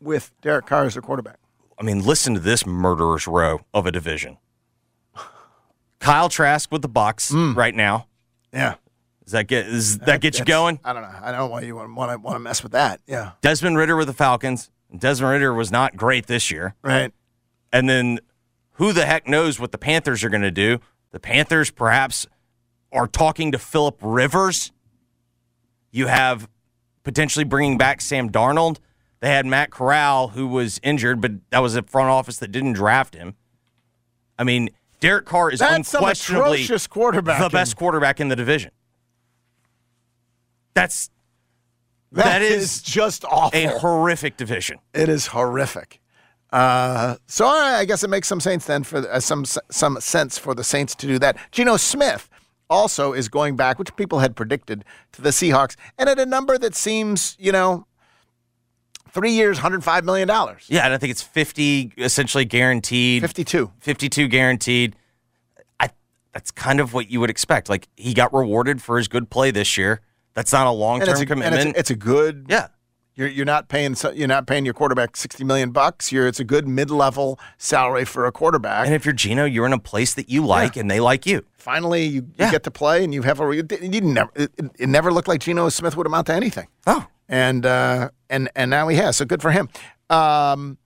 with 0.00 0.32
Derek 0.40 0.66
Carr 0.66 0.84
as 0.84 0.94
their 0.94 1.02
quarterback? 1.02 1.38
I 1.78 1.84
mean, 1.84 2.04
listen 2.04 2.34
to 2.34 2.40
this 2.40 2.66
murderer's 2.66 3.26
row 3.26 3.60
of 3.74 3.86
a 3.86 3.92
division. 3.92 4.38
Kyle 5.98 6.28
Trask 6.28 6.70
with 6.70 6.82
the 6.82 6.88
Bucks 6.88 7.32
mm. 7.32 7.56
right 7.56 7.74
now. 7.74 8.06
Yeah, 8.52 8.74
Does 9.24 9.32
that 9.32 9.46
get 9.46 9.66
is 9.66 9.98
that 9.98 10.20
get 10.20 10.38
you 10.38 10.44
going? 10.44 10.78
I 10.84 10.92
don't 10.92 11.02
know. 11.02 11.14
I 11.22 11.30
don't 11.30 11.40
know 11.40 11.46
why 11.46 11.62
you 11.62 11.74
want 11.74 11.88
to 11.88 12.18
want 12.18 12.34
to 12.34 12.38
mess 12.38 12.62
with 12.62 12.72
that. 12.72 13.00
Yeah, 13.06 13.32
Desmond 13.40 13.78
Ridder 13.78 13.96
with 13.96 14.08
the 14.08 14.12
Falcons. 14.12 14.70
Desmond 14.96 15.32
Ridder 15.32 15.54
was 15.54 15.72
not 15.72 15.96
great 15.96 16.26
this 16.26 16.50
year. 16.50 16.74
right. 16.82 17.12
And 17.72 17.88
then 17.88 18.20
who 18.82 18.92
the 18.92 19.06
heck 19.06 19.28
knows 19.28 19.60
what 19.60 19.70
the 19.70 19.78
Panthers 19.78 20.24
are 20.24 20.28
going 20.28 20.42
to 20.42 20.50
do? 20.50 20.80
The 21.12 21.20
Panthers 21.20 21.70
perhaps 21.70 22.26
are 22.90 23.06
talking 23.06 23.52
to 23.52 23.58
Philip 23.58 23.96
Rivers. 24.02 24.72
You 25.92 26.08
have 26.08 26.48
potentially 27.04 27.44
bringing 27.44 27.78
back 27.78 28.00
Sam 28.00 28.28
Darnold. 28.28 28.78
They 29.20 29.28
had 29.28 29.46
Matt 29.46 29.70
Corral, 29.70 30.28
who 30.28 30.48
was 30.48 30.80
injured, 30.82 31.20
but 31.20 31.30
that 31.50 31.60
was 31.60 31.76
a 31.76 31.84
front 31.84 32.08
office 32.08 32.38
that 32.38 32.50
didn't 32.50 32.72
draft 32.72 33.14
him. 33.14 33.36
I 34.36 34.42
mean, 34.42 34.70
Derek 34.98 35.26
Carr 35.26 35.52
is 35.52 35.60
That's 35.60 35.94
unquestionably 35.94 36.66
the 36.66 37.50
best 37.52 37.76
quarterback 37.76 38.18
in 38.18 38.30
the 38.30 38.36
division. 38.36 38.72
That's 40.74 41.08
that 42.10 42.24
that 42.24 42.42
is, 42.42 42.64
is 42.64 42.82
just 42.82 43.24
awful. 43.26 43.56
a 43.56 43.78
horrific 43.78 44.36
division. 44.36 44.80
It 44.92 45.08
is 45.08 45.28
horrific. 45.28 46.01
Uh, 46.52 47.16
so 47.26 47.46
I 47.46 47.84
guess 47.86 48.04
it 48.04 48.10
makes 48.10 48.28
some 48.28 48.40
sense 48.40 48.66
then 48.66 48.84
for 48.84 48.98
uh, 49.10 49.20
some 49.20 49.44
some 49.46 49.98
sense 50.00 50.36
for 50.36 50.54
the 50.54 50.62
Saints 50.62 50.94
to 50.96 51.06
do 51.06 51.18
that. 51.18 51.38
Geno 51.50 51.78
Smith 51.78 52.28
also 52.68 53.12
is 53.14 53.28
going 53.28 53.56
back, 53.56 53.78
which 53.78 53.94
people 53.96 54.18
had 54.18 54.36
predicted 54.36 54.84
to 55.12 55.22
the 55.22 55.30
Seahawks, 55.30 55.76
and 55.98 56.08
at 56.08 56.18
a 56.18 56.26
number 56.26 56.58
that 56.58 56.74
seems, 56.74 57.36
you 57.38 57.52
know, 57.52 57.86
three 59.10 59.32
years, 59.32 59.58
hundred 59.58 59.82
five 59.82 60.04
million 60.04 60.28
dollars. 60.28 60.66
Yeah, 60.68 60.84
and 60.84 60.92
I 60.92 60.98
think 60.98 61.10
it's 61.10 61.22
50 61.22 61.92
essentially 61.96 62.44
guaranteed. 62.44 63.22
52. 63.22 63.72
52 63.78 64.28
guaranteed. 64.28 64.96
I 65.80 65.90
that's 66.32 66.50
kind 66.50 66.80
of 66.80 66.92
what 66.92 67.10
you 67.10 67.20
would 67.20 67.30
expect. 67.30 67.68
Like 67.68 67.88
he 67.96 68.14
got 68.14 68.32
rewarded 68.34 68.82
for 68.82 68.98
his 68.98 69.08
good 69.08 69.30
play 69.30 69.50
this 69.50 69.78
year. 69.78 70.00
That's 70.34 70.52
not 70.52 70.66
a 70.66 70.70
a, 71.18 71.22
and 71.22 71.28
commitment. 71.28 71.68
it's, 71.70 71.76
a, 71.76 71.78
it's 71.80 71.90
a 71.90 71.96
good. 71.96 72.46
Yeah. 72.48 72.68
You're, 73.14 73.28
you're 73.28 73.44
not 73.44 73.68
paying 73.68 73.94
you're 74.14 74.26
not 74.28 74.46
paying 74.46 74.64
your 74.64 74.72
quarterback 74.74 75.16
sixty 75.16 75.44
million 75.44 75.70
bucks. 75.70 76.10
You're 76.12 76.26
it's 76.26 76.40
a 76.40 76.44
good 76.44 76.66
mid 76.66 76.90
level 76.90 77.38
salary 77.58 78.06
for 78.06 78.24
a 78.26 78.32
quarterback. 78.32 78.86
and 78.86 78.94
if 78.94 79.04
you're 79.04 79.12
Geno, 79.12 79.44
you're 79.44 79.66
in 79.66 79.72
a 79.74 79.78
place 79.78 80.14
that 80.14 80.30
you 80.30 80.46
like 80.46 80.76
and 80.76 80.90
they 80.90 80.98
like 81.00 81.26
you. 81.26 81.44
Finally, 81.58 82.04
you, 82.06 82.26
you 82.38 82.50
get 82.50 82.62
to 82.64 82.70
play, 82.70 83.04
and 83.04 83.12
you 83.14 83.22
have 83.22 83.38
a. 83.40 83.54
You 83.54 83.62
didn't 83.62 84.14
never. 84.14 84.30
It, 84.34 84.50
it- 84.78 84.88
never 84.88 85.12
looked 85.12 85.28
like 85.28 85.40
Geno 85.40 85.68
Smith 85.68 85.96
would 85.96 86.06
amount 86.06 86.26
to 86.28 86.32
anything. 86.34 86.66
Oh, 86.86 87.06
and 87.28 87.64
uh, 87.66 88.10
and 88.30 88.48
and 88.56 88.70
now 88.70 88.88
he 88.88 88.96
has. 88.96 89.16
So 89.18 89.24
good 89.26 89.42
for 89.42 89.50
him. 89.52 89.68
Um, 90.10 90.78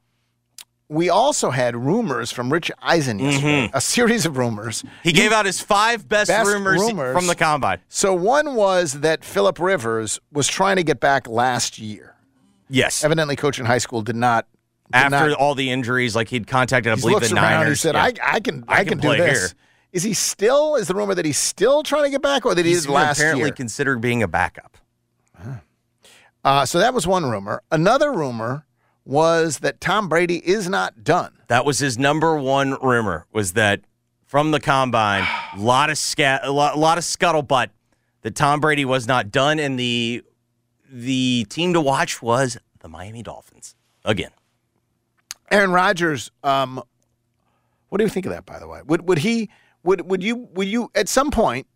we 0.88 1.08
also 1.08 1.50
had 1.50 1.74
rumors 1.76 2.30
from 2.30 2.52
Rich 2.52 2.70
Eisen 2.82 3.18
yesterday. 3.18 3.70
A 3.72 3.80
series 3.80 4.26
of 4.26 4.36
rumors. 4.36 4.82
Mm-hmm. 4.82 4.88
He 5.02 5.12
gave 5.12 5.32
out 5.32 5.46
his 5.46 5.60
five 5.60 6.08
best, 6.08 6.30
rumors, 6.30 6.82
from 7.12 7.26
the 7.26 7.34
combine. 7.34 7.80
So 7.88 8.14
one 8.14 8.54
was 8.54 9.00
that 9.00 9.24
Philip 9.24 9.58
Rivers 9.58 10.20
was 10.32 10.46
trying 10.46 10.76
to 10.76 10.82
get 10.84 11.00
back 11.00 11.26
last 11.28 11.78
year. 11.78 12.15
Yes. 12.68 13.04
Evidently, 13.04 13.36
coach 13.36 13.58
in 13.58 13.66
high 13.66 13.78
school 13.78 14.02
did 14.02 14.16
not. 14.16 14.46
did 14.92 14.96
After 14.96 15.28
not- 15.30 15.38
all 15.38 15.54
the 15.54 15.70
injuries, 15.70 16.14
like 16.16 16.28
he'd 16.28 16.46
contacted, 16.46 16.92
I 16.92 16.96
believe, 16.96 17.20
the 17.20 17.26
around. 17.34 17.34
Niners. 17.34 17.68
He 17.82 17.88
said, 17.88 17.94
Yeah. 17.94 18.02
I, 18.04 18.34
"I 18.36 18.40
can, 18.40 18.64
I, 18.68 18.74
I 18.80 18.84
can, 18.84 18.88
can 18.90 18.98
do 18.98 19.08
play 19.08 19.18
this." 19.18 19.38
here. 19.38 19.58
Is 19.92 20.02
he 20.02 20.12
still? 20.14 20.74
Is 20.76 20.88
the 20.88 20.94
rumor 20.94 21.14
that 21.14 21.24
he's 21.24 21.38
still 21.38 21.82
trying 21.82 22.04
to 22.04 22.10
get 22.10 22.20
back, 22.22 22.44
or 22.44 22.54
that 22.54 22.64
he 22.64 22.72
He's 22.72 22.88
last 22.88 23.18
apparently 23.18 23.44
year? 23.46 23.52
considered 23.54 24.00
being 24.00 24.22
a 24.22 24.28
backup. 24.28 24.76
Uh, 26.44 26.64
so 26.64 26.78
that 26.78 26.94
was 26.94 27.06
one 27.06 27.24
rumor. 27.24 27.62
Another 27.72 28.12
rumor 28.12 28.66
was 29.04 29.60
that 29.60 29.80
Tom 29.80 30.08
Brady 30.08 30.36
is 30.48 30.68
not 30.68 31.02
done. 31.02 31.32
That 31.48 31.64
was 31.64 31.78
his 31.80 31.98
number 31.98 32.36
one 32.36 32.76
rumor. 32.82 33.26
Was 33.32 33.54
that 33.54 33.80
from 34.26 34.50
the 34.52 34.60
combine? 34.60 35.26
A 35.56 35.60
lot 35.60 35.90
of 35.90 35.98
scat, 35.98 36.42
a 36.44 36.50
lot, 36.52 36.76
a 36.76 36.78
lot 36.78 36.98
of 36.98 37.04
scuttlebutt 37.04 37.68
that 38.22 38.34
Tom 38.34 38.60
Brady 38.60 38.84
was 38.84 39.06
not 39.08 39.30
done, 39.32 39.58
and 39.58 39.78
the 39.78 40.22
the 40.90 41.46
team 41.48 41.72
to 41.72 41.80
watch 41.80 42.22
was 42.22 42.58
the 42.80 42.88
Miami 42.88 43.22
Dolphins 43.22 43.74
again. 44.04 44.30
Aaron 45.50 45.72
Rodgers. 45.72 46.30
Um, 46.42 46.82
what 47.88 47.98
do 47.98 48.04
you 48.04 48.10
think 48.10 48.26
of 48.26 48.32
that? 48.32 48.46
By 48.46 48.58
the 48.58 48.66
way, 48.66 48.80
would 48.84 49.08
would 49.08 49.18
he 49.18 49.50
would 49.82 50.08
would 50.10 50.22
you 50.22 50.48
would 50.54 50.68
you 50.68 50.90
at 50.94 51.08
some 51.08 51.30
point 51.30 51.66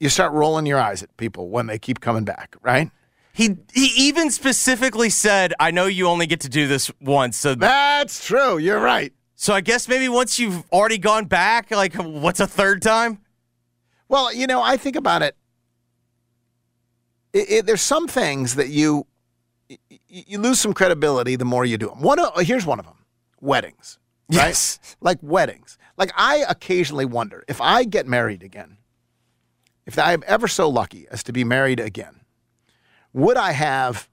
you 0.00 0.08
start 0.08 0.32
rolling 0.32 0.66
your 0.66 0.80
eyes 0.80 1.02
at 1.02 1.16
people 1.16 1.48
when 1.48 1.66
they 1.66 1.78
keep 1.78 2.00
coming 2.00 2.24
back, 2.24 2.56
right? 2.62 2.90
He 3.32 3.56
he 3.72 3.86
even 3.96 4.30
specifically 4.30 5.10
said, 5.10 5.54
"I 5.58 5.70
know 5.70 5.86
you 5.86 6.06
only 6.08 6.26
get 6.26 6.40
to 6.40 6.48
do 6.48 6.66
this 6.66 6.90
once." 7.00 7.36
So 7.36 7.54
that's 7.54 8.24
true. 8.24 8.58
You're 8.58 8.80
right. 8.80 9.12
So 9.34 9.52
I 9.52 9.60
guess 9.60 9.88
maybe 9.88 10.08
once 10.08 10.38
you've 10.38 10.62
already 10.72 10.98
gone 10.98 11.26
back, 11.26 11.70
like 11.70 11.94
what's 11.94 12.40
a 12.40 12.46
third 12.46 12.82
time? 12.82 13.18
Well, 14.08 14.32
you 14.32 14.46
know, 14.46 14.62
I 14.62 14.76
think 14.76 14.96
about 14.96 15.22
it. 15.22 15.36
It, 17.34 17.50
it 17.50 17.66
there's 17.66 17.82
some 17.82 18.08
things 18.08 18.54
that 18.54 18.68
you 18.68 19.06
you 20.08 20.38
lose 20.38 20.60
some 20.60 20.72
credibility 20.72 21.36
the 21.36 21.44
more 21.44 21.64
you 21.64 21.76
do 21.76 21.88
them. 21.88 22.00
One 22.00 22.18
of, 22.18 22.32
uh, 22.34 22.40
here's 22.40 22.64
one 22.64 22.78
of 22.78 22.86
them: 22.86 23.04
weddings. 23.40 23.98
Right? 24.30 24.46
Yes. 24.46 24.78
like 25.02 25.18
weddings. 25.20 25.76
Like 25.98 26.10
I 26.16 26.44
occasionally 26.48 27.04
wonder 27.04 27.44
if 27.46 27.60
I 27.60 27.84
get 27.84 28.06
married 28.06 28.42
again, 28.42 28.78
if 29.84 29.98
I'm 29.98 30.22
ever 30.26 30.48
so 30.48 30.68
lucky 30.68 31.06
as 31.10 31.22
to 31.24 31.32
be 31.32 31.44
married 31.44 31.78
again, 31.78 32.20
would 33.12 33.36
I 33.36 33.52
have 33.52 34.08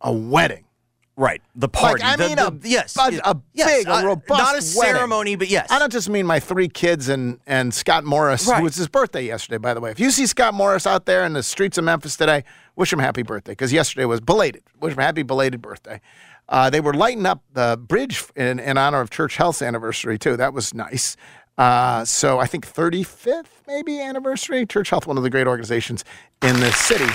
a 0.00 0.12
wedding? 0.12 0.64
Right, 1.14 1.42
the 1.54 1.68
party. 1.68 2.02
Like, 2.02 2.18
I 2.18 2.26
mean, 2.26 2.36
the- 2.36 2.46
a, 2.48 2.58
yes, 2.62 2.96
a, 2.96 3.20
a 3.22 3.36
yes, 3.52 3.66
big, 3.68 3.86
a 3.86 3.96
uh, 3.96 4.02
robust 4.02 4.28
not 4.30 4.52
a 4.54 4.54
wedding. 4.78 4.94
ceremony, 4.96 5.36
but 5.36 5.48
yes. 5.48 5.70
I 5.70 5.78
don't 5.78 5.92
just 5.92 6.08
mean 6.08 6.24
my 6.26 6.40
three 6.40 6.68
kids 6.68 7.08
and 7.08 7.38
and 7.46 7.74
Scott 7.74 8.04
Morris, 8.04 8.46
Right. 8.48 8.58
who 8.58 8.64
was 8.64 8.76
his 8.76 8.88
birthday 8.88 9.26
yesterday. 9.26 9.58
By 9.58 9.74
the 9.74 9.80
way, 9.80 9.90
if 9.90 10.00
you 10.00 10.10
see 10.10 10.26
Scott 10.26 10.54
Morris 10.54 10.86
out 10.86 11.04
there 11.04 11.24
in 11.24 11.34
the 11.34 11.42
streets 11.42 11.76
of 11.76 11.84
Memphis 11.84 12.16
today, 12.16 12.44
wish 12.76 12.90
him 12.90 12.98
happy 12.98 13.22
birthday 13.22 13.52
because 13.52 13.74
yesterday 13.74 14.06
was 14.06 14.20
belated. 14.20 14.62
Wish 14.80 14.94
him 14.94 15.00
happy 15.00 15.22
belated 15.22 15.60
birthday. 15.60 16.00
Uh, 16.48 16.70
they 16.70 16.80
were 16.80 16.94
lighting 16.94 17.26
up 17.26 17.42
the 17.52 17.78
bridge 17.80 18.24
in, 18.34 18.58
in 18.58 18.78
honor 18.78 19.00
of 19.00 19.10
Church 19.10 19.36
Health's 19.36 19.60
anniversary 19.62 20.18
too. 20.18 20.36
That 20.38 20.54
was 20.54 20.72
nice. 20.72 21.16
Uh, 21.58 22.04
so 22.06 22.38
I 22.38 22.46
think 22.46 22.66
35th 22.66 23.44
maybe 23.66 24.00
anniversary. 24.00 24.64
Church 24.64 24.88
Health, 24.88 25.06
one 25.06 25.18
of 25.18 25.22
the 25.22 25.30
great 25.30 25.46
organizations 25.46 26.04
in 26.42 26.58
this 26.58 26.76
city. 26.76 27.06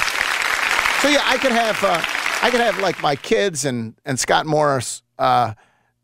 So 1.01 1.09
yeah, 1.09 1.21
I 1.25 1.37
could 1.41 1.51
have 1.51 1.83
uh, 1.83 2.01
I 2.41 2.49
could 2.51 2.59
have 2.61 2.79
like 2.79 3.01
my 3.01 3.15
kids 3.15 3.65
and 3.65 3.95
and 4.05 4.19
Scott 4.19 4.45
Morris, 4.45 5.01
uh, 5.19 5.53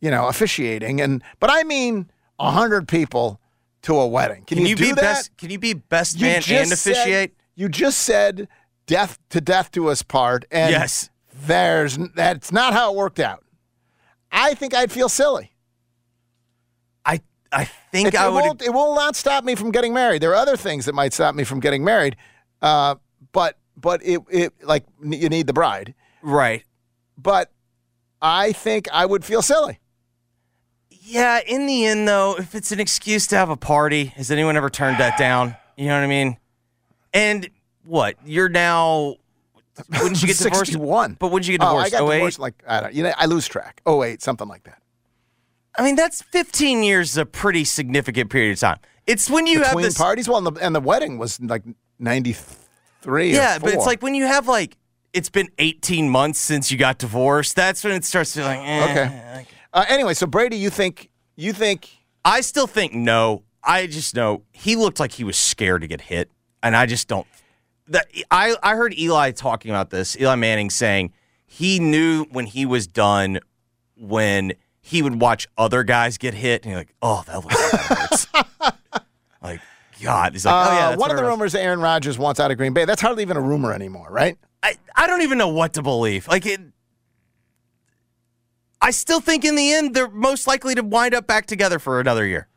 you 0.01 0.11
know, 0.11 0.27
officiating, 0.27 0.99
and 1.01 1.23
but 1.39 1.49
I 1.51 1.63
mean 1.63 2.09
a 2.39 2.51
hundred 2.51 2.87
people 2.87 3.39
to 3.83 3.95
a 3.99 4.07
wedding. 4.07 4.43
Can, 4.45 4.57
Can 4.57 4.65
you, 4.65 4.69
you 4.71 4.75
do 4.75 4.83
be 4.85 4.91
that? 4.93 5.01
best? 5.01 5.37
Can 5.37 5.49
you 5.51 5.59
be 5.59 5.73
best 5.73 6.17
You 6.19 6.27
man 6.27 6.35
and 6.37 6.43
said- 6.69 6.93
officiate? 6.93 7.33
you 7.55 7.69
just 7.69 7.99
said 7.99 8.47
death 8.87 9.19
to 9.29 9.39
death 9.41 9.71
to 9.71 9.89
us 9.89 10.01
part, 10.01 10.45
and 10.51 10.71
Yes. 10.71 11.09
there's 11.45 11.97
that's 12.15 12.51
not 12.51 12.73
how 12.73 12.91
it 12.93 12.97
worked 12.97 13.19
out. 13.19 13.43
I 14.31 14.55
think 14.55 14.73
I'd 14.73 14.91
feel 14.91 15.09
silly. 15.09 15.53
I 17.05 17.21
I 17.51 17.65
think 17.91 18.09
it, 18.09 18.15
I 18.15 18.27
it 18.27 18.31
would. 18.33 18.41
Won't, 18.43 18.61
it 18.63 18.73
will 18.73 18.95
not 18.95 19.15
stop 19.15 19.43
me 19.43 19.53
from 19.55 19.71
getting 19.71 19.93
married. 19.93 20.21
There 20.21 20.31
are 20.31 20.35
other 20.35 20.57
things 20.57 20.85
that 20.85 20.95
might 20.95 21.13
stop 21.13 21.35
me 21.35 21.43
from 21.43 21.59
getting 21.59 21.83
married, 21.83 22.15
uh, 22.61 22.95
but 23.31 23.57
but 23.77 24.03
it 24.03 24.21
it 24.31 24.53
like 24.63 24.85
you 25.03 25.29
need 25.29 25.45
the 25.47 25.53
bride, 25.53 25.93
right? 26.23 26.63
But 27.17 27.51
I 28.21 28.51
think 28.53 28.87
I 28.91 29.05
would 29.05 29.23
feel 29.23 29.41
silly. 29.43 29.79
Yeah, 30.89 31.41
in 31.45 31.67
the 31.67 31.85
end, 31.85 32.07
though, 32.07 32.35
if 32.37 32.55
it's 32.55 32.71
an 32.71 32.79
excuse 32.79 33.27
to 33.27 33.37
have 33.37 33.49
a 33.49 33.57
party, 33.57 34.05
has 34.05 34.31
anyone 34.31 34.55
ever 34.55 34.69
turned 34.69 34.97
that 34.99 35.17
down? 35.17 35.55
You 35.75 35.87
know 35.87 35.95
what 35.97 36.03
I 36.03 36.07
mean? 36.07 36.37
And 37.13 37.49
what? 37.83 38.15
You're 38.25 38.49
now. 38.49 39.17
When 39.89 40.13
did 40.13 40.21
you 40.21 40.27
get 40.27 40.37
divorced? 40.37 40.71
61. 40.71 41.17
But 41.19 41.27
when 41.31 41.41
did 41.41 41.47
you 41.49 41.57
get 41.57 41.65
divorced? 41.65 41.93
Oh? 41.93 41.97
I 41.97 41.99
got 41.99 42.09
08? 42.09 42.15
divorced 42.15 42.39
like 42.39 42.63
I 42.65 42.79
don't. 42.81 42.93
You 42.93 43.03
know, 43.03 43.13
I 43.17 43.25
lose 43.25 43.47
track. 43.47 43.81
Oh 43.85 43.97
wait, 43.97 44.21
something 44.21 44.47
like 44.47 44.63
that. 44.63 44.81
I 45.77 45.83
mean, 45.83 45.95
that's 45.95 46.21
15 46.21 46.83
years 46.83 47.11
is 47.11 47.17
a 47.17 47.25
pretty 47.25 47.65
significant 47.65 48.29
period 48.29 48.53
of 48.53 48.59
time. 48.59 48.77
It's 49.07 49.29
when 49.29 49.47
you 49.47 49.59
Between 49.59 49.83
have 49.83 49.83
this. 49.83 49.97
parties, 49.97 50.29
well, 50.29 50.37
and 50.37 50.55
the, 50.55 50.63
and 50.63 50.73
the 50.75 50.79
wedding 50.79 51.17
was 51.17 51.41
like 51.41 51.63
ninety 51.99 52.33
three. 53.01 53.33
yeah, 53.33 53.59
but 53.59 53.73
it's 53.73 53.85
like 53.85 54.01
when 54.01 54.15
you 54.15 54.25
have 54.25 54.47
like. 54.47 54.77
It's 55.13 55.29
been 55.29 55.49
18 55.59 56.09
months 56.09 56.39
since 56.39 56.71
you 56.71 56.77
got 56.77 56.97
divorced. 56.97 57.55
That's 57.55 57.83
when 57.83 57.93
it 57.93 58.03
starts 58.03 58.35
feeling. 58.35 58.59
Eh. 58.59 58.83
okay. 58.83 59.47
Uh, 59.71 59.85
anyway, 59.87 60.13
so 60.13 60.25
Brady, 60.27 60.57
you 60.57 60.69
think 60.69 61.09
you 61.35 61.53
think 61.53 61.89
I 62.25 62.41
still 62.41 62.67
think 62.67 62.93
no. 62.93 63.43
I 63.63 63.87
just 63.87 64.15
know 64.15 64.43
he 64.51 64.75
looked 64.75 64.99
like 64.99 65.13
he 65.13 65.23
was 65.23 65.37
scared 65.37 65.81
to 65.81 65.87
get 65.87 66.01
hit, 66.01 66.29
and 66.61 66.75
I 66.75 66.85
just 66.85 67.07
don't. 67.07 67.27
That 67.87 68.07
I 68.29 68.55
I 68.61 68.75
heard 68.75 68.97
Eli 68.97 69.31
talking 69.31 69.71
about 69.71 69.89
this. 69.89 70.17
Eli 70.19 70.35
Manning 70.35 70.69
saying 70.69 71.13
he 71.45 71.79
knew 71.79 72.25
when 72.25 72.45
he 72.45 72.65
was 72.65 72.87
done 72.87 73.39
when 73.95 74.53
he 74.81 75.01
would 75.01 75.21
watch 75.21 75.47
other 75.57 75.83
guys 75.83 76.17
get 76.17 76.33
hit, 76.33 76.63
and 76.63 76.71
you're 76.71 76.79
like, 76.79 76.93
oh, 77.01 77.23
that 77.27 77.43
looks 77.43 78.27
like 78.33 79.03
like 79.41 79.61
God, 80.01 80.33
he's 80.33 80.45
like, 80.45 80.67
oh 80.67 80.73
yeah. 80.73 80.89
uh, 80.89 80.97
one 80.97 81.09
of 81.09 81.17
the 81.17 81.23
rumors 81.23 81.53
that 81.53 81.61
Aaron 81.61 81.79
Rodgers 81.79 82.17
wants 82.17 82.39
out 82.39 82.51
of 82.51 82.57
Green 82.57 82.73
Bay. 82.73 82.85
That's 82.85 83.01
hardly 83.01 83.23
even 83.23 83.37
a 83.37 83.41
rumor 83.41 83.73
anymore, 83.73 84.07
right? 84.09 84.37
I 84.63 84.77
I 84.95 85.05
don't 85.05 85.21
even 85.21 85.37
know 85.37 85.49
what 85.49 85.73
to 85.73 85.81
believe. 85.83 86.27
Like 86.27 86.45
it. 86.45 86.61
I 88.81 88.91
still 88.91 89.19
think 89.21 89.45
in 89.45 89.55
the 89.55 89.73
end 89.73 89.93
they're 89.93 90.09
most 90.09 90.47
likely 90.47 90.73
to 90.75 90.83
wind 90.83 91.13
up 91.13 91.27
back 91.27 91.45
together 91.45 91.79
for 91.79 91.99
another 91.99 92.25
year. 92.25 92.47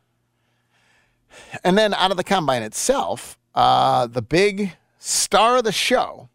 And 1.63 1.77
then 1.77 1.93
out 1.93 2.11
of 2.11 2.17
the 2.17 2.23
combine 2.23 2.63
itself, 2.63 3.37
uh, 3.53 4.07
the 4.07 4.21
big 4.21 4.73
star 4.99 5.57
of 5.57 5.63
the 5.63 5.71
show, 5.71 6.29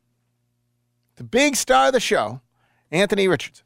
the 1.17 1.25
big 1.25 1.57
star 1.57 1.89
of 1.89 1.93
the 1.93 2.01
show, 2.01 2.41
Anthony 2.91 3.27
Richardson, 3.29 3.65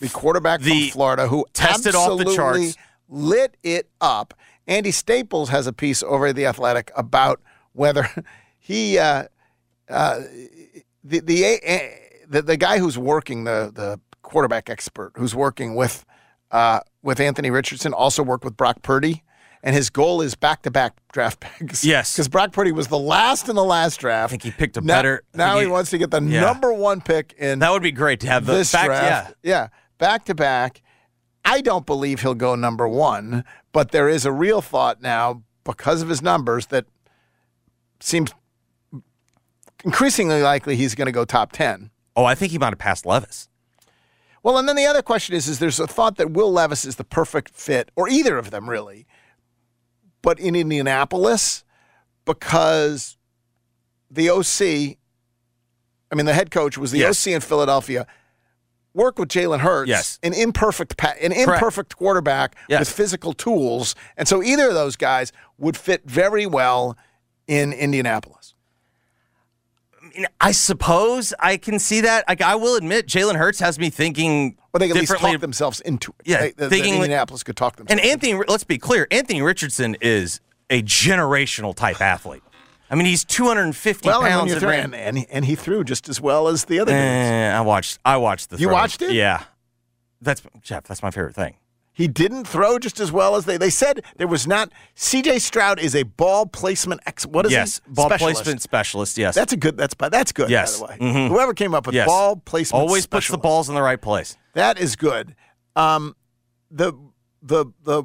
the 0.00 0.08
quarterback 0.08 0.60
The 0.60 0.88
from 0.88 0.90
Florida, 0.90 1.28
who 1.28 1.46
tested 1.54 1.94
off 1.94 2.18
the 2.18 2.34
charts. 2.36 2.76
lit 3.08 3.56
it 3.62 3.88
up. 4.00 4.34
Andy 4.66 4.90
Staples 4.90 5.48
has 5.48 5.66
a 5.66 5.72
piece 5.72 6.02
over 6.02 6.26
at 6.26 6.36
the 6.36 6.46
Athletic 6.46 6.90
about 6.94 7.40
whether 7.72 8.08
he, 8.58 8.98
uh, 8.98 9.24
uh, 9.88 10.20
the, 11.08 11.20
the 11.20 11.90
the 12.28 12.42
the 12.42 12.56
guy 12.56 12.78
who's 12.78 12.98
working 12.98 13.44
the 13.44 13.70
the 13.74 14.00
quarterback 14.22 14.68
expert 14.68 15.12
who's 15.16 15.34
working 15.34 15.74
with 15.74 16.04
uh, 16.50 16.80
with 17.02 17.20
Anthony 17.20 17.50
Richardson 17.50 17.92
also 17.92 18.22
worked 18.22 18.44
with 18.44 18.56
Brock 18.56 18.82
Purdy, 18.82 19.22
and 19.62 19.74
his 19.74 19.90
goal 19.90 20.20
is 20.22 20.34
back 20.34 20.62
to 20.62 20.70
back 20.70 20.96
draft 21.12 21.40
picks. 21.58 21.84
Yes. 21.84 22.14
because 22.14 22.28
Brock 22.28 22.52
Purdy 22.52 22.72
was 22.72 22.88
the 22.88 22.98
last 22.98 23.48
in 23.48 23.56
the 23.56 23.64
last 23.64 23.98
draft. 24.00 24.30
I 24.30 24.30
think 24.32 24.42
he 24.42 24.50
picked 24.50 24.76
a 24.76 24.80
now, 24.80 24.96
better- 24.98 25.22
Now 25.34 25.56
he, 25.58 25.62
he- 25.64 25.70
wants 25.70 25.90
to 25.90 25.98
get 25.98 26.10
the 26.10 26.22
Yeah. 26.22 26.40
number 26.40 26.72
one 26.72 27.00
pick 27.00 27.34
in 27.38 27.58
That 27.60 27.70
would 27.72 27.82
be 27.82 27.92
great 27.92 28.20
to 28.20 28.26
have 28.28 28.46
the 28.46 28.54
this 28.54 28.70
fact. 28.72 28.86
draft. 28.86 29.34
Yeah, 29.42 29.50
yeah. 29.50 29.68
back 29.98 30.24
to 30.26 30.34
back. 30.34 30.82
I 31.44 31.60
don't 31.62 31.86
believe 31.86 32.20
he'll 32.20 32.34
go 32.34 32.54
number 32.54 32.86
one, 32.88 33.44
but 33.72 33.90
there 33.90 34.08
is 34.08 34.24
a 34.26 34.32
real 34.32 34.60
thought 34.60 35.00
now 35.02 35.42
because 35.64 36.02
of 36.02 36.08
his 36.08 36.20
numbers 36.22 36.66
that 36.66 36.84
seems 38.00 38.32
increasingly 39.84 40.42
likely 40.42 40.76
he's 40.76 40.94
going 40.94 41.06
to 41.06 41.12
go 41.12 41.24
top 41.24 41.52
10. 41.52 41.90
Oh, 42.16 42.24
I 42.24 42.34
think 42.34 42.52
he 42.52 42.58
might 42.58 42.70
have 42.70 42.78
passed 42.78 43.06
Levis. 43.06 43.48
Well, 44.42 44.56
and 44.58 44.68
then 44.68 44.76
the 44.76 44.86
other 44.86 45.02
question 45.02 45.34
is, 45.34 45.48
is 45.48 45.58
there's 45.58 45.80
a 45.80 45.86
thought 45.86 46.16
that 46.16 46.30
Will 46.30 46.50
Levis 46.52 46.84
is 46.84 46.96
the 46.96 47.04
perfect 47.04 47.54
fit, 47.54 47.90
or 47.96 48.08
either 48.08 48.38
of 48.38 48.50
them 48.50 48.68
really, 48.70 49.06
but 50.22 50.38
in 50.40 50.54
Indianapolis 50.56 51.64
because 52.24 53.16
the 54.10 54.30
OC, 54.30 54.96
I 56.10 56.14
mean, 56.14 56.26
the 56.26 56.34
head 56.34 56.50
coach 56.50 56.78
was 56.78 56.90
the 56.92 56.98
Yes. 57.00 57.26
OC 57.26 57.32
in 57.34 57.40
Philadelphia. 57.40 58.06
Work 58.94 59.18
with 59.18 59.28
Jalen 59.28 59.60
Hurts, 59.60 59.88
Yes. 59.88 60.18
an 60.22 60.32
imperfect, 60.34 60.96
pa- 60.96 61.14
an 61.20 61.32
imperfect 61.32 61.96
quarterback 61.96 62.56
Yes. 62.68 62.80
with 62.80 62.88
physical 62.90 63.32
tools, 63.32 63.94
and 64.16 64.26
so 64.26 64.42
either 64.42 64.68
of 64.68 64.74
those 64.74 64.96
guys 64.96 65.30
would 65.58 65.76
fit 65.76 66.02
very 66.04 66.46
well 66.46 66.96
in 67.46 67.72
Indianapolis. 67.72 68.37
I, 70.40 70.52
suppose 70.52 71.32
I 71.38 71.56
can 71.56 71.78
see 71.78 72.00
that. 72.02 72.24
Like, 72.28 72.40
I 72.40 72.54
will 72.56 72.76
admit, 72.76 73.06
Jalen 73.06 73.36
Hurts 73.36 73.60
has 73.60 73.78
me 73.78 73.90
thinking 73.90 74.56
Well, 74.72 74.78
they 74.80 74.88
can 74.88 74.96
at 74.96 75.00
least 75.00 75.16
talk 75.16 75.40
themselves 75.40 75.80
into 75.80 76.12
it. 76.18 76.26
Yeah, 76.26 76.40
They- 76.40 76.50
the- 76.50 76.64
the 76.64 76.70
thinking- 76.70 76.94
Indianapolis 76.94 77.42
could 77.42 77.56
talk 77.56 77.76
themselves. 77.76 78.00
and 78.02 78.10
Anthony, 78.10 78.40
let's 78.48 78.64
be 78.64 78.78
clear, 78.78 79.06
Anthony 79.10 79.42
Richardson 79.42 79.96
is 80.00 80.40
a 80.70 80.82
generational 80.82 81.74
type 81.74 82.00
athlete. 82.00 82.42
I 82.90 82.94
mean, 82.94 83.04
he's 83.06 83.24
250 83.24 84.08
well, 84.08 84.22
pounds 84.22 84.52
and 84.52 84.62
ran- 84.62 84.94
and, 84.94 85.26
and, 85.30 85.44
he 85.44 85.54
threw 85.54 85.84
just 85.84 86.08
as 86.08 86.20
well 86.20 86.48
as 86.48 86.64
the 86.64 86.80
other. 86.80 86.92
Eh, 86.92 87.50
I 87.54 87.60
watched. 87.60 87.98
I 88.04 88.16
watched 88.16 88.48
the. 88.50 88.56
You 88.56 88.66
throws. 88.66 88.72
watched 88.72 89.02
it? 89.02 89.12
Yeah, 89.12 89.42
that's 90.22 90.40
Geoff. 90.62 90.84
That's 90.84 91.02
my 91.02 91.10
favorite 91.10 91.34
thing. 91.34 91.56
He 91.98 92.06
didn't 92.06 92.44
throw 92.46 92.78
just 92.78 93.00
as 93.00 93.10
well 93.10 93.34
as 93.34 93.44
they. 93.44 93.56
They 93.56 93.70
said 93.70 94.02
there 94.18 94.28
was 94.28 94.46
not. 94.46 94.70
C.J. 94.94 95.40
Stroud 95.40 95.80
is 95.80 95.96
a 95.96 96.04
ball 96.04 96.46
placement 96.46 97.00
ex. 97.06 97.26
What 97.26 97.44
is 97.44 97.50
yes, 97.50 97.80
he? 97.84 97.92
ball 97.92 98.06
Specialist. 98.08 98.36
placement 98.42 98.62
specialist. 98.62 99.18
Yes, 99.18 99.34
That's 99.34 99.52
a 99.52 99.56
good. 99.56 99.76
That's 99.76 99.96
that's 99.98 100.30
good. 100.30 100.48
Yes. 100.48 100.80
By 100.80 100.96
the 100.96 101.04
way, 101.04 101.10
Mhm. 101.10 101.28
whoever 101.28 101.54
came 101.54 101.74
up 101.74 101.86
with 101.86 101.96
Yes. 101.96 102.06
ball 102.06 102.36
placement 102.36 102.80
always 102.80 103.04
puts 103.06 103.26
the 103.26 103.36
balls 103.36 103.68
in 103.68 103.74
the 103.74 103.82
right 103.82 104.00
place. 104.00 104.36
That 104.54 104.78
is 104.78 104.94
good. 104.94 105.34
Um, 105.74 106.14
the 106.70 106.92
the 107.42 107.66
the 107.82 108.04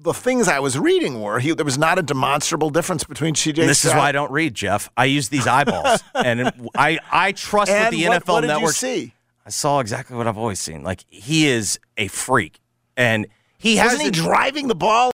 the 0.00 0.12
things 0.14 0.48
I 0.48 0.58
was 0.58 0.76
reading 0.76 1.20
were 1.22 1.38
he, 1.38 1.52
there 1.54 1.64
was 1.64 1.78
not 1.78 1.96
a 1.96 2.02
demonstrable 2.02 2.70
difference 2.70 3.04
between 3.04 3.36
C.J. 3.36 3.66
This 3.66 3.78
Stroud 3.78 3.92
is 3.94 3.98
why 3.98 4.08
I 4.08 4.12
don't 4.12 4.32
read, 4.32 4.54
Geoff. 4.54 4.90
I 4.96 5.04
use 5.04 5.28
these 5.28 5.46
eyeballs, 5.46 6.02
and 6.14 6.52
I 6.76 6.98
I 7.12 7.30
trust 7.30 7.70
and 7.70 7.84
what 7.84 7.90
the 7.92 8.08
what, 8.08 8.22
NFL 8.24 8.32
what 8.32 8.40
did 8.40 8.46
Network. 8.48 8.62
you 8.68 8.72
see? 8.72 9.14
I 9.46 9.50
saw 9.50 9.78
exactly 9.78 10.16
what 10.16 10.26
I've 10.26 10.36
always 10.38 10.58
seen. 10.58 10.82
Like 10.82 11.04
he 11.08 11.46
is 11.46 11.78
a 11.96 12.08
freak, 12.08 12.58
and 12.98 13.26
he 13.56 13.76
has 13.76 13.92
Wasn't 13.92 14.02
he 14.02 14.10
driving 14.10 14.68
the 14.68 14.74
ball 14.74 15.06